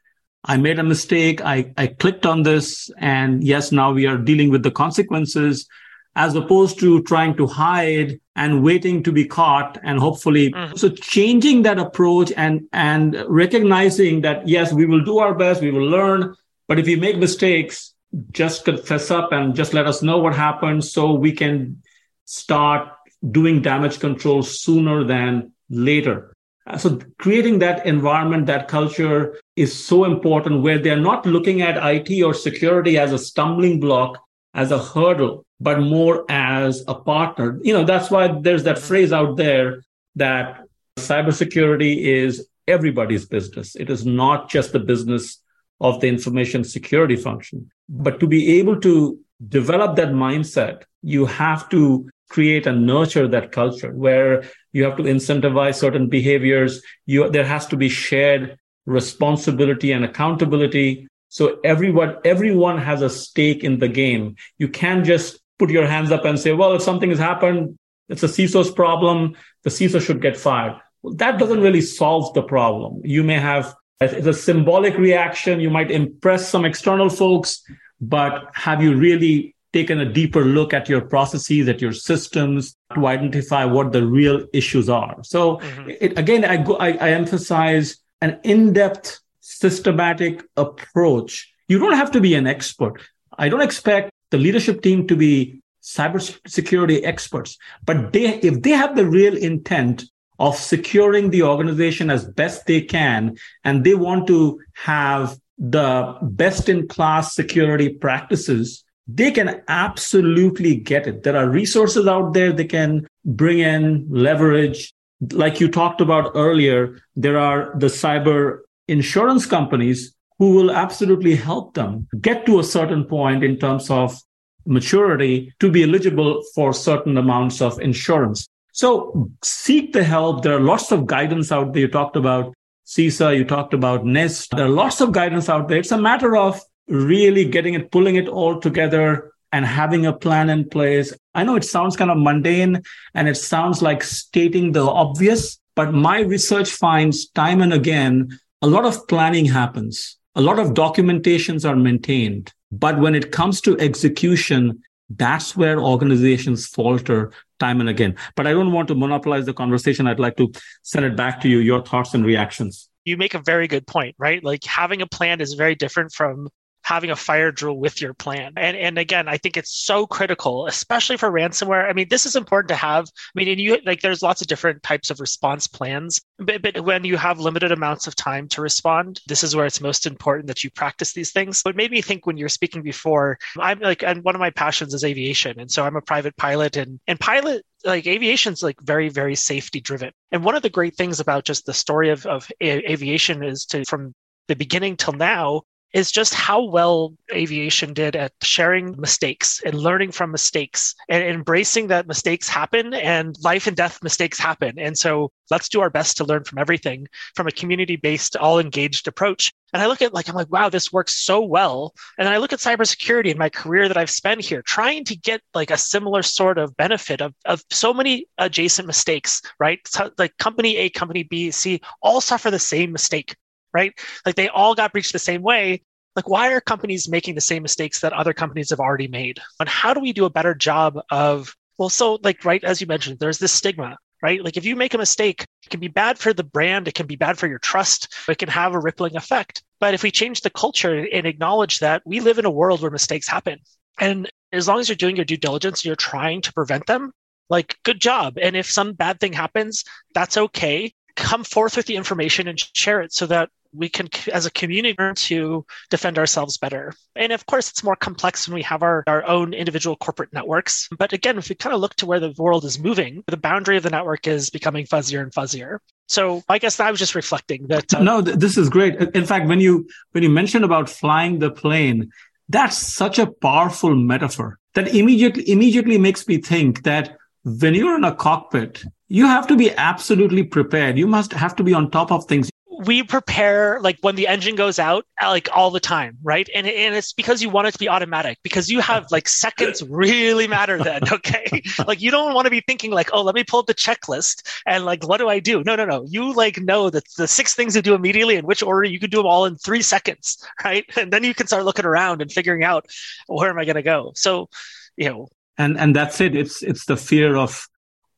I 0.43 0.58
made 0.58 0.80
a 0.80 0.84
mistake. 0.84 1.41
I, 1.41 1.71
I 1.78 1.88
clicked 1.88 2.25
on 2.25 2.43
this. 2.43 2.89
And 2.97 3.43
yes, 3.43 3.71
now 3.71 3.91
we 3.91 4.06
are 4.06 4.17
dealing 4.17 4.51
with 4.51 4.63
the 4.63 4.71
consequences 4.71 5.67
as 6.15 6.36
opposed 6.36 6.80
to 6.80 7.01
trying 7.04 7.36
to 7.36 7.45
hide 7.45 8.19
and 8.36 8.63
waiting 8.63 9.04
to 9.04 9.12
be 9.12 9.25
caught 9.25 9.78
and 9.84 9.99
hopefully 9.99 10.51
mm-hmm. 10.51 10.75
so 10.75 10.89
changing 10.89 11.63
that 11.63 11.80
approach 11.80 12.32
and 12.36 12.67
and 12.73 13.23
recognizing 13.28 14.21
that 14.21 14.47
yes 14.47 14.73
we 14.73 14.86
will 14.86 15.04
do 15.04 15.19
our 15.19 15.34
best 15.34 15.62
we 15.62 15.71
will 15.71 15.88
learn 15.88 16.36
but 16.67 16.80
if 16.80 16.86
we 16.86 16.95
make 16.95 17.17
mistakes 17.17 17.93
just 18.32 18.65
confess 18.65 19.12
up 19.12 19.32
and 19.32 19.56
just 19.56 19.73
let 19.73 19.88
us 19.88 20.01
know 20.01 20.17
what 20.17 20.36
happened 20.36 20.84
so 20.84 21.13
we 21.13 21.32
can 21.32 21.82
start 22.25 22.89
doing 23.32 23.62
damage 23.62 23.99
control 23.99 24.41
sooner 24.41 25.04
than 25.04 25.51
later 25.69 26.34
so 26.78 26.99
creating 27.19 27.60
that 27.60 27.86
environment 27.86 28.47
that 28.47 28.67
culture 28.67 29.38
is 29.56 29.86
so 29.86 30.04
important 30.06 30.63
where 30.63 30.80
they're 30.80 30.99
not 30.99 31.25
looking 31.25 31.62
at 31.62 31.78
IT 31.78 32.23
or 32.23 32.34
security 32.34 32.97
as 32.97 33.13
a 33.13 33.19
stumbling 33.19 33.80
block 33.80 34.25
as 34.56 34.72
a 34.72 34.82
hurdle, 34.82 35.46
but 35.60 35.80
more 35.80 36.26
as 36.30 36.84
a 36.88 36.96
partner. 36.96 37.60
You 37.62 37.74
know, 37.74 37.84
that's 37.84 38.10
why 38.10 38.39
there's 38.41 38.63
that 38.63 38.78
mm-hmm. 38.78 38.88
phrase 38.88 39.13
out 39.13 39.36
there 39.36 39.84
that 40.15 40.63
cybersecurity 40.98 42.02
is 42.02 42.48
everybody's 42.68 43.26
business. 43.26 43.76
It 43.76 43.89
is 43.89 44.06
not 44.06 44.50
just 44.50 44.72
the 44.72 44.80
business 44.80 45.39
of 45.82 46.00
the 46.00 46.08
information 46.08 46.63
security 46.63 47.18
function. 47.18 47.70
But 47.89 48.20
to 48.22 48.28
be 48.28 48.58
able 48.60 48.80
to 48.82 49.20
develop 49.50 49.98
that 49.98 50.10
mindset, 50.10 50.84
you 51.04 51.26
have 51.26 51.70
to 51.70 52.10
create 52.30 52.65
and 52.65 52.88
nurture 52.88 53.28
that 53.28 53.52
culture 53.52 53.91
where 53.91 54.44
you 54.72 54.84
have 54.84 54.98
to 54.98 55.04
incentivize 55.04 55.76
certain 55.76 56.08
behaviors. 56.08 56.82
You, 57.06 57.30
there 57.30 57.46
has 57.46 57.68
to 57.68 57.78
be 57.78 57.89
shared 57.89 58.58
responsibility 58.86 59.91
and 59.91 60.06
accountability. 60.06 61.08
So 61.30 61.60
everyone, 61.64 62.18
everyone 62.24 62.78
has 62.78 63.02
a 63.02 63.10
stake 63.10 63.64
in 63.64 63.80
the 63.80 63.88
game. 63.88 64.36
You 64.58 64.70
can't 64.70 65.06
just 65.06 65.40
put 65.60 65.70
your 65.70 65.88
hands 65.88 66.12
up 66.12 66.26
and 66.26 66.40
say, 66.40 66.54
well, 66.54 66.74
if 66.74 66.82
something 66.82 67.10
has 67.10 67.20
happened, 67.20 67.78
it's 68.10 68.24
a 68.24 68.28
CISO's 68.28 68.72
problem. 68.72 69.36
The 69.64 69.70
CISO 69.70 70.02
should 70.02 70.22
get 70.22 70.38
fired. 70.38 70.80
Well, 71.02 71.16
that 71.16 71.40
doesn't 71.40 71.62
really 71.62 71.82
solve 71.82 72.34
the 72.34 72.44
problem. 72.44 73.02
You 73.04 73.24
may 73.24 73.40
have 73.40 73.76
it's 74.02 74.28
a 74.28 74.34
symbolic 74.34 74.98
reaction. 74.98 75.60
You 75.60 75.70
might 75.70 75.90
impress 75.90 76.50
some 76.50 76.66
external 76.66 77.10
folks, 77.10 77.64
but 78.02 78.50
have 78.54 78.84
you 78.84 78.96
really 78.96 79.56
taken 79.72 80.00
a 80.00 80.12
deeper 80.12 80.44
look 80.44 80.74
at 80.74 80.90
your 80.90 81.02
processes, 81.02 81.68
at 81.68 81.82
your 81.82 81.94
systems 81.94 82.76
to 82.94 83.08
identify 83.08 83.66
what 83.66 83.92
the 83.94 84.06
real 84.06 84.46
issues 84.54 84.90
are? 84.90 85.18
So 85.24 85.58
mm-hmm. 85.58 85.90
it, 86.02 86.20
again, 86.20 86.44
I, 86.44 86.58
go, 86.58 86.76
I, 86.76 86.90
I 86.92 87.10
emphasize 87.12 87.98
an 88.22 88.40
in-depth 88.44 89.20
systematic 89.46 90.44
approach. 90.58 91.54
You 91.68 91.78
don't 91.78 91.94
have 91.94 92.12
to 92.12 92.20
be 92.20 92.34
an 92.34 92.48
expert. 92.48 93.00
I 93.38 93.48
don't 93.48 93.62
expect 93.62 94.10
the 94.32 94.40
leadership 94.40 94.82
team 94.82 95.06
to 95.08 95.16
be 95.16 95.62
cybersecurity 95.84 97.02
experts, 97.04 97.58
but 97.86 98.12
they, 98.12 98.40
if 98.40 98.64
they 98.64 98.72
have 98.72 98.96
the 98.96 99.06
real 99.06 99.38
intent 99.38 100.06
of 100.40 100.56
securing 100.56 101.30
the 101.30 101.44
organization 101.44 102.10
as 102.10 102.26
best 102.26 102.66
they 102.66 102.82
can, 102.82 103.38
and 103.64 103.84
they 103.84 103.94
want 103.94 104.26
to 104.28 104.60
have 104.74 105.38
the 105.60 106.18
best 106.24 106.68
in 106.68 106.88
class 106.88 107.36
security 107.36 107.90
practices, 107.90 108.84
they 109.08 109.30
can 109.30 109.62
absolutely 109.68 110.76
get 110.76 111.06
it. 111.06 111.22
There 111.22 111.38
are 111.38 111.48
resources 111.48 112.08
out 112.08 112.34
there 112.34 112.52
they 112.52 112.66
can 112.66 113.08
bring 113.24 113.60
in, 113.60 114.08
leverage. 114.10 114.92
Like 115.32 115.62
you 115.62 115.70
talked 115.70 116.02
about 116.02 116.32
earlier, 116.34 116.98
there 117.16 117.38
are 117.38 117.74
the 117.78 117.88
cyber 117.88 118.64
insurance 118.88 119.45
companies 119.45 120.15
who 120.39 120.54
will 120.54 120.71
absolutely 120.71 121.36
help 121.36 121.74
them 121.74 122.08
get 122.21 122.45
to 122.45 122.60
a 122.60 122.63
certain 122.63 123.06
point 123.06 123.43
in 123.43 123.58
terms 123.58 123.89
of 123.89 124.19
maturity 124.65 125.54
to 125.60 125.71
be 125.71 125.84
eligible 125.84 126.41
for 126.54 126.74
certain 126.74 127.17
amounts 127.17 127.62
of 127.62 127.80
insurance. 127.80 128.48
So 128.74 129.30
seek 129.43 129.93
the 129.93 130.04
help. 130.04 130.43
There 130.43 130.58
are 130.58 130.60
lots 130.60 130.91
of 130.91 131.06
guidance 131.06 131.52
out 131.52 131.74
there. 131.74 131.84
You 131.84 131.88
talked 131.88 132.15
about 132.15 132.54
CISA, 132.86 133.38
you 133.38 133.45
talked 133.45 133.74
about 133.74 134.04
NIST. 134.04 134.56
There 134.56 134.65
are 134.65 134.69
lots 134.69 135.02
of 135.02 135.12
guidance 135.12 135.50
out 135.50 135.67
there. 135.67 135.80
It's 135.80 135.91
a 135.91 135.98
matter 135.98 136.36
of 136.36 136.60
really 136.88 137.45
getting 137.45 137.74
it, 137.74 137.91
pulling 137.91 138.15
it 138.15 138.28
all 138.28 138.60
together 138.60 139.32
and 139.52 139.65
having 139.65 140.06
a 140.06 140.13
plan 140.13 140.50
in 140.50 140.67
place. 140.67 141.13
I 141.34 141.43
know 141.43 141.56
it 141.56 141.63
sounds 141.63 141.95
kind 141.95 142.12
of 142.12 142.17
mundane 142.17 142.82
and 143.13 143.28
it 143.30 143.36
sounds 143.36 143.82
like 143.82 144.04
stating 144.04 144.74
the 144.74 144.86
obvious, 144.86 145.58
but 145.76 145.93
my 145.93 146.19
research 146.19 146.69
finds 146.69 147.30
time 147.30 147.62
and 147.62 147.71
again 147.71 148.38
a 148.62 148.68
lot 148.68 148.86
of 148.86 149.08
planning 149.08 149.46
happens, 149.46 150.18
a 150.36 150.41
lot 150.41 150.60
of 150.60 150.74
documentations 150.74 151.68
are 151.68 151.76
maintained. 151.76 152.54
But 152.72 153.00
when 153.00 153.15
it 153.15 153.32
comes 153.32 153.62
to 153.62 153.80
execution, 153.80 154.82
that's 155.10 155.56
where 155.56 155.80
organizations 155.80 156.68
falter 156.68 157.32
time 157.60 157.80
and 157.80 157.89
again. 157.89 158.15
But 158.36 158.48
I 158.48 158.52
don't 158.52 158.72
want 158.72 158.88
to 158.89 158.96
monopolize 158.96 159.46
the 159.46 159.54
conversation. 159.54 160.08
I'd 160.08 160.20
like 160.20 160.36
to 160.38 160.52
send 160.82 161.06
it 161.06 161.15
back 161.15 161.41
to 161.41 161.50
you, 161.50 161.60
your 161.60 161.82
thoughts 161.84 162.13
and 162.13 162.26
reactions. 162.26 162.89
You 163.06 163.18
make 163.18 163.34
a 163.34 163.39
very 163.39 163.68
good 163.68 163.86
point, 163.86 164.15
right? 164.18 164.44
Like 164.44 164.63
having 164.63 165.02
a 165.02 165.08
plan 165.08 165.41
is 165.41 165.54
very 165.54 165.76
different 165.76 166.12
from 166.12 166.50
having 166.86 167.10
a 167.10 167.15
fire 167.15 167.52
drill 167.52 167.78
with 167.78 168.00
your 168.00 168.13
plan. 168.13 168.54
And 168.56 168.78
and 168.78 169.00
again, 169.00 169.28
I 169.28 169.38
think 169.38 169.58
it's 169.58 169.74
so 169.74 170.06
critical, 170.06 170.67
especially 170.67 171.17
for 171.17 171.32
ransomware. 171.32 171.89
I 171.89 171.93
mean, 171.93 172.08
this 172.10 172.28
is 172.28 172.36
important 172.36 172.69
to 172.69 172.76
have. 172.76 173.06
I 173.06 173.32
mean, 173.34 173.48
and 173.48 173.60
you 173.60 173.80
like 173.86 174.02
there's 174.02 174.21
lots 174.21 174.41
of 174.41 174.48
different 174.48 174.84
types 174.84 175.10
of 175.10 175.19
response 175.19 175.65
plans, 175.67 176.21
but, 176.38 176.62
but 176.62 176.82
when 176.82 177.04
you 177.04 177.17
have 177.17 177.39
limited 177.39 177.71
amounts 177.71 178.06
of 178.06 178.15
time 178.15 178.48
to 178.50 178.62
respond, 178.62 179.19
this 179.28 179.43
is 179.43 179.56
where 179.56 179.65
it's 179.65 179.82
most 179.82 180.06
important 180.06 180.45
that 180.48 180.63
you 180.63 180.69
practice 180.69 181.13
these 181.13 181.32
things. 181.32 181.62
What 181.63 181.76
made 181.76 181.89
me 181.89 182.04
think 182.04 182.28
when 182.28 182.38
you 182.38 182.45
were 182.45 182.50
speaking 182.50 182.84
before, 182.84 183.39
I'm 183.60 183.80
like, 183.80 184.04
and 184.04 184.24
one 184.24 184.36
of 184.36 184.39
my 184.39 184.52
passions 184.52 184.93
is 184.93 185.04
aviation, 185.04 185.60
and 185.60 185.71
so 185.71 185.84
I'm 185.84 185.95
a 185.95 186.02
private 186.02 186.38
pilot, 186.38 186.78
and 186.78 187.00
and 187.08 187.19
pilot 187.19 187.65
like 187.84 188.05
aviation's 188.05 188.62
like 188.62 188.80
very 188.82 189.10
very 189.10 189.36
safety 189.36 189.80
driven 189.80 190.12
and 190.32 190.43
one 190.43 190.55
of 190.55 190.64
the 190.64 190.72
great 190.72 190.95
things 190.95 191.20
about 191.20 191.45
just 191.45 191.68
the 191.68 191.74
story 191.74 192.10
of, 192.10 192.26
of 192.26 192.49
aviation 192.64 193.43
is 193.43 193.64
to 193.64 193.84
from 193.86 194.14
the 194.47 194.55
beginning 194.55 194.97
till 194.97 195.14
now 195.14 195.62
is 195.96 196.12
just 196.12 196.34
how 196.34 196.62
well 196.62 197.14
aviation 197.34 197.93
did 197.93 198.18
at 198.18 198.34
sharing 198.43 199.00
mistakes 199.00 199.62
and 199.66 199.80
learning 199.80 200.12
from 200.12 200.30
mistakes 200.30 200.93
and 201.08 201.24
embracing 201.24 201.88
that 201.88 202.06
mistakes 202.06 202.50
happen 202.50 202.93
and 202.93 203.34
life 203.41 203.66
and 203.66 203.78
death 203.78 204.04
mistakes 204.04 204.38
happen. 204.38 204.78
And 204.78 204.98
so 204.98 205.32
let's 205.50 205.70
do 205.70 205.80
our 205.80 205.89
best 205.89 206.18
to 206.18 206.26
learn 206.26 206.43
from 206.43 206.60
everything 206.60 207.08
from 207.34 207.48
a 207.48 207.52
community 207.52 207.96
based, 207.96 208.36
all 208.36 208.60
engaged 208.60 209.08
approach. 209.08 209.54
And 209.72 209.82
I 209.82 209.88
look 209.88 210.02
at 210.02 210.14
like, 210.14 210.28
I'm 210.28 210.36
like, 210.36 210.52
wow, 210.52 210.68
this 210.68 210.91
works 210.91 211.16
so 211.16 211.41
well. 211.41 211.93
And 212.18 212.26
then 212.26 212.34
I 212.34 212.39
look 212.39 212.52
at 212.52 212.60
cybersecurity 212.60 213.30
and 213.30 213.39
my 213.39 213.50
career 213.50 213.88
that 213.88 213.96
I've 213.96 214.10
spent 214.10 214.43
here, 214.43 214.62
trying 214.64 215.06
to 215.06 215.16
get 215.16 215.39
like 215.54 215.72
a 215.72 215.78
similar 215.78 216.24
sort 216.24 216.58
of 216.58 216.76
benefit 216.76 217.22
of, 217.22 217.34
of 217.46 217.64
so 217.72 217.93
many 217.93 218.28
adjacent 218.38 218.86
mistakes, 218.86 219.41
right? 219.62 219.80
So, 219.88 220.12
like 220.18 220.36
company 220.39 220.76
A, 220.76 220.89
company 220.89 221.24
B, 221.24 221.52
C 221.52 221.80
all 222.02 222.20
suffer 222.20 222.52
the 222.52 222.60
same 222.60 222.91
mistake 222.91 223.34
right? 223.76 223.93
Like 224.26 224.36
they 224.36 224.47
all 224.47 224.73
got 224.73 224.93
breached 224.93 225.11
the 225.11 225.19
same 225.19 225.41
way. 225.41 225.82
Like, 226.15 226.30
why 226.30 226.53
are 226.53 226.61
companies 226.61 227.09
making 227.09 227.36
the 227.36 227.41
same 227.41 227.61
mistakes 227.61 227.99
that 227.99 228.13
other 228.13 228.32
companies 228.32 228.69
have 228.69 228.80
already 228.80 229.09
made? 229.09 229.39
And 229.59 229.67
how 229.67 229.93
do 229.93 229.99
we 229.99 230.13
do 230.13 230.23
a 230.23 230.30
better 230.30 230.55
job 230.55 230.97
of, 231.11 231.53
well, 231.78 231.89
so 231.89 232.19
like, 232.23 232.45
right, 232.45 232.63
as 232.63 232.80
you 232.80 232.88
mentioned, 232.88 233.19
there's 233.19 233.38
this 233.38 233.51
stigma, 233.51 233.97
right? 234.23 234.41
Like, 234.41 234.55
if 234.55 234.63
you 234.63 234.78
make 234.78 234.93
a 234.93 234.97
mistake, 234.97 235.41
it 235.65 235.69
can 235.69 235.82
be 235.82 235.89
bad 235.89 236.17
for 236.17 236.32
the 236.32 236.45
brand, 236.45 236.88
it 236.88 236.95
can 236.95 237.05
be 237.05 237.17
bad 237.17 237.38
for 237.38 237.47
your 237.47 237.59
trust, 237.59 238.13
it 238.30 238.38
can 238.38 238.47
have 238.47 238.73
a 238.73 238.80
rippling 238.80 239.17
effect. 239.17 239.61
But 239.82 239.93
if 239.93 240.03
we 240.03 240.09
change 240.09 240.39
the 240.39 240.49
culture 240.49 241.05
and 241.11 241.28
acknowledge 241.28 241.80
that 241.80 242.01
we 242.05 242.21
live 242.21 242.39
in 242.39 242.45
a 242.45 242.49
world 242.61 242.82
where 242.82 242.91
mistakes 242.91 243.28
happen, 243.28 243.59
and 243.99 244.30
as 244.53 244.69
long 244.69 244.80
as 244.80 244.88
you're 244.88 244.95
doing 244.95 245.17
your 245.17 245.26
due 245.26 245.36
diligence, 245.36 245.84
you're 245.84 245.97
trying 245.97 246.41
to 246.43 246.53
prevent 246.53 246.88
them, 246.88 247.11
like, 247.49 247.76
good 247.84 247.99
job. 247.99 248.38
And 248.41 248.55
if 248.55 248.71
some 248.71 248.93
bad 248.93 249.19
thing 249.19 249.34
happens, 249.34 249.84
that's 250.13 250.38
okay. 250.38 250.93
Come 251.17 251.43
forth 251.43 251.76
with 251.76 251.88
the 251.88 251.97
information 251.97 252.47
and 252.47 252.57
share 252.73 253.01
it 253.01 253.11
so 253.11 253.26
that 253.26 253.49
we 253.76 253.89
can, 253.89 254.07
as 254.32 254.45
a 254.45 254.51
community, 254.51 254.95
to 255.13 255.65
defend 255.89 256.17
ourselves 256.17 256.57
better. 256.57 256.93
And 257.15 257.32
of 257.32 257.45
course, 257.45 257.69
it's 257.69 257.84
more 257.84 257.95
complex 257.95 258.47
when 258.47 258.55
we 258.55 258.61
have 258.63 258.84
our, 258.84 259.03
our 259.07 259.26
own 259.26 259.53
individual 259.53 259.95
corporate 259.95 260.34
networks. 260.34 260.89
But 260.97 261.13
again, 261.13 261.38
if 261.38 261.49
we 261.49 261.55
kind 261.55 261.73
of 261.73 261.82
look 261.82 261.95
to 261.95 262.05
where 262.05 262.19
the 262.19 262.34
world 262.38 262.65
is 262.65 262.80
moving, 262.80 263.23
the 263.28 263.38
boundary 263.38 263.78
of 263.78 263.84
the 263.84 263.89
network 263.89 264.28
is 264.28 264.49
becoming 264.49 264.86
fuzzier 264.86 265.21
and 265.21 265.32
fuzzier. 265.32 265.80
So 266.07 266.43
I 266.49 266.59
guess 266.59 266.80
I 266.80 266.91
was 266.91 266.99
just 266.99 267.15
reflecting 267.15 267.67
that. 267.67 267.93
Uh, 267.93 268.03
no, 268.03 268.21
this 268.21 268.57
is 268.57 268.69
great. 268.69 268.95
In 269.15 269.26
fact, 269.26 269.47
when 269.47 269.59
you 269.59 269.88
when 270.11 270.23
you 270.23 270.30
mentioned 270.30 270.63
about 270.63 270.89
flying 270.89 271.39
the 271.39 271.49
plane, 271.49 272.11
that's 272.47 272.78
such 272.78 273.17
a 273.17 273.28
powerful 273.28 273.95
metaphor 273.95 274.59
that 274.76 274.93
immediately 274.93 275.49
immediately 275.49 275.97
makes 275.97 276.28
me 276.28 276.38
think 276.38 276.84
that 276.84 277.17
when 277.43 277.73
you're 277.73 277.95
in 277.95 278.03
a 278.03 278.15
cockpit, 278.15 278.84
you 279.07 279.26
have 279.26 279.47
to 279.47 279.55
be 279.55 279.71
absolutely 279.71 280.43
prepared. 280.43 280.97
You 280.97 281.07
must 281.07 281.32
have 281.34 281.55
to 281.57 281.63
be 281.63 281.73
on 281.73 281.91
top 281.91 282.11
of 282.11 282.26
things 282.26 282.49
we 282.86 283.04
prepare 283.04 283.80
like 283.82 283.98
when 284.02 284.16
the 284.16 284.28
engine 284.28 284.56
goes 284.56 284.80
out 284.80 285.06
uh, 285.22 285.30
like 285.30 285.50
all 285.54 285.72
the 285.72 285.80
time 285.80 286.18
right? 286.24 286.48
And, 286.54 286.68
and 286.68 286.96
it's 286.96 287.14
because 287.14 287.42
you 287.42 287.50
want 287.50 287.68
it 287.68 287.72
to 287.72 287.80
be 287.80 287.90
automatic 287.90 288.38
because 288.44 288.70
you 288.70 288.80
have 288.80 289.12
like 289.12 289.28
seconds 289.28 289.84
really 289.84 290.48
matter 290.48 290.78
then 290.82 291.02
okay? 291.12 291.46
Like 291.88 292.02
you 292.02 292.12
don't 292.12 292.34
want 292.34 292.46
to 292.46 292.52
be 292.52 292.62
thinking 292.62 292.92
like 292.92 293.10
oh 293.14 293.22
let 293.22 293.36
me 293.36 293.44
pull 293.44 293.60
up 293.60 293.68
the 293.68 293.74
checklist 293.74 294.48
and 294.66 294.86
like 294.86 295.08
what 295.08 295.18
do 295.18 295.28
i 295.30 295.40
do? 295.40 295.64
No 295.64 295.76
no 295.76 295.86
no. 295.86 296.06
You 296.08 296.34
like 296.34 296.60
know 296.60 296.90
that 296.90 297.04
the 297.18 297.28
six 297.28 297.54
things 297.54 297.74
to 297.74 297.82
do 297.82 297.94
immediately 297.94 298.36
in 298.36 298.46
which 298.46 298.64
order 298.64 298.88
you 298.88 299.00
can 299.00 299.10
do 299.10 299.18
them 299.18 299.26
all 299.26 299.46
in 299.46 299.56
three 299.56 299.82
seconds 299.82 300.46
right? 300.64 300.86
And 300.98 301.12
then 301.12 301.24
you 301.24 301.34
can 301.34 301.48
start 301.48 301.66
looking 301.66 301.86
around 301.86 302.22
and 302.22 302.32
figuring 302.32 302.64
out 302.64 302.86
where 303.28 303.50
am 303.50 303.60
i 303.60 303.66
going 303.66 303.76
to 303.76 303.84
go? 303.84 304.12
So 304.16 304.50
you 304.98 305.10
know. 305.10 305.30
And 305.58 305.78
and 305.80 305.96
that's 305.96 306.20
it. 306.20 306.36
It's 306.36 306.62
it's 306.62 306.86
the 306.86 306.98
fear 306.98 307.38
of 307.38 307.68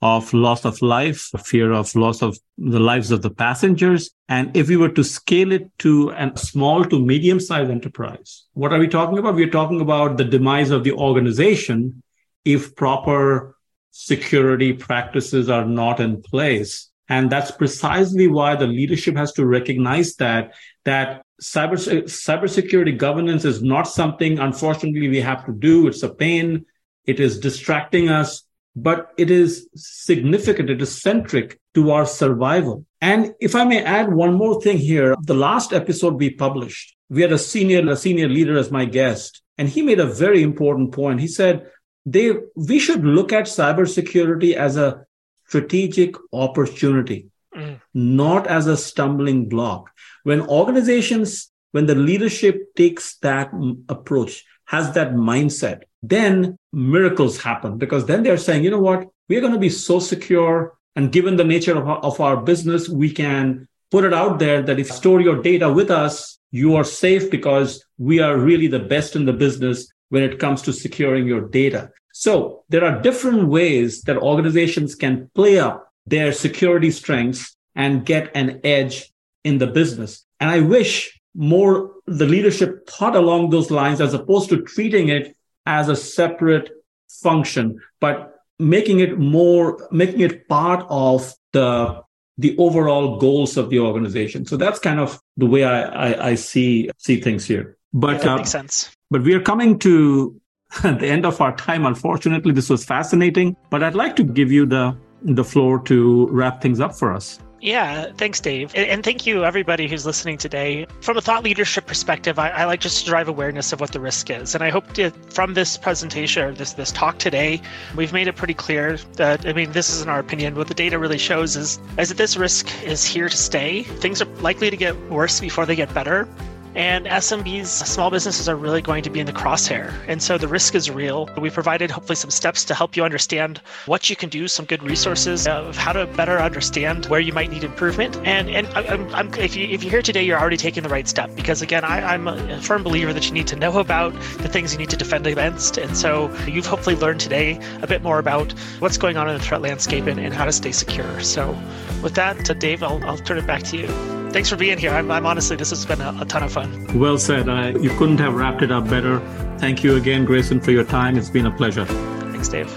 of 0.01 0.31
loss 0.33 0.63
of 0.63 0.81
life, 0.81 1.31
fear 1.43 1.71
of 1.71 1.93
loss 1.95 2.21
of 2.21 2.37
the 2.57 2.79
lives 2.79 3.11
of 3.11 3.21
the 3.21 3.31
passengers. 3.31 4.11
And 4.29 4.55
if 4.55 4.69
we 4.69 4.77
were 4.77 4.89
to 4.89 5.03
scale 5.03 5.51
it 5.51 5.71
to 5.79 6.11
a 6.11 6.37
small 6.37 6.85
to 6.85 7.03
medium 7.03 7.39
sized 7.39 7.71
enterprise, 7.71 8.45
what 8.53 8.73
are 8.73 8.79
we 8.79 8.87
talking 8.87 9.17
about? 9.17 9.35
We're 9.35 9.49
talking 9.49 9.81
about 9.81 10.17
the 10.17 10.23
demise 10.23 10.69
of 10.69 10.83
the 10.83 10.91
organization 10.91 12.03
if 12.45 12.75
proper 12.75 13.57
security 13.91 14.73
practices 14.73 15.49
are 15.49 15.65
not 15.65 15.99
in 15.99 16.21
place. 16.21 16.89
And 17.09 17.29
that's 17.29 17.51
precisely 17.51 18.27
why 18.27 18.55
the 18.55 18.67
leadership 18.67 19.15
has 19.15 19.31
to 19.33 19.45
recognize 19.45 20.15
that, 20.17 20.53
that 20.85 21.23
cyber, 21.41 21.73
cybersecurity 22.03 22.97
governance 22.97 23.45
is 23.45 23.63
not 23.63 23.83
something, 23.83 24.39
unfortunately, 24.39 25.07
we 25.07 25.21
have 25.21 25.45
to 25.45 25.53
do. 25.53 25.87
It's 25.87 26.03
a 26.03 26.13
pain. 26.13 26.65
It 27.05 27.19
is 27.19 27.39
distracting 27.39 28.09
us 28.09 28.43
but 28.77 29.11
it 29.17 29.31
is 29.31 29.67
significant. 29.75 30.69
It 30.69 30.81
is 30.81 31.01
centric 31.01 31.59
to 31.73 31.89
our 31.91 32.05
survival. 32.05 32.85
And 33.01 33.33
if 33.39 33.55
I 33.55 33.63
may 33.63 33.83
add 33.83 34.13
one 34.13 34.35
more 34.35 34.61
thing 34.61 34.77
here, 34.77 35.15
the 35.19 35.33
last 35.33 35.73
episode 35.73 36.13
we 36.13 36.29
published, 36.29 36.95
we 37.09 37.23
had 37.23 37.31
a 37.31 37.39
senior, 37.39 37.89
a 37.89 37.95
senior 37.95 38.29
leader 38.29 38.55
as 38.55 38.69
my 38.69 38.85
guest, 38.85 39.41
and 39.57 39.67
he 39.67 39.81
made 39.81 39.99
a 39.99 40.05
very 40.05 40.43
important 40.43 40.91
point. 40.91 41.19
He 41.19 41.27
said, 41.27 41.71
Dave, 42.07 42.35
we 42.55 42.77
should 42.77 43.03
look 43.03 43.33
at 43.33 43.45
cybersecurity 43.45 44.53
as 44.53 44.77
a 44.77 45.05
strategic 45.47 46.15
opportunity, 46.31 47.29
mm. 47.55 47.81
not 47.95 48.45
as 48.45 48.67
a 48.67 48.77
stumbling 48.77 49.49
block. 49.49 49.89
When 50.23 50.41
organizations, 50.41 51.51
when 51.71 51.87
the 51.87 51.95
leadership 51.95 52.75
takes 52.75 53.17
that 53.19 53.49
approach, 53.89 54.45
has 54.67 54.93
that 54.93 55.13
mindset, 55.13 55.83
then 56.03 56.57
miracles 56.71 57.41
happen 57.41 57.77
because 57.77 58.05
then 58.05 58.23
they're 58.23 58.37
saying, 58.37 58.63
you 58.63 58.69
know 58.69 58.79
what, 58.79 59.07
we're 59.27 59.41
going 59.41 59.53
to 59.53 59.59
be 59.59 59.69
so 59.69 59.99
secure. 59.99 60.77
And 60.95 61.11
given 61.11 61.35
the 61.35 61.43
nature 61.43 61.77
of 61.77 61.87
our, 61.87 61.97
of 61.99 62.19
our 62.19 62.37
business, 62.37 62.87
we 62.87 63.11
can 63.11 63.67
put 63.91 64.03
it 64.03 64.13
out 64.13 64.39
there 64.39 64.61
that 64.61 64.79
if 64.79 64.87
you 64.87 64.93
store 64.93 65.21
your 65.21 65.41
data 65.41 65.71
with 65.71 65.89
us, 65.89 66.37
you 66.51 66.75
are 66.75 66.83
safe 66.83 67.29
because 67.31 67.83
we 67.97 68.19
are 68.19 68.37
really 68.37 68.67
the 68.67 68.79
best 68.79 69.15
in 69.15 69.25
the 69.25 69.33
business 69.33 69.91
when 70.09 70.23
it 70.23 70.39
comes 70.39 70.61
to 70.63 70.73
securing 70.73 71.27
your 71.27 71.41
data. 71.41 71.89
So 72.13 72.63
there 72.69 72.83
are 72.83 73.01
different 73.01 73.47
ways 73.47 74.01
that 74.03 74.17
organizations 74.17 74.95
can 74.95 75.29
play 75.35 75.59
up 75.59 75.87
their 76.05 76.31
security 76.31 76.91
strengths 76.91 77.55
and 77.75 78.05
get 78.05 78.31
an 78.33 78.61
edge 78.63 79.11
in 79.43 79.59
the 79.59 79.67
business. 79.67 80.25
And 80.39 80.49
I 80.49 80.61
wish 80.61 81.16
more 81.37 81.91
the 82.07 82.25
leadership 82.25 82.89
thought 82.89 83.15
along 83.15 83.51
those 83.51 83.69
lines 83.71 84.01
as 84.01 84.13
opposed 84.13 84.49
to 84.49 84.63
treating 84.63 85.09
it 85.09 85.35
as 85.65 85.87
a 85.87 85.95
separate 85.95 86.71
function, 87.07 87.79
but 88.01 88.41
making 88.59 88.99
it 88.99 89.19
more, 89.19 89.87
making 89.91 90.21
it 90.21 90.47
part 90.49 90.85
of 90.89 91.33
the 91.53 92.01
the 92.39 92.55
overall 92.57 93.17
goals 93.17 93.57
of 93.57 93.69
the 93.69 93.79
organization. 93.79 94.45
So 94.45 94.57
that's 94.57 94.79
kind 94.79 94.99
of 94.99 95.19
the 95.37 95.47
way 95.47 95.63
I, 95.63 95.81
I, 95.81 96.27
I 96.29 96.35
see 96.35 96.89
see 96.97 97.21
things 97.21 97.45
here. 97.45 97.77
But 97.93 98.23
yeah, 98.23 98.33
uh, 98.33 98.37
makes 98.37 98.51
sense. 98.51 98.91
But 99.11 99.23
we 99.23 99.33
are 99.33 99.41
coming 99.41 99.79
to 99.79 100.39
the 100.81 101.07
end 101.07 101.25
of 101.25 101.39
our 101.39 101.55
time. 101.55 101.85
Unfortunately, 101.85 102.51
this 102.51 102.69
was 102.69 102.83
fascinating. 102.83 103.55
But 103.69 103.83
I'd 103.83 103.95
like 103.95 104.15
to 104.17 104.23
give 104.23 104.51
you 104.51 104.65
the 104.65 104.97
the 105.21 105.43
floor 105.43 105.79
to 105.83 106.27
wrap 106.27 106.61
things 106.61 106.79
up 106.79 106.95
for 106.95 107.13
us. 107.13 107.39
Yeah, 107.59 108.11
thanks, 108.17 108.39
Dave. 108.39 108.71
And 108.75 109.03
thank 109.03 109.25
you, 109.25 109.43
everybody 109.43 109.87
who's 109.87 110.05
listening 110.05 110.37
today. 110.37 110.85
From 111.01 111.17
a 111.17 111.21
thought 111.21 111.43
leadership 111.43 111.87
perspective, 111.87 112.37
I, 112.37 112.49
I, 112.49 112.65
like 112.65 112.79
just 112.79 112.99
to 112.99 113.05
drive 113.09 113.27
awareness 113.27 113.73
of 113.73 113.79
what 113.79 113.91
the 113.91 113.99
risk 113.99 114.29
is. 114.29 114.53
And 114.53 114.63
I 114.63 114.69
hope 114.69 114.93
to, 114.93 115.09
from 115.31 115.55
this 115.55 115.75
presentation 115.75 116.43
or 116.43 116.53
this, 116.53 116.73
this 116.73 116.91
talk 116.91 117.17
today, 117.17 117.61
we've 117.95 118.13
made 118.13 118.27
it 118.27 118.35
pretty 118.35 118.53
clear 118.53 118.97
that, 119.13 119.45
I 119.47 119.53
mean, 119.53 119.71
this 119.71 119.89
isn't 119.89 120.09
our 120.09 120.19
opinion. 120.19 120.55
What 120.55 120.67
the 120.67 120.75
data 120.75 120.99
really 120.99 121.17
shows 121.17 121.55
is, 121.55 121.79
is 121.97 122.09
that 122.09 122.17
this 122.17 122.37
risk 122.37 122.67
is 122.83 123.03
here 123.03 123.27
to 123.27 123.37
stay. 123.37 123.83
Things 123.83 124.21
are 124.21 124.25
likely 124.41 124.69
to 124.69 124.77
get 124.77 124.95
worse 125.09 125.39
before 125.39 125.65
they 125.65 125.75
get 125.75 125.91
better. 125.93 126.27
And 126.75 127.05
SMBs, 127.05 127.65
small 127.65 128.11
businesses, 128.11 128.47
are 128.47 128.55
really 128.55 128.81
going 128.81 129.03
to 129.03 129.09
be 129.09 129.19
in 129.19 129.25
the 129.25 129.33
crosshair. 129.33 129.93
And 130.07 130.21
so 130.21 130.37
the 130.37 130.47
risk 130.47 130.75
is 130.75 130.91
real. 130.91 131.29
We 131.39 131.49
provided 131.49 131.89
hopefully 131.89 132.15
some 132.15 132.29
steps 132.29 132.63
to 132.65 132.75
help 132.75 132.95
you 132.95 133.03
understand 133.03 133.59
what 133.85 134.09
you 134.09 134.15
can 134.15 134.29
do, 134.29 134.47
some 134.47 134.65
good 134.65 134.83
resources 134.83 135.47
of 135.47 135.75
how 135.75 135.93
to 135.93 136.05
better 136.05 136.39
understand 136.39 137.07
where 137.07 137.19
you 137.19 137.33
might 137.33 137.51
need 137.51 137.63
improvement. 137.63 138.17
And 138.23 138.49
and 138.49 138.67
I'm, 138.75 139.13
I'm, 139.13 139.33
if 139.35 139.55
you 139.55 139.67
if 139.67 139.83
you're 139.83 139.91
here 139.91 140.01
today, 140.01 140.23
you're 140.23 140.39
already 140.39 140.57
taking 140.57 140.83
the 140.83 140.89
right 140.89 141.07
step 141.07 141.35
because 141.35 141.61
again, 141.61 141.83
I, 141.83 142.13
I'm 142.13 142.27
a 142.27 142.61
firm 142.61 142.83
believer 142.83 143.13
that 143.13 143.25
you 143.25 143.33
need 143.33 143.47
to 143.47 143.55
know 143.55 143.79
about 143.79 144.13
the 144.39 144.49
things 144.49 144.71
you 144.71 144.79
need 144.79 144.89
to 144.89 144.97
defend 144.97 145.25
against. 145.27 145.77
And 145.77 145.97
so 145.97 146.31
you've 146.45 146.65
hopefully 146.65 146.95
learned 146.95 147.19
today 147.19 147.59
a 147.81 147.87
bit 147.87 148.03
more 148.03 148.19
about 148.19 148.51
what's 148.79 148.97
going 148.97 149.17
on 149.17 149.27
in 149.27 149.37
the 149.37 149.43
threat 149.43 149.61
landscape 149.61 150.05
and, 150.05 150.19
and 150.19 150.33
how 150.33 150.45
to 150.45 150.51
stay 150.51 150.71
secure. 150.71 151.19
So 151.21 151.57
with 152.03 152.15
that, 152.15 152.49
uh, 152.49 152.53
Dave, 152.53 152.83
I'll, 152.83 153.03
I'll 153.05 153.17
turn 153.17 153.37
it 153.37 153.47
back 153.47 153.63
to 153.63 153.77
you. 153.77 154.16
Thanks 154.31 154.49
for 154.49 154.55
being 154.55 154.77
here. 154.77 154.91
I'm, 154.91 155.09
I'm 155.09 155.25
honestly, 155.25 155.55
this 155.55 155.69
has 155.71 155.85
been 155.85 156.01
a, 156.01 156.15
a 156.21 156.25
ton 156.25 156.43
of 156.43 156.51
fun. 156.51 156.99
Well 156.99 157.17
said. 157.17 157.49
I, 157.49 157.69
you 157.69 157.89
couldn't 157.91 158.19
have 158.19 158.35
wrapped 158.35 158.61
it 158.61 158.71
up 158.71 158.87
better. 158.87 159.19
Thank 159.57 159.83
you 159.83 159.95
again, 159.95 160.25
Grayson, 160.25 160.61
for 160.61 160.71
your 160.71 160.83
time. 160.83 161.17
It's 161.17 161.29
been 161.29 161.47
a 161.47 161.51
pleasure. 161.51 161.85
Thanks, 161.85 162.47
Dave. 162.49 162.71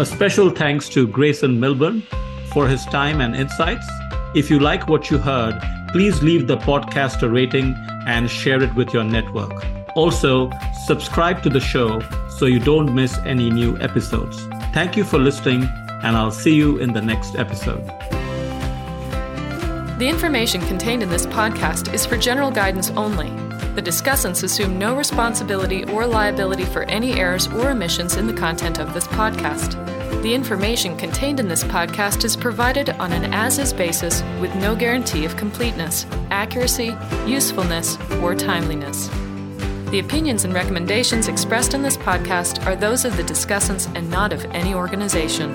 A 0.00 0.06
special 0.06 0.48
thanks 0.48 0.88
to 0.90 1.06
Grayson 1.06 1.58
Milbourne 1.60 2.02
for 2.52 2.66
his 2.66 2.84
time 2.86 3.20
and 3.20 3.36
insights. 3.36 3.86
If 4.34 4.48
you 4.50 4.58
like 4.58 4.88
what 4.88 5.10
you 5.10 5.18
heard, 5.18 5.60
please 5.92 6.22
leave 6.22 6.46
the 6.46 6.56
podcast 6.56 7.22
a 7.22 7.28
rating 7.28 7.74
and 8.06 8.30
share 8.30 8.62
it 8.62 8.74
with 8.74 8.94
your 8.94 9.04
network. 9.04 9.52
Also, 9.94 10.50
subscribe 10.86 11.42
to 11.42 11.50
the 11.50 11.60
show 11.60 12.00
so 12.30 12.46
you 12.46 12.60
don't 12.60 12.94
miss 12.94 13.18
any 13.26 13.50
new 13.50 13.76
episodes. 13.78 14.46
Thank 14.72 14.96
you 14.96 15.04
for 15.04 15.18
listening, 15.18 15.64
and 16.02 16.16
I'll 16.16 16.30
see 16.30 16.54
you 16.54 16.78
in 16.78 16.94
the 16.94 17.02
next 17.02 17.34
episode. 17.34 17.84
The 20.00 20.08
information 20.08 20.62
contained 20.62 21.02
in 21.02 21.10
this 21.10 21.26
podcast 21.26 21.92
is 21.92 22.06
for 22.06 22.16
general 22.16 22.50
guidance 22.50 22.88
only. 22.92 23.28
The 23.74 23.82
discussants 23.82 24.42
assume 24.42 24.78
no 24.78 24.96
responsibility 24.96 25.84
or 25.92 26.06
liability 26.06 26.64
for 26.64 26.84
any 26.84 27.20
errors 27.20 27.48
or 27.48 27.68
omissions 27.68 28.16
in 28.16 28.26
the 28.26 28.32
content 28.32 28.78
of 28.78 28.94
this 28.94 29.06
podcast. 29.08 29.72
The 30.22 30.34
information 30.34 30.96
contained 30.96 31.38
in 31.38 31.48
this 31.48 31.64
podcast 31.64 32.24
is 32.24 32.34
provided 32.34 32.88
on 32.88 33.12
an 33.12 33.34
as 33.34 33.58
is 33.58 33.74
basis 33.74 34.22
with 34.40 34.54
no 34.54 34.74
guarantee 34.74 35.26
of 35.26 35.36
completeness, 35.36 36.06
accuracy, 36.30 36.96
usefulness, 37.26 37.98
or 38.22 38.34
timeliness. 38.34 39.08
The 39.90 40.00
opinions 40.02 40.46
and 40.46 40.54
recommendations 40.54 41.28
expressed 41.28 41.74
in 41.74 41.82
this 41.82 41.98
podcast 41.98 42.64
are 42.64 42.74
those 42.74 43.04
of 43.04 43.18
the 43.18 43.22
discussants 43.22 43.94
and 43.94 44.08
not 44.08 44.32
of 44.32 44.46
any 44.46 44.72
organization. 44.72 45.54